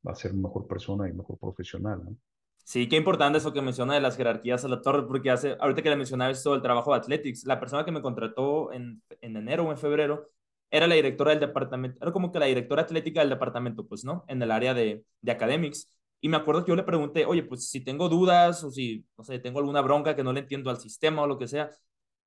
a 0.05 0.15
ser 0.15 0.33
mejor 0.33 0.67
persona 0.67 1.09
y 1.09 1.13
mejor 1.13 1.37
profesional, 1.37 2.03
¿no? 2.03 2.15
Sí, 2.63 2.87
qué 2.87 2.95
importante 2.95 3.39
eso 3.39 3.51
que 3.51 3.61
menciona 3.61 3.95
de 3.95 4.01
las 4.01 4.15
jerarquías 4.15 4.63
a 4.63 4.67
la 4.69 4.81
torre, 4.81 5.05
porque 5.05 5.29
hace, 5.29 5.57
ahorita 5.59 5.81
que 5.81 5.89
le 5.89 5.95
mencionaba 5.97 6.31
esto 6.31 6.53
del 6.53 6.61
trabajo 6.61 6.91
de 6.93 6.99
Athletics, 6.99 7.45
la 7.45 7.59
persona 7.59 7.83
que 7.83 7.91
me 7.91 8.01
contrató 8.01 8.71
en, 8.71 9.01
en 9.19 9.35
enero 9.35 9.65
o 9.65 9.71
en 9.71 9.77
febrero 9.77 10.29
era 10.69 10.87
la 10.87 10.95
directora 10.95 11.31
del 11.31 11.41
departamento, 11.41 11.97
era 12.01 12.13
como 12.13 12.31
que 12.31 12.39
la 12.39 12.45
directora 12.45 12.83
atlética 12.83 13.19
del 13.19 13.29
departamento, 13.29 13.85
pues, 13.85 14.05
¿no? 14.05 14.23
En 14.27 14.41
el 14.41 14.51
área 14.51 14.73
de, 14.73 15.03
de 15.21 15.31
academics. 15.31 15.91
Y 16.21 16.29
me 16.29 16.37
acuerdo 16.37 16.63
que 16.63 16.69
yo 16.69 16.75
le 16.75 16.83
pregunté, 16.83 17.25
oye, 17.25 17.43
pues 17.43 17.67
si 17.69 17.81
tengo 17.81 18.07
dudas 18.07 18.63
o 18.63 18.69
si, 18.69 19.05
no 19.17 19.23
sé, 19.23 19.39
tengo 19.39 19.59
alguna 19.59 19.81
bronca 19.81 20.15
que 20.15 20.23
no 20.23 20.31
le 20.31 20.41
entiendo 20.41 20.69
al 20.69 20.77
sistema 20.77 21.23
o 21.23 21.27
lo 21.27 21.39
que 21.39 21.47
sea, 21.47 21.71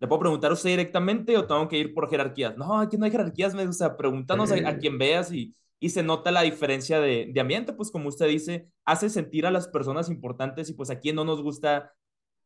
¿le 0.00 0.08
puedo 0.08 0.20
preguntar 0.20 0.50
a 0.50 0.54
usted 0.54 0.70
directamente 0.70 1.36
o 1.38 1.46
tengo 1.46 1.68
que 1.68 1.78
ir 1.78 1.94
por 1.94 2.10
jerarquías? 2.10 2.56
No, 2.56 2.80
aquí 2.80 2.96
no 2.96 3.04
hay 3.04 3.12
jerarquías, 3.12 3.54
me 3.54 3.64
gusta, 3.64 3.96
pregúntanos 3.96 4.50
a, 4.50 4.68
a, 4.68 4.78
quien 4.78 4.98
veas 4.98 5.32
y, 5.32 5.54
y 5.78 5.90
se 5.90 6.02
nota 6.02 6.32
la 6.32 6.42
diferencia 6.42 6.98
de, 6.98 7.30
de, 7.32 7.40
ambiente, 7.40 7.72
pues 7.72 7.92
como 7.92 8.08
usted 8.08 8.26
dice, 8.26 8.68
hace 8.84 9.08
sentir 9.08 9.46
a 9.46 9.52
las 9.52 9.68
personas 9.68 10.10
importantes 10.10 10.68
y 10.70 10.74
pues 10.74 10.90
aquí 10.90 11.12
no 11.12 11.24
nos 11.24 11.40
gusta, 11.40 11.92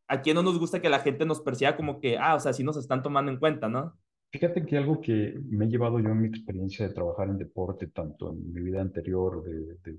aquí 0.07 0.35
no 0.35 0.43
nos 0.43 0.59
gusta 0.59 0.83
que 0.83 0.91
la 0.91 1.01
gente 1.01 1.25
nos 1.25 1.41
perciba 1.41 1.77
como 1.77 1.99
que, 1.99 2.19
ah, 2.19 2.35
o 2.35 2.41
sea, 2.41 2.53
sí 2.53 2.63
nos 2.63 2.77
están 2.77 3.03
tomando 3.03 3.33
en 3.33 3.39
cuenta, 3.39 3.69
¿no? 3.69 3.99
Fíjate 4.31 4.67
que 4.67 4.77
algo 4.77 5.01
que 5.01 5.41
me 5.49 5.65
he 5.65 5.69
llevado 5.69 5.99
yo 6.01 6.11
en 6.11 6.21
mi 6.21 6.29
experiencia 6.29 6.87
de 6.87 6.93
trabajar 6.93 7.29
en 7.29 7.39
deporte, 7.39 7.87
tanto 7.87 8.31
en 8.31 8.53
mi 8.53 8.61
vida 8.61 8.83
anterior 8.83 9.43
de, 9.43 9.79
de, 9.83 9.99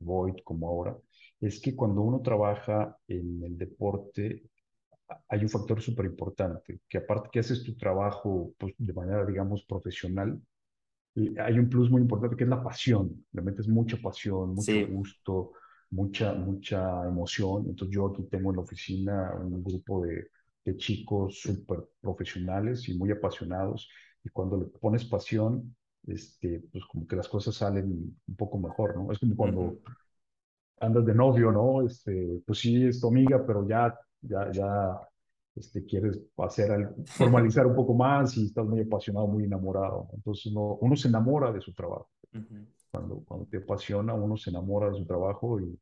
Void 0.00 0.36
como 0.44 0.68
ahora, 0.68 0.96
es 1.40 1.60
que 1.60 1.74
cuando 1.74 2.02
uno 2.02 2.20
trabaja 2.20 2.96
en 3.08 3.42
el 3.44 3.58
deporte 3.58 4.44
hay 5.28 5.42
un 5.42 5.48
factor 5.48 5.80
súper 5.80 6.06
importante, 6.06 6.80
que 6.88 6.98
aparte 6.98 7.28
que 7.32 7.40
haces 7.40 7.62
tu 7.62 7.76
trabajo 7.76 8.52
pues, 8.58 8.74
de 8.78 8.92
manera, 8.92 9.24
digamos, 9.24 9.64
profesional, 9.64 10.40
hay 11.38 11.58
un 11.58 11.68
plus 11.68 11.90
muy 11.90 12.02
importante 12.02 12.36
que 12.36 12.44
es 12.44 12.50
la 12.50 12.62
pasión. 12.62 13.24
Le 13.32 13.42
metes 13.42 13.68
mucha 13.68 13.96
pasión, 13.96 14.50
mucho 14.50 14.62
sí. 14.72 14.84
gusto, 14.84 15.52
mucha, 15.90 16.34
mucha 16.34 17.04
emoción. 17.06 17.66
Entonces 17.68 17.94
yo 17.94 18.08
aquí 18.08 18.24
tengo 18.24 18.50
en 18.50 18.56
la 18.56 18.62
oficina 18.62 19.32
un 19.40 19.62
grupo 19.62 20.04
de, 20.04 20.28
de 20.64 20.76
chicos 20.76 21.40
súper 21.40 21.84
profesionales 22.00 22.88
y 22.88 22.98
muy 22.98 23.10
apasionados. 23.10 23.88
Y 24.22 24.28
cuando 24.28 24.58
le 24.58 24.66
pones 24.66 25.04
pasión, 25.06 25.74
este, 26.06 26.62
pues 26.72 26.84
como 26.86 27.06
que 27.06 27.16
las 27.16 27.28
cosas 27.28 27.54
salen 27.54 28.16
un 28.26 28.36
poco 28.36 28.58
mejor, 28.58 28.96
¿no? 28.96 29.10
Es 29.12 29.18
como 29.18 29.36
cuando 29.36 29.78
andas 30.80 31.04
de 31.04 31.14
novio, 31.14 31.50
¿no? 31.50 31.82
Este, 31.82 32.42
pues 32.46 32.58
sí, 32.60 32.84
es 32.84 33.00
tu 33.00 33.08
amiga, 33.08 33.44
pero 33.46 33.66
ya, 33.66 33.98
ya, 34.20 34.50
ya 34.52 35.00
este, 35.54 35.84
quieres 35.84 36.20
hacer 36.36 36.70
algo, 36.70 36.94
formalizar 37.06 37.66
un 37.66 37.74
poco 37.74 37.94
más 37.94 38.36
y 38.36 38.46
estás 38.46 38.66
muy 38.66 38.80
apasionado, 38.80 39.26
muy 39.26 39.44
enamorado. 39.44 40.08
Entonces 40.12 40.46
uno, 40.46 40.78
uno 40.80 40.96
se 40.96 41.08
enamora 41.08 41.52
de 41.52 41.60
su 41.60 41.72
trabajo. 41.72 42.08
Uh 42.32 42.38
-huh. 42.38 42.66
cuando, 42.90 43.22
cuando 43.26 43.46
te 43.46 43.58
apasiona, 43.58 44.14
uno 44.14 44.36
se 44.36 44.50
enamora 44.50 44.90
de 44.90 44.98
su 44.98 45.06
trabajo 45.06 45.60
y, 45.60 45.78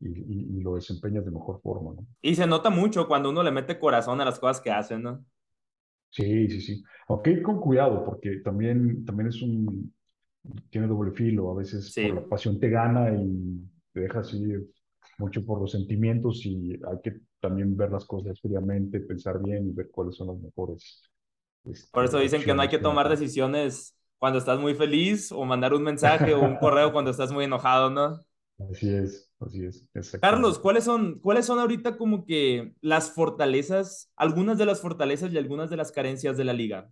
y, 0.00 0.08
y, 0.08 0.58
y, 0.58 0.60
lo 0.60 0.74
desempeñas 0.74 1.24
de 1.24 1.30
mejor 1.30 1.60
forma. 1.60 1.94
¿no? 1.94 2.06
Y 2.22 2.34
se 2.34 2.46
nota 2.46 2.70
mucho 2.70 3.08
cuando 3.08 3.30
uno 3.30 3.42
le 3.42 3.50
mete 3.50 3.78
corazón 3.78 4.20
a 4.20 4.24
las 4.24 4.38
cosas 4.38 4.60
que 4.60 4.70
hacen, 4.70 5.02
¿no? 5.02 5.24
Sí, 6.16 6.48
sí, 6.48 6.60
sí. 6.62 6.84
Aunque 7.08 7.30
ir 7.30 7.42
con 7.42 7.60
cuidado, 7.60 8.04
porque 8.04 8.40
también, 8.42 9.04
también 9.04 9.28
es 9.28 9.42
un, 9.42 9.92
tiene 10.70 10.86
doble 10.86 11.12
filo. 11.12 11.50
A 11.50 11.54
veces 11.56 11.92
sí. 11.92 12.06
por 12.06 12.22
la 12.22 12.28
pasión 12.28 12.58
te 12.58 12.70
gana 12.70 13.12
y 13.14 13.60
te 13.92 14.00
dejas 14.00 14.32
ir 14.32 14.66
mucho 15.18 15.44
por 15.44 15.60
los 15.60 15.72
sentimientos 15.72 16.44
y 16.46 16.72
hay 16.72 17.00
que 17.02 17.20
también 17.40 17.76
ver 17.76 17.90
las 17.90 18.06
cosas 18.06 18.40
fríamente, 18.40 19.00
pensar 19.00 19.42
bien 19.42 19.68
y 19.68 19.72
ver 19.72 19.90
cuáles 19.90 20.16
son 20.16 20.28
las 20.28 20.38
mejores. 20.38 21.02
Este, 21.64 21.88
por 21.92 22.04
eso 22.04 22.18
dicen 22.18 22.42
que 22.42 22.54
no 22.54 22.62
hay 22.62 22.68
que 22.68 22.78
tomar 22.78 23.08
decisiones 23.10 23.94
cuando 24.18 24.38
estás 24.38 24.58
muy 24.58 24.74
feliz 24.74 25.30
o 25.32 25.44
mandar 25.44 25.74
un 25.74 25.82
mensaje 25.82 26.32
o 26.34 26.40
un 26.40 26.56
correo 26.58 26.92
cuando 26.92 27.10
estás 27.10 27.30
muy 27.30 27.44
enojado, 27.44 27.90
¿no? 27.90 28.24
Así 28.70 28.88
es, 28.88 29.25
así 29.40 29.64
es. 29.64 29.88
Carlos, 30.20 30.58
¿cuáles 30.58 30.84
son, 30.84 31.20
¿cuáles 31.20 31.46
son 31.46 31.58
ahorita 31.58 31.96
como 31.96 32.24
que 32.24 32.74
las 32.80 33.10
fortalezas, 33.10 34.10
algunas 34.16 34.58
de 34.58 34.66
las 34.66 34.80
fortalezas 34.80 35.32
y 35.32 35.38
algunas 35.38 35.70
de 35.70 35.76
las 35.76 35.92
carencias 35.92 36.36
de 36.36 36.44
la 36.44 36.52
liga? 36.52 36.90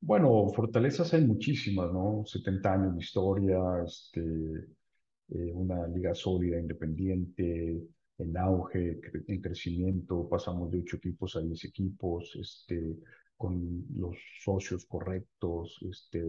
Bueno, 0.00 0.48
fortalezas 0.54 1.12
hay 1.12 1.26
muchísimas, 1.26 1.92
¿no? 1.92 2.24
70 2.24 2.72
años 2.72 2.94
de 2.94 3.00
historia, 3.00 3.58
este, 3.86 4.20
eh, 4.20 5.52
una 5.52 5.86
liga 5.88 6.14
sólida, 6.14 6.58
independiente, 6.58 7.82
en 8.18 8.36
auge, 8.36 9.00
en 9.28 9.40
crecimiento, 9.40 10.28
pasamos 10.28 10.70
de 10.70 10.80
8 10.80 10.96
equipos 10.96 11.36
a 11.36 11.40
10 11.40 11.64
equipos, 11.64 12.36
este, 12.40 12.96
con 13.36 13.84
los 13.96 14.16
socios 14.42 14.84
correctos, 14.86 15.78
este, 15.88 16.24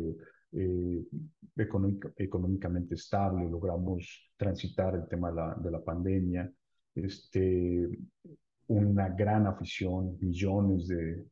eh, 0.54 1.04
económica, 1.56 2.12
económicamente 2.18 2.96
estable, 2.96 3.50
logramos 3.50 4.32
transitar 4.38 4.96
el 4.96 5.08
tema 5.08 5.30
de 5.30 5.36
la, 5.36 5.56
de 5.56 5.72
la 5.72 5.84
pandemia, 5.84 6.52
este, 6.96 7.90
una 8.68 9.10
gran 9.10 9.48
afición, 9.48 10.18
millones 10.20 10.88
de, 10.88 11.26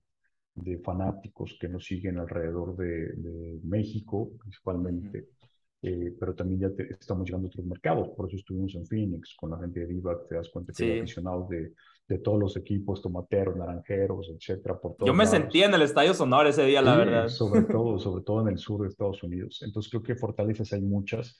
de, 0.55 0.77
fanáticos 0.79 1.57
que 1.59 1.69
nos 1.69 1.85
siguen 1.85 2.17
alrededor 2.19 2.75
de, 2.75 3.13
de 3.13 3.59
México, 3.63 4.31
principalmente. 4.39 5.19
Uh 5.19 5.23
-huh. 5.23 5.48
Eh, 5.81 6.13
pero 6.19 6.35
también 6.35 6.59
ya 6.59 6.69
te, 6.71 6.93
estamos 6.93 7.25
llegando 7.25 7.47
a 7.47 7.49
otros 7.49 7.65
mercados, 7.65 8.09
por 8.09 8.27
eso 8.27 8.35
estuvimos 8.35 8.75
en 8.75 8.85
Phoenix 8.85 9.33
con 9.35 9.51
la 9.51 9.59
gente 9.59 9.79
de 9.79 9.87
Divac, 9.87 10.27
te 10.27 10.35
das 10.35 10.49
cuenta 10.49 10.73
que 10.73 10.83
sí. 10.83 10.83
hay 10.83 10.99
aficionados 10.99 11.47
de, 11.47 11.73
de, 12.05 12.17
todos 12.17 12.37
los 12.37 12.57
equipos, 12.57 13.01
tomateros, 13.01 13.55
naranjeros, 13.55 14.29
etcétera, 14.29 14.77
por 14.77 14.97
Yo 15.05 15.13
me 15.13 15.23
lados. 15.23 15.29
sentí 15.29 15.63
en 15.63 15.73
el 15.73 15.81
Estadio 15.83 16.13
Sonor 16.13 16.47
ese 16.47 16.65
día, 16.65 16.79
sí, 16.79 16.85
la 16.85 16.97
verdad. 16.97 17.27
Sobre 17.29 17.61
todo, 17.73 17.97
sobre 17.97 18.23
todo 18.25 18.41
en 18.41 18.49
el 18.49 18.57
sur 18.57 18.81
de 18.81 18.89
Estados 18.89 19.23
Unidos. 19.23 19.61
Entonces 19.65 19.89
creo 19.89 20.03
que 20.03 20.15
fortalezas 20.15 20.73
hay 20.73 20.81
muchas. 20.81 21.39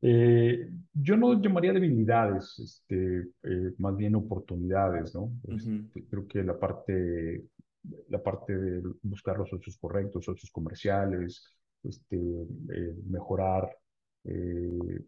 Eh, 0.00 0.68
yo 0.92 1.16
no 1.16 1.40
llamaría 1.40 1.72
debilidades, 1.72 2.58
este, 2.58 3.28
eh, 3.44 3.74
más 3.78 3.96
bien 3.96 4.16
oportunidades, 4.16 5.14
¿no? 5.14 5.22
Uh 5.22 5.40
-huh. 5.44 5.86
este, 5.86 6.04
creo 6.04 6.26
que 6.26 6.42
la 6.42 6.58
parte, 6.58 7.44
la 8.08 8.20
parte 8.20 8.56
de 8.56 8.82
buscar 9.02 9.38
los 9.38 9.48
socios 9.48 9.76
correctos, 9.78 10.24
socios 10.24 10.50
comerciales, 10.50 11.52
este, 11.84 12.16
eh, 12.16 12.94
mejorar 13.06 13.68
eh, 14.24 15.04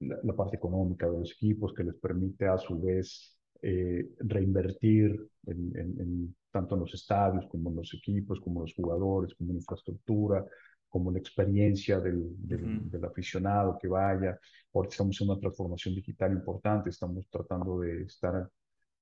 la, 0.00 0.18
la, 0.22 0.32
parte 0.34 0.56
económica 0.56 1.08
de 1.08 1.18
los 1.18 1.32
equipos 1.32 1.72
que 1.74 1.84
les 1.84 1.94
permite 1.96 2.46
a 2.46 2.58
su 2.58 2.80
vez 2.80 3.38
eh, 3.62 4.10
reinvertir 4.20 5.28
en, 5.46 5.76
en, 5.76 6.00
en, 6.00 6.36
tanto 6.50 6.74
en 6.74 6.82
los 6.82 6.94
estadios 6.94 7.46
como 7.48 7.70
en 7.70 7.76
los 7.76 7.92
equipos, 7.94 8.40
como 8.40 8.60
en 8.60 8.62
los 8.66 8.74
jugadores, 8.74 9.34
como 9.34 9.50
en 9.50 9.56
infraestructura, 9.56 10.44
como 10.88 11.10
la 11.10 11.18
experiencia 11.18 11.98
del, 12.00 12.34
del, 12.38 12.64
uh 12.64 12.68
-huh. 12.68 12.90
del, 12.90 13.04
aficionado 13.04 13.76
que 13.78 13.88
vaya. 13.88 14.38
Ahora 14.72 14.88
estamos 14.88 15.20
en 15.20 15.28
una 15.30 15.40
transformación 15.40 15.94
digital 15.94 16.32
importante, 16.32 16.90
estamos 16.90 17.26
tratando 17.28 17.80
de 17.80 18.02
estar 18.02 18.48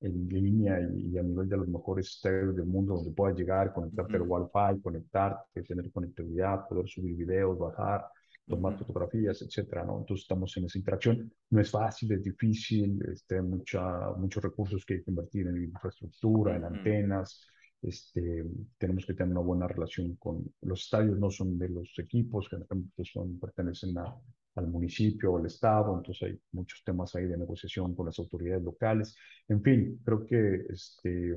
en 0.01 0.29
línea 0.29 0.81
y, 0.81 1.15
y, 1.15 1.19
a 1.19 1.23
nivel 1.23 1.49
de 1.49 1.57
los 1.57 1.69
mejores 1.69 2.07
estadios 2.09 2.55
del 2.55 2.67
mundo 2.67 2.95
donde 2.95 3.13
puedas 3.13 3.37
llegar, 3.37 3.73
conectarte 3.73 4.19
uh 4.19 4.25
-huh. 4.25 4.37
al 4.37 4.51
Wi-Fi, 4.75 4.83
conectarte, 4.83 5.63
tener 5.63 5.91
conectividad, 5.91 6.69
poder 6.69 6.87
subir 6.89 7.17
videos, 7.17 7.59
bajar, 7.59 8.05
tomar 8.47 8.75
uh 8.75 8.77
-huh. 8.77 8.79
fotografías, 8.81 9.43
etcétera, 9.43 9.85
¿no? 9.85 9.99
Entonces 10.01 10.25
estamos 10.25 10.57
en 10.57 10.65
esa 10.67 10.79
interacción. 10.79 11.33
No 11.51 11.61
es 11.61 11.71
fácil, 11.71 12.13
es 12.13 12.23
difícil, 12.23 13.03
este, 13.13 13.41
mucha, 13.43 14.11
muchos 14.17 14.43
recursos 14.43 14.85
que 14.85 14.95
hay 14.95 15.03
que 15.03 15.11
invertir 15.11 15.47
en 15.49 15.63
infraestructura, 15.63 16.53
uh 16.53 16.55
-huh. 16.55 16.59
en 16.59 16.65
antenas. 16.65 17.47
Este, 17.83 18.45
tenemos 18.79 19.05
que 19.07 19.15
tener 19.15 19.33
una 19.33 19.41
buena 19.41 19.69
relación 19.69 20.17
con 20.17 20.45
los 20.63 20.81
estadios, 20.83 21.19
no 21.19 21.31
son 21.31 21.59
de 21.59 21.69
los 21.69 21.99
equipos, 21.99 22.49
que 22.49 23.05
son, 23.05 23.39
pertenecen 23.39 23.97
a, 23.99 24.15
al 24.57 24.69
municipio 24.69 25.33
o 25.33 25.39
al 25.39 25.47
estado, 25.47 25.97
entonces 25.97 26.29
hay 26.29 26.41
muchos 26.53 26.83
temas 26.83 27.15
ahí 27.15 27.27
de 27.27 27.37
negociación 27.37 27.95
con 27.95 28.07
las 28.07 28.19
autoridades 28.19 28.65
locales. 28.65 29.17
En 29.49 29.63
fin, 29.63 30.01
creo 30.05 30.25
que 30.27 30.67
este, 30.71 31.37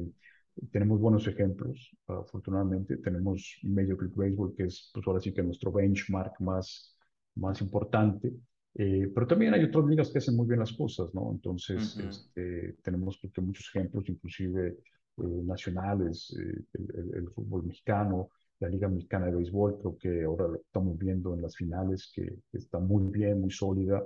tenemos 0.72 1.00
buenos 1.00 1.28
ejemplos, 1.28 1.96
afortunadamente. 2.08 2.98
Tenemos 2.98 3.60
Major 3.64 4.02
League 4.02 4.16
Baseball, 4.16 4.56
que 4.56 4.64
es 4.64 4.90
pues 4.94 5.06
ahora 5.08 5.20
sí 5.20 5.34
que 5.34 5.44
nuestro 5.44 5.72
benchmark 5.72 6.40
más, 6.40 6.98
más 7.36 7.62
importante. 7.62 8.34
Eh, 8.76 9.12
pero 9.14 9.28
también 9.28 9.54
hay 9.54 9.64
otras 9.64 9.86
ligas 9.86 10.10
que 10.10 10.20
hacen 10.20 10.36
muy 10.36 10.48
bien 10.48 10.60
las 10.60 10.74
cosas, 10.74 11.14
¿no? 11.14 11.32
Entonces, 11.32 11.98
uh 11.98 12.02
-huh. 12.02 12.10
este, 12.10 12.78
tenemos 12.84 13.18
creo 13.20 13.34
que 13.34 13.42
muchos 13.42 13.68
ejemplos, 13.74 14.08
inclusive 14.08 14.68
eh, 14.68 15.42
nacionales, 15.44 16.36
eh, 16.40 16.64
el, 16.74 16.88
el, 16.96 17.16
el, 17.16 17.30
fútbol 17.32 17.66
mexicano, 17.66 18.30
la 18.60 18.70
Liga 18.70 18.88
Mexicana 18.88 19.28
de 19.28 19.36
Béisbol, 19.36 19.80
creo 19.80 19.98
que 19.98 20.24
ahora 20.24 20.48
lo 20.48 20.56
estamos 20.56 20.98
viendo 20.98 21.34
en 21.34 21.42
las 21.42 21.56
finales, 21.56 22.12
que, 22.14 22.36
está 22.52 22.80
muy 22.80 23.12
bien, 23.12 23.40
muy 23.40 23.52
sólida, 23.52 24.04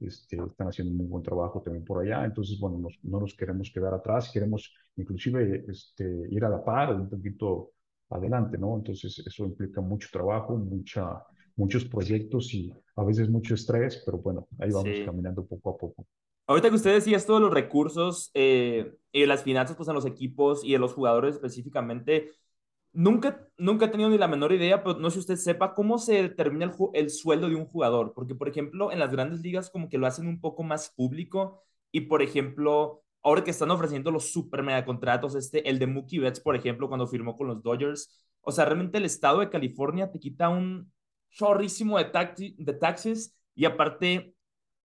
este, 0.00 0.36
están 0.36 0.68
haciendo 0.68 0.92
un 0.92 0.98
muy 0.98 1.06
buen 1.06 1.22
trabajo 1.22 1.62
también 1.62 1.84
por 1.84 2.02
allá, 2.02 2.24
entonces, 2.24 2.58
bueno, 2.60 2.78
nos, 2.78 2.98
no 3.02 3.20
nos 3.20 3.34
queremos 3.34 3.70
quedar 3.72 3.94
atrás, 3.94 4.30
queremos 4.32 4.72
inclusive 4.96 5.64
este, 5.68 6.04
ir 6.30 6.44
a 6.44 6.50
la 6.50 6.62
par, 6.62 6.94
un 6.94 7.08
poquito 7.08 7.72
adelante, 8.10 8.58
¿no? 8.58 8.76
Entonces, 8.76 9.22
eso 9.26 9.44
implica 9.46 9.80
mucho 9.80 10.08
trabajo, 10.12 10.56
mucha, 10.56 11.24
muchos 11.56 11.84
proyectos 11.86 12.52
y 12.52 12.72
a 12.96 13.04
veces 13.04 13.30
mucho 13.30 13.54
estrés, 13.54 14.02
pero 14.04 14.18
bueno, 14.18 14.46
ahí 14.58 14.70
vamos 14.70 14.96
sí. 14.96 15.04
caminando 15.04 15.46
poco 15.46 15.70
a 15.70 15.76
poco. 15.76 16.06
Ahorita 16.46 16.68
que 16.68 16.76
usted 16.76 16.92
decía 16.92 17.16
esto 17.16 17.34
de 17.34 17.40
los 17.40 17.54
recursos 17.54 18.30
eh, 18.34 18.94
y 19.12 19.24
las 19.24 19.42
finanzas 19.42 19.76
pues, 19.76 19.88
en 19.88 19.94
los 19.94 20.04
equipos 20.04 20.62
y 20.62 20.74
en 20.74 20.82
los 20.82 20.92
jugadores 20.92 21.36
específicamente, 21.36 22.32
nunca, 22.94 23.46
nunca 23.58 23.86
he 23.86 23.88
tenido 23.88 24.10
ni 24.10 24.18
la 24.18 24.28
menor 24.28 24.52
idea, 24.52 24.82
pero 24.82 24.98
no 24.98 25.10
sé 25.10 25.14
si 25.14 25.20
usted 25.20 25.36
sepa 25.36 25.74
cómo 25.74 25.98
se 25.98 26.22
determina 26.22 26.64
el, 26.66 26.72
el 26.94 27.10
sueldo 27.10 27.48
de 27.48 27.56
un 27.56 27.66
jugador, 27.66 28.12
porque 28.14 28.34
por 28.34 28.48
ejemplo 28.48 28.92
en 28.92 28.98
las 28.98 29.12
grandes 29.12 29.40
ligas 29.40 29.70
como 29.70 29.88
que 29.88 29.98
lo 29.98 30.06
hacen 30.06 30.26
un 30.28 30.40
poco 30.40 30.62
más 30.62 30.90
público 30.90 31.62
y 31.92 32.02
por 32.02 32.22
ejemplo 32.22 33.02
ahora 33.22 33.42
que 33.44 33.50
están 33.50 33.70
ofreciendo 33.70 34.10
los 34.10 34.32
super 34.32 34.62
mega 34.62 34.84
contratos, 34.84 35.34
este, 35.34 35.68
el 35.68 35.78
de 35.78 35.86
Mookie 35.86 36.18
Betts, 36.18 36.40
por 36.40 36.56
ejemplo, 36.56 36.88
cuando 36.88 37.06
firmó 37.06 37.36
con 37.36 37.46
los 37.48 37.62
Dodgers, 37.62 38.10
o 38.42 38.52
sea, 38.52 38.66
realmente 38.66 38.98
el 38.98 39.06
estado 39.06 39.40
de 39.40 39.48
California 39.50 40.10
te 40.12 40.18
quita 40.20 40.50
un 40.50 40.92
chorrísimo 41.30 41.98
de, 41.98 42.04
de 42.58 42.72
taxes 42.74 43.34
y 43.54 43.64
aparte 43.64 44.34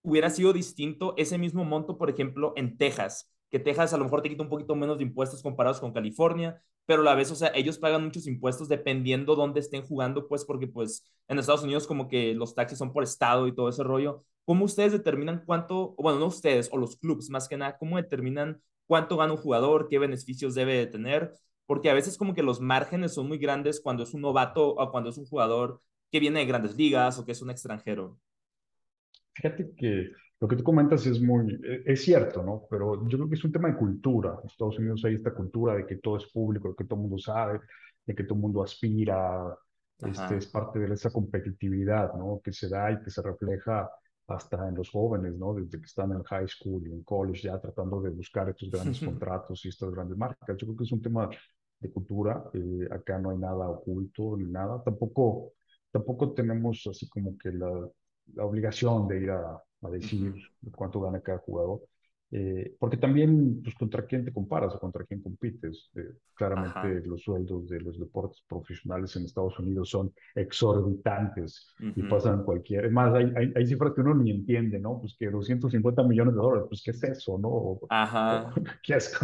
hubiera 0.03 0.30
sido 0.30 0.53
distinto 0.53 1.14
ese 1.16 1.38
mismo 1.38 1.64
monto, 1.64 1.99
por 1.99 2.11
ejemplo, 2.11 2.53
en 2.57 2.76
Texas, 2.78 3.30
que 3.55 3.61
Texas 3.61 3.94
a 3.94 3.98
lo 3.98 4.02
mejor 4.02 4.20
te 4.20 4.28
quita 4.28 4.42
un 4.42 4.48
poquito 4.48 4.74
menos 4.74 4.98
de 4.98 5.05
impuestos 5.05 5.40
comparados 5.40 5.78
con 5.78 5.92
California, 5.92 6.61
pero 6.86 7.02
a 7.02 7.05
la 7.05 7.14
vez, 7.14 7.30
o 7.30 7.36
sea, 7.36 7.52
ellos 7.55 7.78
pagan 7.78 8.02
muchos 8.02 8.26
impuestos 8.26 8.68
dependiendo 8.68 9.36
dónde 9.36 9.61
estén 9.61 9.86
jugando, 9.86 10.26
pues 10.26 10.44
porque 10.44 10.66
pues 10.66 11.09
en 11.28 11.38
Estados 11.38 11.62
Unidos 11.62 11.86
como 11.86 12.09
que 12.09 12.34
los 12.34 12.57
taxis 12.57 12.78
son 12.78 12.92
por 12.92 13.05
estado 13.05 13.46
y 13.46 13.55
todo 13.55 13.68
ese 13.68 13.84
rollo. 13.84 14.24
¿Cómo 14.44 14.64
ustedes 14.64 14.90
determinan 14.90 15.44
cuánto, 15.46 15.94
bueno, 15.98 16.18
no 16.18 16.26
ustedes, 16.26 16.68
o 16.72 16.78
los 16.78 16.96
clubs 16.96 17.30
más 17.30 17.46
que 17.46 17.57
nada, 17.57 17.78
cómo 17.78 17.96
determinan 17.96 18.61
cuánto 18.88 19.16
gana 19.16 19.34
un 19.34 19.38
jugador, 19.38 19.86
qué 19.88 20.00
beneficios 20.00 20.57
debe 20.57 20.74
de 20.74 20.88
tener? 20.88 21.32
Porque 21.64 21.90
a 21.90 21.94
veces 21.94 22.18
como 22.18 22.34
que 22.34 22.42
los 22.42 22.61
márgenes 22.61 23.14
son 23.14 23.28
muy 23.28 23.38
grandes 23.38 23.80
cuando 23.80 24.02
es 24.02 24.14
un 24.14 24.22
novato 24.22 24.70
o 24.70 24.90
cuando 24.90 25.11
es 25.11 25.16
un 25.16 25.26
jugador 25.26 25.80
que 26.11 26.18
viene 26.18 26.40
de 26.40 26.46
grandes 26.46 26.74
ligas 26.74 27.20
o 27.20 27.24
que 27.24 27.30
es 27.30 27.40
un 27.40 27.50
extranjero. 27.50 28.18
Fíjate 29.32 29.72
que 29.76 30.11
lo 30.41 30.49
que 30.49 30.57
tú 30.57 30.62
comentas 30.62 31.07
es 31.07 31.20
muy, 31.20 31.55
e, 31.64 31.82
es 31.87 32.03
cierto, 32.03 32.43
¿no? 32.43 32.66
Pero 32.68 33.07
yo 33.09 33.18
creo 33.18 33.28
que 33.28 33.37
es 33.37 33.45
un 33.45 33.53
tema 33.53 33.68
de 33.68 33.76
cultura. 33.76 34.39
En 34.43 34.49
Estados 34.49 34.78
Unidos 34.78 35.05
hay 35.05 35.14
esta 35.14 35.32
cultura 35.32 35.74
de 35.74 35.87
que 35.87 35.97
todo 35.97 36.16
es 36.16 36.26
público, 36.26 36.68
de 36.70 36.74
que 36.76 36.85
todo 36.85 36.97
el 36.97 37.03
mundo 37.03 37.18
sabe, 37.18 37.61
de 38.05 38.14
que 38.14 38.24
todo 38.24 38.35
el 38.35 38.41
mundo 38.41 38.62
aspira. 38.62 39.57
Este, 39.99 40.37
es 40.37 40.47
parte 40.49 40.80
de 40.80 40.93
esa 40.93 41.11
competitividad, 41.11 42.12
¿no? 42.14 42.41
Que 42.43 42.53
se 42.53 42.68
da 42.68 42.91
y 42.91 43.01
que 43.01 43.11
se 43.11 43.22
refleja 43.22 43.89
hasta 44.26 44.68
en 44.68 44.74
los 44.74 44.91
jóvenes, 44.91 45.35
¿no? 45.37 45.55
Desde 45.55 45.78
que 45.78 45.87
están 45.87 46.12
en 46.12 46.22
high 46.24 46.49
school 46.49 46.87
y 46.87 46.93
en 46.93 47.05
college 47.05 47.43
ya 47.49 47.61
tratando 47.61 48.01
de 48.01 48.11
buscar 48.11 48.49
estos 48.49 48.70
grandes 48.70 49.01
contratos 49.05 49.64
y 49.64 49.68
estas 49.68 49.91
grandes 49.91 50.18
marcas. 50.18 50.57
Yo 50.59 50.66
creo 50.66 50.76
que 50.76 50.85
es 50.85 50.93
un 50.93 51.01
tema 51.01 51.30
de 51.78 51.93
cultura. 51.93 52.45
Eh, 52.55 52.89
acá 52.91 53.18
no 53.18 53.30
hay 53.30 53.39
nada 53.39 53.68
oculto 53.68 54.37
ni 54.37 54.51
nada. 54.51 54.82
Tampoco, 54.82 55.53
tampoco 55.91 56.32
tenemos 56.32 56.87
así 56.91 57.09
como 57.09 57.39
que 57.39 57.53
la, 57.53 57.89
la 58.35 58.45
obligación 58.45 59.07
de 59.09 59.22
ir 59.22 59.30
a, 59.30 59.62
a 59.85 59.91
decir 59.91 60.35
cuánto 60.74 61.01
gana 61.01 61.20
cada 61.20 61.39
jugador. 61.39 61.80
Eh, 62.37 62.74
porque 62.80 62.97
también, 62.97 63.62
pues, 63.62 63.76
contra 63.76 64.05
quién 64.07 64.24
te 64.24 64.32
comparas 64.32 64.74
o 64.74 64.80
contra 64.80 65.05
quién 65.05 65.22
compites. 65.22 65.91
Eh, 65.95 66.14
claramente 66.35 67.07
los 67.07 67.22
sueldos 67.22 67.68
de 67.68 67.80
los 67.80 67.97
deportes 67.99 68.43
profesionales 68.49 69.14
en 69.14 69.24
Estados 69.24 69.57
Unidos 69.61 69.91
son 69.91 70.12
exorbitantes 70.35 71.74
y 71.78 72.03
pasan 72.03 72.43
cualquier... 72.43 72.91
Más, 72.91 73.14
hay, 73.14 73.32
hay, 73.55 73.66
cifras 73.66 73.93
que 73.95 74.01
uno 74.01 74.14
ni 74.14 74.32
entiende, 74.32 74.80
¿no? 74.80 74.99
Pues 75.01 75.14
que 75.16 75.30
250 75.30 76.03
millones 76.03 76.35
de 76.35 76.41
dólares, 76.41 76.66
pues, 76.68 76.82
¿qué 76.82 76.91
es 76.91 77.05
eso, 77.05 77.39
no? 77.39 77.78
Ajá. 77.89 78.53
¿Qué 78.82 78.95
es? 78.95 79.16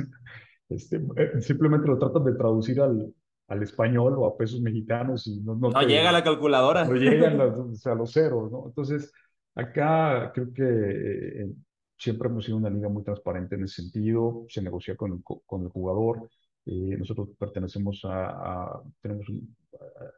Este, 0.68 1.02
eh, 1.16 1.40
simplemente 1.40 1.88
lo 1.88 1.98
tratan 1.98 2.24
de 2.24 2.34
traducir 2.34 2.80
al, 2.80 3.12
al 3.48 3.62
español 3.64 4.14
o 4.18 4.26
a 4.26 4.36
pesos 4.36 4.60
mexicanos 4.60 5.26
y 5.26 5.40
no... 5.40 5.56
No, 5.56 5.82
llega 5.82 6.12
la 6.12 6.22
calculadora. 6.22 6.84
No 6.84 6.94
llegan 6.94 7.40
a 7.40 7.94
los 7.96 8.12
ceros, 8.12 8.52
¿no? 8.52 8.66
Entonces, 8.68 9.12
acá 9.54 10.32
creo 10.34 10.52
que 10.52 11.50
siempre 11.98 12.28
hemos 12.28 12.44
sido 12.44 12.56
una 12.56 12.70
liga 12.70 12.88
muy 12.88 13.02
transparente 13.04 13.56
en 13.56 13.64
ese 13.64 13.82
sentido, 13.82 14.46
se 14.48 14.62
negocia 14.62 14.96
con, 14.96 15.12
el, 15.12 15.22
con 15.22 15.62
el 15.62 15.68
jugador. 15.68 16.30
Eh, 16.66 16.96
nosotros 16.98 17.30
pertenecemos 17.38 18.00
a, 18.04 18.80
tenemos 19.00 19.28
un, 19.28 19.56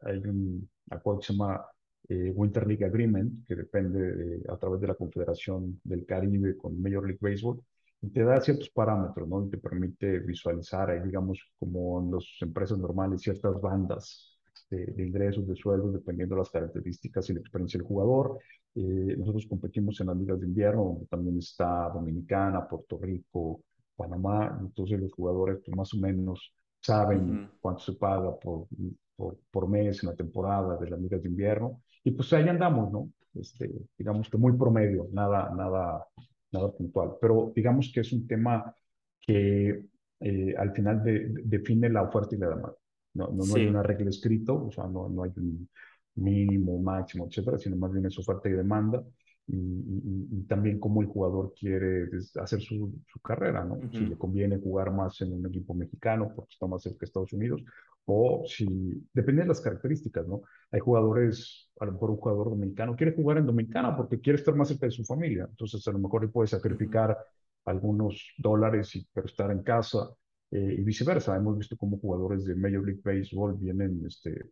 hay 0.02 0.18
un 0.18 0.68
acuerdo 0.90 1.20
que 1.20 1.26
se 1.26 1.32
llama 1.32 1.64
eh, 2.08 2.32
Winter 2.34 2.66
League 2.66 2.84
Agreement, 2.84 3.46
que 3.46 3.54
depende 3.56 4.42
a 4.48 4.56
través 4.56 4.80
de 4.80 4.88
la 4.88 4.94
Confederación 4.94 5.80
del 5.84 6.04
Caribe 6.04 6.56
con 6.56 6.80
Major 6.80 7.04
League 7.06 7.18
Baseball, 7.20 7.60
y 8.00 8.10
te 8.10 8.24
da 8.24 8.40
ciertos 8.40 8.68
parámetros, 8.70 9.28
¿no? 9.28 9.46
Y 9.46 9.50
te 9.50 9.58
permite 9.58 10.18
visualizar, 10.18 10.90
ahí, 10.90 11.00
digamos, 11.00 11.40
como 11.58 12.00
en 12.00 12.10
las 12.10 12.24
empresas 12.40 12.78
normales, 12.78 13.22
ciertas 13.22 13.60
bandas 13.60 14.36
de, 14.70 15.04
ingresos, 15.04 15.46
de 15.46 15.54
sueldos, 15.54 15.92
dependiendo 15.92 16.34
de 16.34 16.40
las 16.40 16.50
características 16.50 17.30
y 17.30 17.34
la 17.34 17.40
experiencia 17.40 17.78
del 17.78 17.86
jugador. 17.86 18.38
Eh, 18.74 19.16
nosotros 19.18 19.46
competimos 19.46 20.00
en 20.00 20.06
las 20.06 20.16
ligas 20.16 20.40
de 20.40 20.46
invierno, 20.46 20.84
donde 20.84 21.06
también 21.06 21.38
está 21.38 21.90
Dominicana, 21.90 22.66
Puerto 22.66 22.98
Rico, 22.98 23.62
Panamá, 23.94 24.58
entonces 24.60 24.98
los 24.98 25.12
jugadores 25.12 25.58
pues, 25.64 25.76
más 25.76 25.92
o 25.92 25.98
menos 25.98 26.54
saben 26.80 27.50
cuánto 27.60 27.80
se 27.80 27.92
paga 27.92 28.34
por, 28.38 28.66
por, 29.14 29.38
por, 29.50 29.68
mes 29.68 30.02
en 30.02 30.08
la 30.08 30.16
temporada 30.16 30.76
de 30.78 30.90
las 30.90 31.00
ligas 31.00 31.22
de 31.22 31.28
invierno, 31.28 31.82
y 32.02 32.12
pues 32.12 32.32
ahí 32.32 32.48
andamos, 32.48 32.90
¿no? 32.90 33.10
Este, 33.34 33.70
digamos 33.96 34.28
que 34.28 34.38
muy 34.38 34.56
promedio, 34.56 35.08
nada, 35.12 35.52
nada, 35.54 36.06
nada 36.50 36.72
puntual, 36.72 37.12
pero 37.20 37.52
digamos 37.54 37.90
que 37.92 38.00
es 38.00 38.12
un 38.12 38.26
tema 38.26 38.74
que 39.20 39.86
eh, 40.20 40.54
al 40.56 40.72
final 40.72 41.02
define 41.44 41.88
la 41.90 42.02
oferta 42.02 42.34
y 42.34 42.38
la 42.38 42.48
demanda. 42.48 42.76
No, 43.14 43.28
no, 43.28 43.44
hay 43.54 43.66
una 43.66 43.82
regla 43.82 44.08
escrito, 44.08 44.66
o 44.66 44.70
sea, 44.70 44.84
no, 44.84 45.08
no 45.08 45.22
hay 45.22 45.32
un 45.36 45.68
mínimo, 46.14 46.80
máximo, 46.80 47.26
etcétera, 47.26 47.58
sino 47.58 47.76
más 47.76 47.92
bien 47.92 48.06
es 48.06 48.18
oferta 48.18 48.48
y 48.48 48.52
demanda. 48.52 49.02
Y, 49.46 49.56
y, 49.56 50.42
también 50.44 50.78
cómo 50.78 51.02
el 51.02 51.08
jugador 51.08 51.52
quiere 51.58 52.08
hacer 52.40 52.60
su, 52.60 52.94
su 53.06 53.20
carrera, 53.20 53.64
¿no? 53.64 53.80
Si 53.90 53.98
le 53.98 54.16
conviene 54.16 54.60
jugar 54.60 54.92
más 54.92 55.20
en 55.20 55.32
un 55.32 55.44
equipo 55.46 55.74
mexicano 55.74 56.32
porque 56.34 56.52
está 56.52 56.68
más 56.68 56.82
cerca 56.82 57.00
de 57.00 57.06
Estados 57.06 57.32
Unidos, 57.32 57.62
o 58.04 58.44
si, 58.46 58.66
depende 59.12 59.42
de 59.42 59.48
las 59.48 59.60
características, 59.60 60.28
¿no? 60.28 60.42
Hay 60.70 60.78
jugadores, 60.80 61.70
a 61.80 61.86
lo 61.86 61.92
mejor 61.92 62.10
un 62.10 62.16
jugador 62.18 62.50
dominicano 62.50 62.94
quiere 62.94 63.14
jugar 63.16 63.38
en 63.38 63.46
Dominicana 63.46 63.96
porque 63.96 64.20
quiere 64.20 64.38
estar 64.38 64.54
más 64.54 64.68
cerca 64.68 64.86
de 64.86 64.92
su 64.92 65.04
familia, 65.04 65.46
entonces 65.50 65.86
a 65.88 65.92
lo 65.92 65.98
mejor 65.98 66.22
él 66.22 66.30
puede 66.30 66.46
sacrificar 66.46 67.18
algunos 67.64 68.32
dólares 68.38 68.94
y, 68.94 69.06
pero 69.12 69.26
estar 69.26 69.50
en 69.50 69.62
casa, 69.62 70.08
eh, 70.52 70.76
y 70.78 70.82
viceversa. 70.82 71.34
Hemos 71.34 71.56
visto 71.56 71.78
cómo 71.78 71.98
jugadores 71.98 72.44
de 72.44 72.54
Major 72.54 72.84
League 72.84 73.00
Baseball 73.02 73.56
vienen, 73.56 74.04
este, 74.06 74.50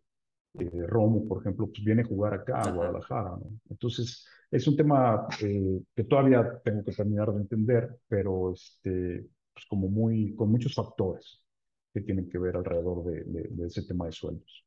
eh, 0.59 0.87
Romo, 0.87 1.27
por 1.29 1.41
ejemplo, 1.41 1.67
pues 1.67 1.85
viene 1.85 2.03
a 2.03 2.07
jugar 2.07 2.35
acá 2.35 2.63
a 2.63 2.73
Guadalajara, 2.73 3.31
¿no? 3.31 3.61
Entonces, 3.69 4.27
es 4.51 4.67
un 4.67 4.77
tema 4.77 5.27
eh, 5.43 5.81
que 5.95 6.05
todavía 6.05 6.61
tengo 6.65 6.85
que 6.85 6.93
terminar 6.93 7.33
de 7.33 7.41
entender, 7.41 7.99
pero 8.09 8.53
este, 8.53 9.29
pues 9.53 9.65
como 9.67 9.89
muy, 9.89 10.35
con 10.35 10.51
muchos 10.51 10.75
factores 10.75 11.45
que 11.93 12.01
tienen 12.01 12.29
que 12.29 12.39
ver 12.39 12.57
alrededor 12.57 13.05
de, 13.05 13.25
de, 13.25 13.67
ese 13.67 13.83
tema 13.85 14.07
de 14.07 14.13
sueldos. 14.13 14.65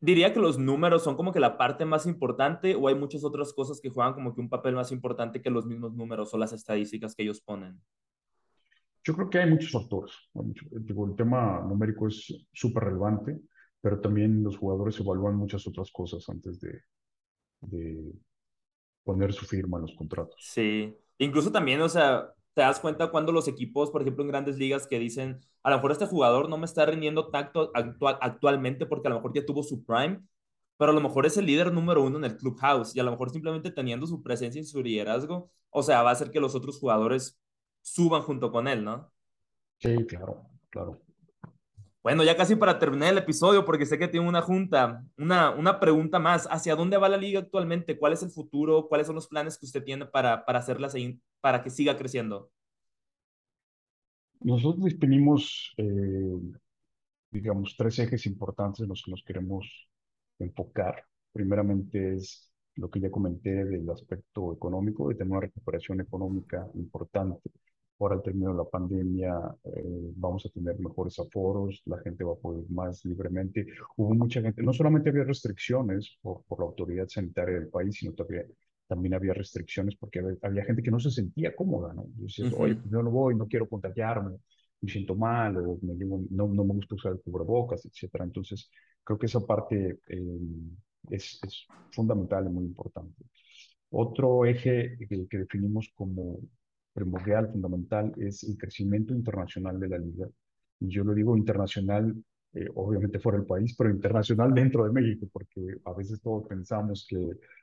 Diría 0.00 0.32
que 0.34 0.40
los 0.40 0.58
números 0.58 1.02
son 1.02 1.16
como 1.16 1.32
que 1.32 1.40
la 1.40 1.56
parte 1.56 1.84
más 1.84 2.06
importante 2.06 2.74
o 2.74 2.88
hay 2.88 2.94
muchas 2.94 3.24
otras 3.24 3.52
cosas 3.54 3.80
que 3.80 3.88
juegan 3.88 4.12
como 4.12 4.34
que 4.34 4.40
un 4.40 4.50
papel 4.50 4.74
más 4.74 4.92
importante 4.92 5.40
que 5.40 5.50
los 5.50 5.64
mismos 5.64 5.94
números 5.94 6.32
o 6.34 6.38
las 6.38 6.52
estadísticas 6.52 7.14
que 7.14 7.22
ellos 7.22 7.40
ponen. 7.40 7.80
Yo 9.02 9.14
creo 9.14 9.30
que 9.30 9.38
hay 9.38 9.50
muchos 9.50 9.70
factores. 9.70 10.12
el 10.34 11.16
tema 11.16 11.60
numérico 11.60 12.08
es 12.08 12.46
súper 12.52 12.84
relevante, 12.84 13.38
pero 13.84 14.00
también 14.00 14.42
los 14.42 14.56
jugadores 14.56 14.98
evalúan 14.98 15.36
muchas 15.36 15.66
otras 15.68 15.92
cosas 15.92 16.26
antes 16.30 16.58
de, 16.58 16.80
de 17.62 18.12
poner 19.04 19.32
su 19.32 19.46
firma 19.46 19.78
en 19.78 19.82
los 19.82 19.94
contratos. 19.96 20.36
Sí, 20.36 20.94
incluso 21.18 21.50
también, 21.52 21.80
o 21.82 21.88
sea, 21.88 22.32
te 22.54 22.62
das 22.62 22.80
cuenta 22.80 23.10
cuando 23.10 23.32
los 23.32 23.48
equipos, 23.48 23.90
por 23.90 24.02
ejemplo, 24.02 24.22
en 24.24 24.28
grandes 24.30 24.56
ligas 24.58 24.86
que 24.86 24.98
dicen, 24.98 25.40
a 25.62 25.70
lo 25.70 25.76
mejor 25.76 25.92
este 25.92 26.06
jugador 26.06 26.48
no 26.48 26.58
me 26.58 26.66
está 26.66 26.86
rindiendo 26.86 27.30
tanto 27.30 27.70
actual, 27.74 28.18
actualmente 28.20 28.86
porque 28.86 29.08
a 29.08 29.10
lo 29.10 29.16
mejor 29.16 29.32
ya 29.34 29.46
tuvo 29.46 29.62
su 29.62 29.84
prime, 29.84 30.22
pero 30.76 30.90
a 30.92 30.94
lo 30.94 31.00
mejor 31.00 31.26
es 31.26 31.36
el 31.36 31.46
líder 31.46 31.72
número 31.72 32.02
uno 32.02 32.18
en 32.18 32.24
el 32.24 32.36
clubhouse 32.36 32.94
y 32.96 33.00
a 33.00 33.04
lo 33.04 33.10
mejor 33.12 33.30
simplemente 33.30 33.70
teniendo 33.70 34.06
su 34.06 34.22
presencia 34.22 34.60
y 34.60 34.64
su 34.64 34.82
liderazgo, 34.82 35.50
o 35.70 35.82
sea, 35.82 36.02
va 36.02 36.10
a 36.10 36.12
hacer 36.12 36.30
que 36.30 36.40
los 36.40 36.54
otros 36.54 36.78
jugadores 36.78 37.38
suban 37.82 38.22
junto 38.22 38.50
con 38.52 38.68
él, 38.68 38.84
¿no? 38.84 39.12
Sí, 39.78 39.94
claro, 40.06 40.48
claro. 40.70 41.00
Bueno, 42.04 42.22
ya 42.22 42.36
casi 42.36 42.54
para 42.54 42.78
terminar 42.78 43.12
el 43.12 43.18
episodio, 43.18 43.64
porque 43.64 43.86
sé 43.86 43.98
que 43.98 44.08
tiene 44.08 44.28
una 44.28 44.42
junta, 44.42 45.02
una, 45.16 45.52
una 45.52 45.80
pregunta 45.80 46.18
más. 46.18 46.46
¿Hacia 46.50 46.76
dónde 46.76 46.98
va 46.98 47.08
la 47.08 47.16
liga 47.16 47.40
actualmente? 47.40 47.98
¿Cuál 47.98 48.12
es 48.12 48.22
el 48.22 48.28
futuro? 48.28 48.88
¿Cuáles 48.88 49.06
son 49.06 49.16
los 49.16 49.26
planes 49.26 49.56
que 49.56 49.64
usted 49.64 49.82
tiene 49.82 50.04
para, 50.04 50.44
para 50.44 50.58
hacerla, 50.58 50.90
para 51.40 51.62
que 51.62 51.70
siga 51.70 51.96
creciendo? 51.96 52.50
Nosotros 54.40 54.84
definimos, 54.84 55.72
eh, 55.78 56.36
digamos, 57.30 57.74
tres 57.74 57.98
ejes 57.98 58.26
importantes 58.26 58.80
en 58.80 58.90
los 58.90 59.02
que 59.02 59.10
nos 59.10 59.24
queremos 59.24 59.88
enfocar. 60.38 61.06
Primeramente 61.32 62.16
es 62.16 62.52
lo 62.74 62.90
que 62.90 63.00
ya 63.00 63.10
comenté 63.10 63.64
del 63.64 63.88
aspecto 63.88 64.52
económico, 64.52 65.08
de 65.08 65.14
tener 65.14 65.30
una 65.30 65.40
recuperación 65.40 66.02
económica 66.02 66.68
importante 66.74 67.50
Ahora 68.00 68.16
al 68.16 68.22
término 68.22 68.50
de 68.50 68.58
la 68.58 68.64
pandemia 68.64 69.34
eh, 69.64 70.12
vamos 70.16 70.44
a 70.46 70.48
tener 70.48 70.78
mejores 70.78 71.18
aforos, 71.18 71.80
la 71.86 71.98
gente 72.00 72.24
va 72.24 72.32
a 72.32 72.36
poder 72.36 72.64
más 72.70 73.04
libremente. 73.04 73.66
Hubo 73.96 74.14
mucha 74.14 74.42
gente, 74.42 74.62
no 74.62 74.72
solamente 74.72 75.10
había 75.10 75.24
restricciones 75.24 76.18
por, 76.20 76.42
por 76.44 76.58
la 76.60 76.66
autoridad 76.66 77.06
sanitaria 77.08 77.54
del 77.54 77.68
país, 77.68 77.96
sino 77.96 78.12
también 78.12 78.52
también 78.86 79.14
había 79.14 79.34
restricciones 79.34 79.96
porque 79.96 80.20
había, 80.42 80.64
gente 80.64 80.82
que 80.82 80.90
no 80.90 81.00
se 81.00 81.10
sentía 81.10 81.54
cómoda, 81.56 81.94
¿no? 81.94 82.04
Decías, 82.16 82.52
oye, 82.56 82.76
pues 82.76 82.90
yo 82.90 83.02
no 83.02 83.10
voy, 83.10 83.34
no 83.34 83.46
quiero 83.46 83.68
contagiarme, 83.68 84.36
me 84.80 84.90
siento 84.90 85.14
mal, 85.14 85.56
o 85.56 85.78
me 85.82 85.94
no, 85.94 86.48
no 86.48 86.64
me 86.64 86.74
gusta 86.74 86.94
usar 86.94 87.12
el 87.12 87.20
cubrebocas, 87.20 87.84
etcétera. 87.86 88.24
Entonces, 88.24 88.70
creo 89.02 89.18
que 89.18 89.26
esa 89.26 89.40
parte 89.40 90.00
eh, 90.08 90.38
es, 91.10 91.40
es, 91.42 91.66
fundamental 91.92 92.46
y 92.46 92.50
muy 92.50 92.64
importante. 92.64 93.24
Otro 93.90 94.44
eje 94.44 94.96
que, 95.08 95.26
que 95.28 95.38
definimos 95.38 95.90
como 95.94 96.40
primordial, 96.94 97.50
fundamental, 97.50 98.12
es 98.18 98.44
el 98.44 98.56
crecimiento 98.56 99.14
internacional 99.14 99.78
de 99.80 99.88
la 99.88 99.98
liga. 99.98 100.28
Y 100.80 100.88
yo 100.88 101.04
lo 101.04 101.14
digo 101.14 101.36
internacional 101.36 102.14
eh, 102.54 102.68
obviamente 102.76 103.18
fuera 103.18 103.38
del 103.38 103.48
país, 103.48 103.74
pero 103.76 103.90
internacional 103.90 104.54
dentro 104.54 104.84
de 104.84 104.92
México, 104.92 105.26
porque 105.32 105.60
a 105.84 105.92
veces 105.92 106.20
todos 106.20 106.46
pensamos 106.46 107.04
que 107.08 107.16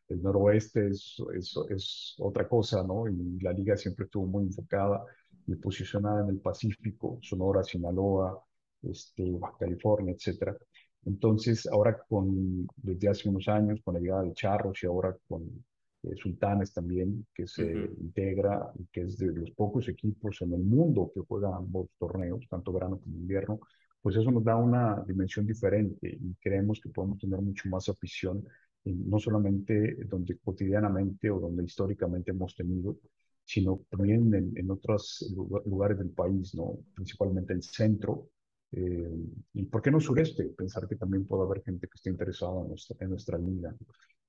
el 0.10 0.22
noroeste 0.22 0.90
es, 0.90 1.16
es, 1.34 1.56
es, 1.70 2.16
otra 2.20 2.46
cosa, 2.48 2.84
¿no? 2.84 3.08
Y 3.08 3.40
la 3.40 3.54
liga 3.54 3.78
siempre 3.78 4.06
estuvo 4.06 4.26
muy 4.28 4.44
enfocada 4.44 5.06
y 5.48 5.56
posicionada 5.56 6.24
en 6.24 6.30
el 6.32 6.40
Pacífico, 6.40 7.20
Sonora, 7.22 7.64
Sinaloa, 7.64 8.44
este, 8.82 9.32
Baja 9.32 9.56
California, 9.60 10.14
etcétera. 10.14 10.58
Entonces, 11.06 11.66
ahora 11.68 11.98
con, 12.10 12.68
desde 12.76 13.10
hace 13.10 13.30
unos 13.30 13.48
años, 13.48 13.80
con 13.84 13.94
la 13.94 14.02
llegada 14.02 14.24
de 14.24 14.34
Charros 14.34 14.84
y 14.84 14.88
ahora 14.88 15.16
con 15.28 15.64
eh, 16.04 16.16
Sultanes 16.16 16.74
también, 16.74 17.26
que 17.34 17.48
se 17.48 17.90
integra 18.00 18.72
y 18.78 18.86
que 18.88 19.02
es 19.02 19.18
de 19.18 19.28
los 19.28 19.52
pocos 19.52 19.88
equipos 19.88 20.42
en 20.42 20.54
el 20.54 20.62
mundo 20.64 21.12
que 21.14 21.22
juegan 21.22 21.54
ambos 21.54 21.90
torneos, 21.98 22.48
tanto 22.50 22.74
verano 22.74 23.00
como 23.00 23.18
invierno, 23.18 23.60
pues 24.02 24.16
eso 24.16 24.32
nos 24.32 24.44
da 24.44 24.56
una 24.56 25.04
dimensión 25.08 25.46
diferente 25.46 26.18
y 26.20 26.34
creemos 26.36 26.80
que 26.82 26.90
podemos 26.90 27.20
tener 27.20 27.40
mucho 27.42 27.70
más 27.70 27.88
afición, 27.88 28.44
no 28.84 29.20
solamente 29.20 29.96
donde 30.06 30.38
cotidianamente 30.40 31.30
o 31.30 31.40
donde 31.40 31.64
históricamente 31.64 32.32
hemos 32.32 32.56
tenido, 32.56 32.98
sino 33.44 33.82
también 33.90 34.34
en, 34.34 34.58
en 34.58 34.72
otros 34.72 35.32
lugares 35.66 36.00
del 36.00 36.10
país, 36.10 36.56
¿no? 36.56 36.80
principalmente 36.96 37.54
el 37.54 37.62
centro, 37.62 38.30
eh, 38.72 39.12
y 39.54 39.66
por 39.66 39.82
qué 39.82 39.92
no 39.92 40.00
sureste, 40.00 40.46
pensar 40.46 40.88
que 40.88 40.96
también 40.96 41.26
puede 41.26 41.44
haber 41.44 41.64
gente 41.64 41.88
que 41.88 41.96
esté 41.96 42.10
interesada 42.10 42.62
en 42.62 42.70
nuestra, 42.70 42.98
en 43.00 43.10
nuestra 43.10 43.38
liga. 43.38 43.76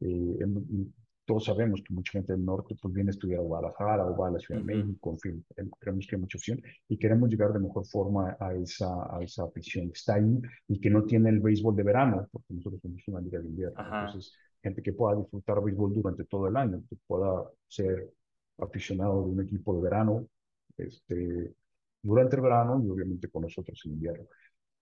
Eh, 0.01 0.39
todos 1.25 1.45
sabemos 1.45 1.83
que 1.83 1.95
mucha 1.95 2.13
gente 2.13 2.33
del 2.33 2.45
norte 2.45 2.75
pues 2.81 2.93
viene 2.93 3.11
a 3.11 3.13
estudiar 3.13 3.41
a 3.41 3.43
Guadalajara 3.43 4.07
o 4.07 4.17
va 4.17 4.29
a 4.29 4.31
la 4.33 4.39
Ciudad 4.39 4.61
de 4.61 4.67
México, 4.75 5.11
en 5.13 5.19
fin, 5.19 5.45
creemos 5.79 6.07
que 6.07 6.17
hay 6.17 6.21
mucha 6.21 6.39
opción 6.39 6.61
y 6.89 6.97
queremos 6.99 7.31
llegar 7.31 7.53
de 7.53 7.61
mejor 7.61 7.87
forma 7.87 8.37
a 8.41 8.55
esa, 8.55 9.17
a 9.17 9.23
esa 9.23 9.45
afición 9.45 9.87
que 9.87 9.99
está 9.99 10.15
ahí 10.15 10.41
y 10.69 10.81
que 10.81 10.91
no 10.91 11.05
tiene 11.05 11.31
el 11.31 11.41
béisbol 11.41 11.77
de 11.77 11.83
verano, 11.83 12.29
porque 12.31 12.55
nosotros 12.55 12.81
somos 12.83 13.03
una 13.09 13.21
liga 13.21 13.39
de 13.39 13.49
invierno. 13.49 13.79
Entonces, 13.79 14.33
gente 14.63 14.83
que 14.83 14.93
pueda 14.93 15.17
disfrutar 15.17 15.63
béisbol 15.63 15.95
durante 15.95 16.25
todo 16.25 16.49
el 16.49 16.57
año, 16.57 16.83
que 16.89 16.97
pueda 17.07 17.45
ser 17.69 18.13
aficionado 18.59 19.25
de 19.25 19.31
un 19.31 19.43
equipo 19.43 19.75
de 19.77 19.83
verano, 19.83 20.27
este, 20.77 21.55
durante 22.03 22.37
el 22.37 22.43
verano 22.43 22.83
y 22.85 22.91
obviamente 22.91 23.29
con 23.29 23.43
nosotros 23.43 23.81
en 23.85 23.93
invierno. 23.93 24.27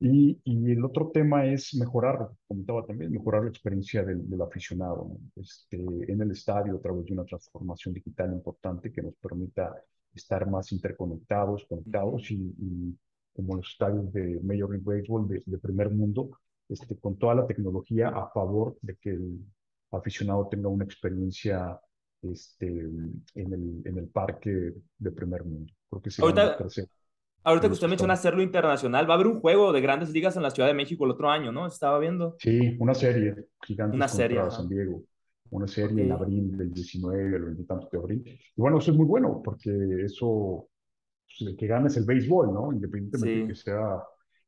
Y, 0.03 0.40
y, 0.44 0.72
el 0.72 0.82
otro 0.82 1.11
tema 1.12 1.44
es 1.44 1.74
mejorar, 1.74 2.30
comentaba 2.48 2.86
también, 2.86 3.12
mejorar 3.12 3.42
la 3.42 3.51
experiencia 3.51 4.03
del, 4.03 4.28
del 4.28 4.40
aficionado 4.40 5.11
este, 5.36 5.76
en 5.76 6.22
el 6.22 6.30
estadio 6.30 6.76
a 6.76 6.80
través 6.80 7.05
de 7.05 7.12
una 7.12 7.26
transformación 7.26 7.92
digital 7.92 8.32
importante 8.32 8.90
que 8.90 9.03
nos 9.03 9.14
permita 9.16 9.74
estar 10.14 10.48
más 10.48 10.72
interconectados, 10.72 11.66
conectados 11.66 12.30
y, 12.30 12.96
como 13.34 13.57
los 13.57 13.68
estadios 13.68 14.11
de 14.12 14.40
Major 14.42 14.70
League 14.70 14.84
Baseball 14.84 15.28
de, 15.28 15.42
de, 15.44 15.59
primer 15.59 15.90
mundo, 15.90 16.30
este, 16.68 16.96
con 16.96 17.16
toda 17.16 17.34
la 17.34 17.46
tecnología 17.46 18.09
a 18.09 18.30
favor 18.30 18.78
de 18.80 18.96
que 18.96 19.11
el 19.11 19.44
aficionado 19.90 20.48
tenga 20.48 20.68
una 20.68 20.84
experiencia 20.84 21.78
este, 22.22 22.66
en, 22.66 23.22
el, 23.53 23.82
en 23.84 23.98
el 23.98 24.09
parque 24.09 24.74
de 24.98 25.11
primer 25.11 25.44
mundo. 25.44 25.72
Creo 25.88 26.03
que 26.03 26.11
Ahorita, 26.22 26.59
Ahorita 27.43 27.68
que 27.68 27.72
usted 27.72 27.88
menciona 27.88 28.14
hacerlo 28.14 28.43
internacional, 28.43 29.09
va 29.09 29.14
a 29.14 29.16
haber 29.16 29.26
un 29.26 29.41
juego 29.41 29.72
de 29.72 29.80
grandes 29.80 30.11
ligas 30.11 30.36
en 30.36 30.43
la 30.43 30.51
Ciudad 30.51 30.68
de 30.68 30.74
México 30.74 31.05
el 31.05 31.12
otro 31.12 31.30
año, 31.30 31.53
¿no? 31.53 31.66
Estaba 31.66 31.99
viendo. 31.99 32.36
Sí, 32.38 32.76
una 32.78 32.95
serie 32.95 33.34
gigante 33.62 33.97
una 33.97 34.09
serie, 34.09 34.38
San 34.51 34.68
Diego. 34.68 35.05
Una 35.51 35.66
serie 35.66 36.05
en 36.05 36.12
abril 36.12 36.57
del 36.57 36.72
19, 36.72 37.36
el 37.36 37.45
20 37.57 37.74
de 37.91 37.99
abril. 37.99 38.22
Y 38.24 38.61
bueno, 38.61 38.78
eso 38.78 38.93
es 38.93 38.97
muy 38.97 39.07
bueno, 39.07 39.41
porque 39.43 39.70
eso, 40.05 40.68
pues, 41.26 41.51
el 41.51 41.57
que 41.57 41.66
gana 41.66 41.88
es 41.88 41.97
el 41.97 42.05
béisbol, 42.05 42.53
¿no? 42.53 42.72
Independientemente 42.72 43.41
de 43.41 43.49
que 43.49 43.55
sea 43.55 44.01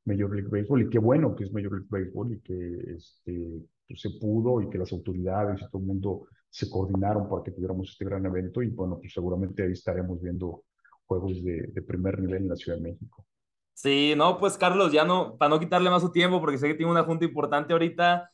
Major 0.05 0.35
League 0.35 0.51
Baseball. 0.51 0.83
Y 0.83 0.91
qué 0.91 0.99
bueno 0.99 1.35
que 1.35 1.45
es 1.45 1.53
Major 1.53 1.73
League 1.73 1.89
Baseball 1.89 2.33
y 2.33 2.41
que 2.41 2.95
este, 2.95 3.63
pues, 3.89 4.01
se 4.01 4.11
pudo 4.11 4.61
y 4.61 4.69
que 4.69 4.79
las 4.79 4.93
autoridades 4.93 5.61
y 5.61 5.71
todo 5.71 5.81
el 5.81 5.87
mundo 5.87 6.27
se 6.49 6.69
coordinaron 6.69 7.29
para 7.29 7.43
que 7.43 7.51
tuviéramos 7.51 7.91
este 7.91 8.05
gran 8.05 8.25
evento. 8.27 8.63
Y 8.63 8.69
bueno, 8.69 8.99
pues 9.01 9.13
seguramente 9.13 9.63
ahí 9.63 9.73
estaremos 9.73 10.21
viendo 10.21 10.65
juegos 11.07 11.43
de, 11.45 11.69
de, 11.73 11.83
primer 11.83 12.19
nivel 12.21 12.43
en 12.43 12.49
la 12.49 12.57
Ciudad 12.57 12.79
de 12.79 12.85
México. 12.85 13.27
Sí, 13.75 14.15
no, 14.17 14.39
pues 14.39 14.57
Carlos, 14.57 14.93
ya 14.93 15.05
no, 15.05 15.37
para 15.37 15.49
no 15.49 15.61
quitarle 15.61 15.91
más 15.91 16.03
su 16.03 16.13
tiempo, 16.13 16.41
porque 16.41 16.59
sé 16.59 16.69
que 16.69 16.75
tiene 16.75 16.93
una 16.93 17.05
junta 17.05 17.25
importante 17.25 17.73
ahorita, 17.73 18.31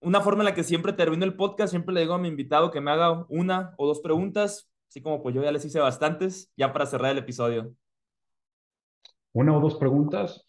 una 0.00 0.20
forma 0.20 0.42
en 0.42 0.46
la 0.46 0.54
que 0.54 0.64
siempre 0.64 0.92
termino 0.92 1.24
el 1.24 1.36
podcast, 1.36 1.70
siempre 1.70 1.94
le 1.94 2.00
digo 2.00 2.14
a 2.14 2.18
mi 2.18 2.28
invitado 2.28 2.70
que 2.70 2.80
me 2.80 2.90
haga 2.90 3.24
una 3.28 3.74
o 3.78 3.86
dos 3.86 4.00
preguntas, 4.00 4.70
así 4.88 5.00
como 5.00 5.22
pues 5.22 5.34
yo 5.34 5.42
ya 5.42 5.52
les 5.52 5.64
hice 5.64 5.80
bastantes, 5.80 6.52
ya 6.56 6.72
para 6.72 6.86
cerrar 6.86 7.12
el 7.12 7.18
episodio. 7.18 7.72
¿Una 9.32 9.56
o 9.56 9.60
dos 9.60 9.76
preguntas? 9.76 10.46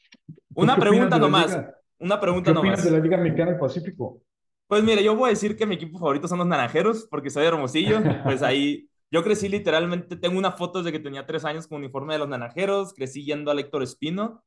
Una 0.54 0.76
pregunta 0.76 1.18
nomás. 1.18 1.58
Una 2.00 2.20
pregunta 2.20 2.52
¿Qué 2.52 2.58
opinas 2.58 2.84
de 2.84 2.92
la 2.92 3.00
Liga 3.00 3.18
Mexicana 3.18 3.52
del 3.52 3.60
Pacífico? 3.60 4.22
Pues 4.68 4.84
mire, 4.84 5.04
yo 5.04 5.16
voy 5.16 5.28
a 5.28 5.30
decir 5.30 5.56
que 5.56 5.66
mi 5.66 5.76
equipo 5.76 6.00
favorito 6.00 6.28
son 6.28 6.40
los 6.40 6.48
naranjeros, 6.48 7.08
porque 7.10 7.30
soy 7.30 7.46
Hermosillo, 7.46 8.02
pues 8.24 8.42
ahí 8.42 8.90
yo 9.14 9.24
crecí 9.24 9.48
literalmente, 9.48 10.18
tengo 10.18 10.40
una 10.40 10.54
foto 10.54 10.82
de 10.82 10.92
que 10.92 11.00
tenía 11.00 11.28
tres 11.28 11.46
años 11.46 11.68
con 11.68 11.78
uniforme 11.78 12.14
de 12.14 12.20
los 12.20 12.28
naranjeros, 12.30 12.94
crecí 12.96 13.24
yendo 13.24 13.52
a 13.52 13.60
Héctor 13.60 13.84
Espino 13.84 14.44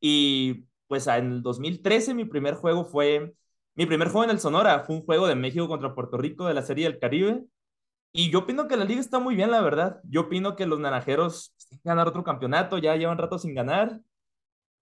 y 0.00 0.66
pues 0.88 1.06
en 1.06 1.32
el 1.32 1.42
2013 1.42 2.12
mi 2.14 2.26
primer 2.26 2.54
juego 2.54 2.84
fue, 2.84 3.34
mi 3.76 3.86
primer 3.86 4.08
juego 4.08 4.24
en 4.24 4.30
el 4.30 4.40
Sonora 4.40 4.80
fue 4.84 4.96
un 4.96 5.04
juego 5.06 5.26
de 5.26 5.36
México 5.36 5.68
contra 5.68 5.94
Puerto 5.94 6.18
Rico 6.18 6.46
de 6.46 6.54
la 6.54 6.62
Serie 6.62 6.84
del 6.84 6.98
Caribe 6.98 7.44
y 8.12 8.30
yo 8.30 8.40
opino 8.40 8.68
que 8.68 8.76
la 8.76 8.84
liga 8.84 9.00
está 9.00 9.20
muy 9.20 9.36
bien, 9.36 9.50
la 9.50 9.62
verdad. 9.62 10.00
Yo 10.04 10.22
opino 10.22 10.56
que 10.56 10.66
los 10.66 10.80
naranjeros 10.80 11.54
tienen 11.58 11.82
que 11.82 11.88
ganar 11.88 12.08
otro 12.08 12.24
campeonato, 12.24 12.78
ya 12.78 12.96
llevan 12.96 13.18
rato 13.18 13.38
sin 13.38 13.54
ganar 13.54 14.00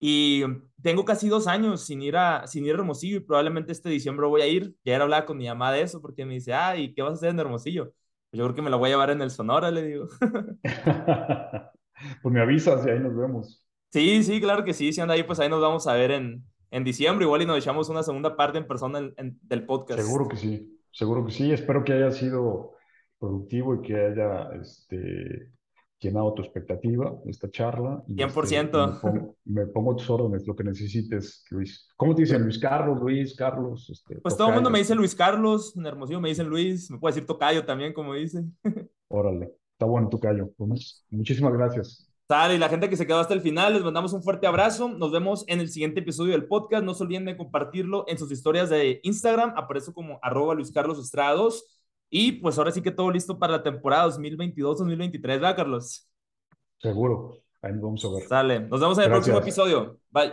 y 0.01 0.45
tengo 0.83 1.05
casi 1.05 1.29
dos 1.29 1.47
años 1.49 1.85
sin 1.87 2.03
ir 2.03 2.17
a, 2.17 2.47
sin 2.47 2.65
ir 2.67 2.73
a 2.73 2.79
Hermosillo 2.79 3.19
y 3.19 3.21
probablemente 3.21 3.73
este 3.73 3.89
diciembre 3.91 4.27
voy 4.27 4.43
a 4.43 4.47
ir. 4.49 4.75
Ya 4.85 4.95
era 4.97 5.05
hablar 5.05 5.27
con 5.27 5.39
mi 5.39 5.47
mamá 5.49 5.73
de 5.73 5.83
eso 5.83 6.01
porque 6.03 6.25
me 6.27 6.35
dice, 6.35 6.55
ah, 6.55 6.77
¿y 6.77 6.95
qué 6.95 7.03
vas 7.03 7.13
a 7.13 7.15
hacer 7.17 7.31
en 7.31 7.41
Hermosillo? 7.41 7.93
Yo 8.33 8.45
creo 8.45 8.55
que 8.55 8.63
me 8.63 8.71
la 8.71 8.77
voy 8.77 8.89
a 8.89 8.93
llevar 8.93 9.11
en 9.11 9.23
el 9.23 9.31
Sonora, 9.31 9.71
le 9.71 9.83
digo. 9.83 10.09
pues 12.23 12.33
me 12.33 12.41
avisas 12.41 12.87
y 12.87 12.91
ahí 12.91 13.01
nos 13.01 13.17
vemos. 13.17 13.65
Sí, 13.91 14.23
sí, 14.23 14.41
claro 14.41 14.65
que 14.65 14.75
sí. 14.75 14.93
Si 14.93 15.01
anda 15.01 15.15
ahí, 15.15 15.23
pues 15.23 15.41
ahí 15.41 15.49
nos 15.49 15.63
vamos 15.63 15.87
a 15.87 15.95
ver 15.95 16.11
en, 16.11 16.45
en 16.71 16.85
diciembre. 16.85 17.25
Igual 17.25 17.43
y 17.43 17.47
nos 17.47 17.59
echamos 17.59 17.89
una 17.89 18.03
segunda 18.03 18.37
parte 18.37 18.59
en 18.59 18.67
persona 18.67 19.01
del 19.17 19.65
podcast. 19.65 20.01
Seguro 20.01 20.29
que 20.29 20.37
sí, 20.37 20.79
seguro 20.93 21.25
que 21.25 21.33
sí. 21.33 21.51
Espero 21.51 21.85
que 21.85 21.95
haya 21.95 22.11
sido 22.11 22.75
productivo 23.19 23.77
y 23.77 23.83
que 23.83 23.97
haya 23.97 24.51
este, 24.61 25.53
llenado 26.01 26.33
tu 26.35 26.43
expectativa 26.43 27.15
esta 27.27 27.51
charla. 27.51 28.03
100%. 28.09 28.95
Este, 28.95 29.35
me, 29.45 29.67
pongo, 29.67 29.97
tus 29.97 30.09
órdenes, 30.09 30.47
lo 30.47 30.55
que 30.55 30.65
necesites, 30.65 31.45
Luis. 31.51 31.89
¿Cómo 31.97 32.15
te 32.15 32.23
dicen? 32.23 32.43
Luis 32.43 32.59
Carlos, 32.59 33.01
Luis, 33.01 33.35
Carlos. 33.35 33.89
Este, 33.91 34.17
pues 34.21 34.37
todo 34.37 34.49
el 34.49 34.55
mundo 34.55 34.71
me 34.71 34.79
dice 34.79 34.95
Luis 34.95 35.15
Carlos, 35.15 35.77
en 35.77 35.87
Hermosillo 35.87 36.21
me 36.21 36.29
dicen 36.29 36.49
Luis, 36.49 36.91
me 36.91 36.99
puede 36.99 37.15
decir 37.15 37.27
Tocayo 37.27 37.65
también, 37.65 37.93
como 37.93 38.15
dicen. 38.15 38.57
Órale, 39.09 39.53
está 39.73 39.87
bueno 39.87 40.09
Tocayo. 40.09 40.51
Pues, 40.57 41.05
muchísimas 41.11 41.53
gracias. 41.53 42.09
Sale, 42.29 42.57
y 42.57 42.59
la 42.59 42.69
gente 42.69 42.91
que 42.91 42.97
se 42.97 43.07
quedó 43.07 43.21
hasta 43.21 43.33
el 43.33 43.41
final, 43.41 43.73
les 43.73 43.83
mandamos 43.83 44.13
un 44.13 44.23
fuerte 44.23 44.47
abrazo. 44.47 44.91
Nos 44.91 45.11
vemos 45.11 45.47
en 45.49 45.61
el 45.61 45.71
siguiente 45.71 46.01
episodio 46.01 46.33
del 46.33 46.47
podcast. 46.47 46.85
No 46.85 46.93
se 46.93 47.03
olviden 47.03 47.25
de 47.25 47.39
compartirlo 47.39 48.05
en 48.07 48.19
sus 48.19 48.31
historias 48.31 48.69
de 48.69 49.01
Instagram. 49.03 49.55
Aparece 49.57 49.95
como 49.95 50.19
arroba 50.21 50.55
Luis 50.55 50.71
Carlos 50.71 50.99
Estrada 50.99 51.33
2. 51.33 51.78
Y 52.11 52.33
pues 52.33 52.59
ahora 52.59 52.71
sí 52.71 52.83
que 52.83 52.91
todo 52.91 53.11
listo 53.11 53.39
para 53.39 53.55
la 53.55 53.63
temporada 53.63 54.09
2022-2023, 54.09 55.21
¿verdad, 55.23 55.57
Carlos? 55.57 56.09
Seguro. 56.79 57.39
Ahí 57.61 57.73
nos 57.73 57.83
vamos 57.83 58.05
a 58.05 58.09
ver. 58.11 58.29
Sale. 58.29 58.61
Nos 58.61 58.81
vemos 58.81 58.99
en 58.99 59.05
el 59.05 59.11
próximo 59.11 59.39
episodio. 59.39 59.99
Bye. 60.11 60.33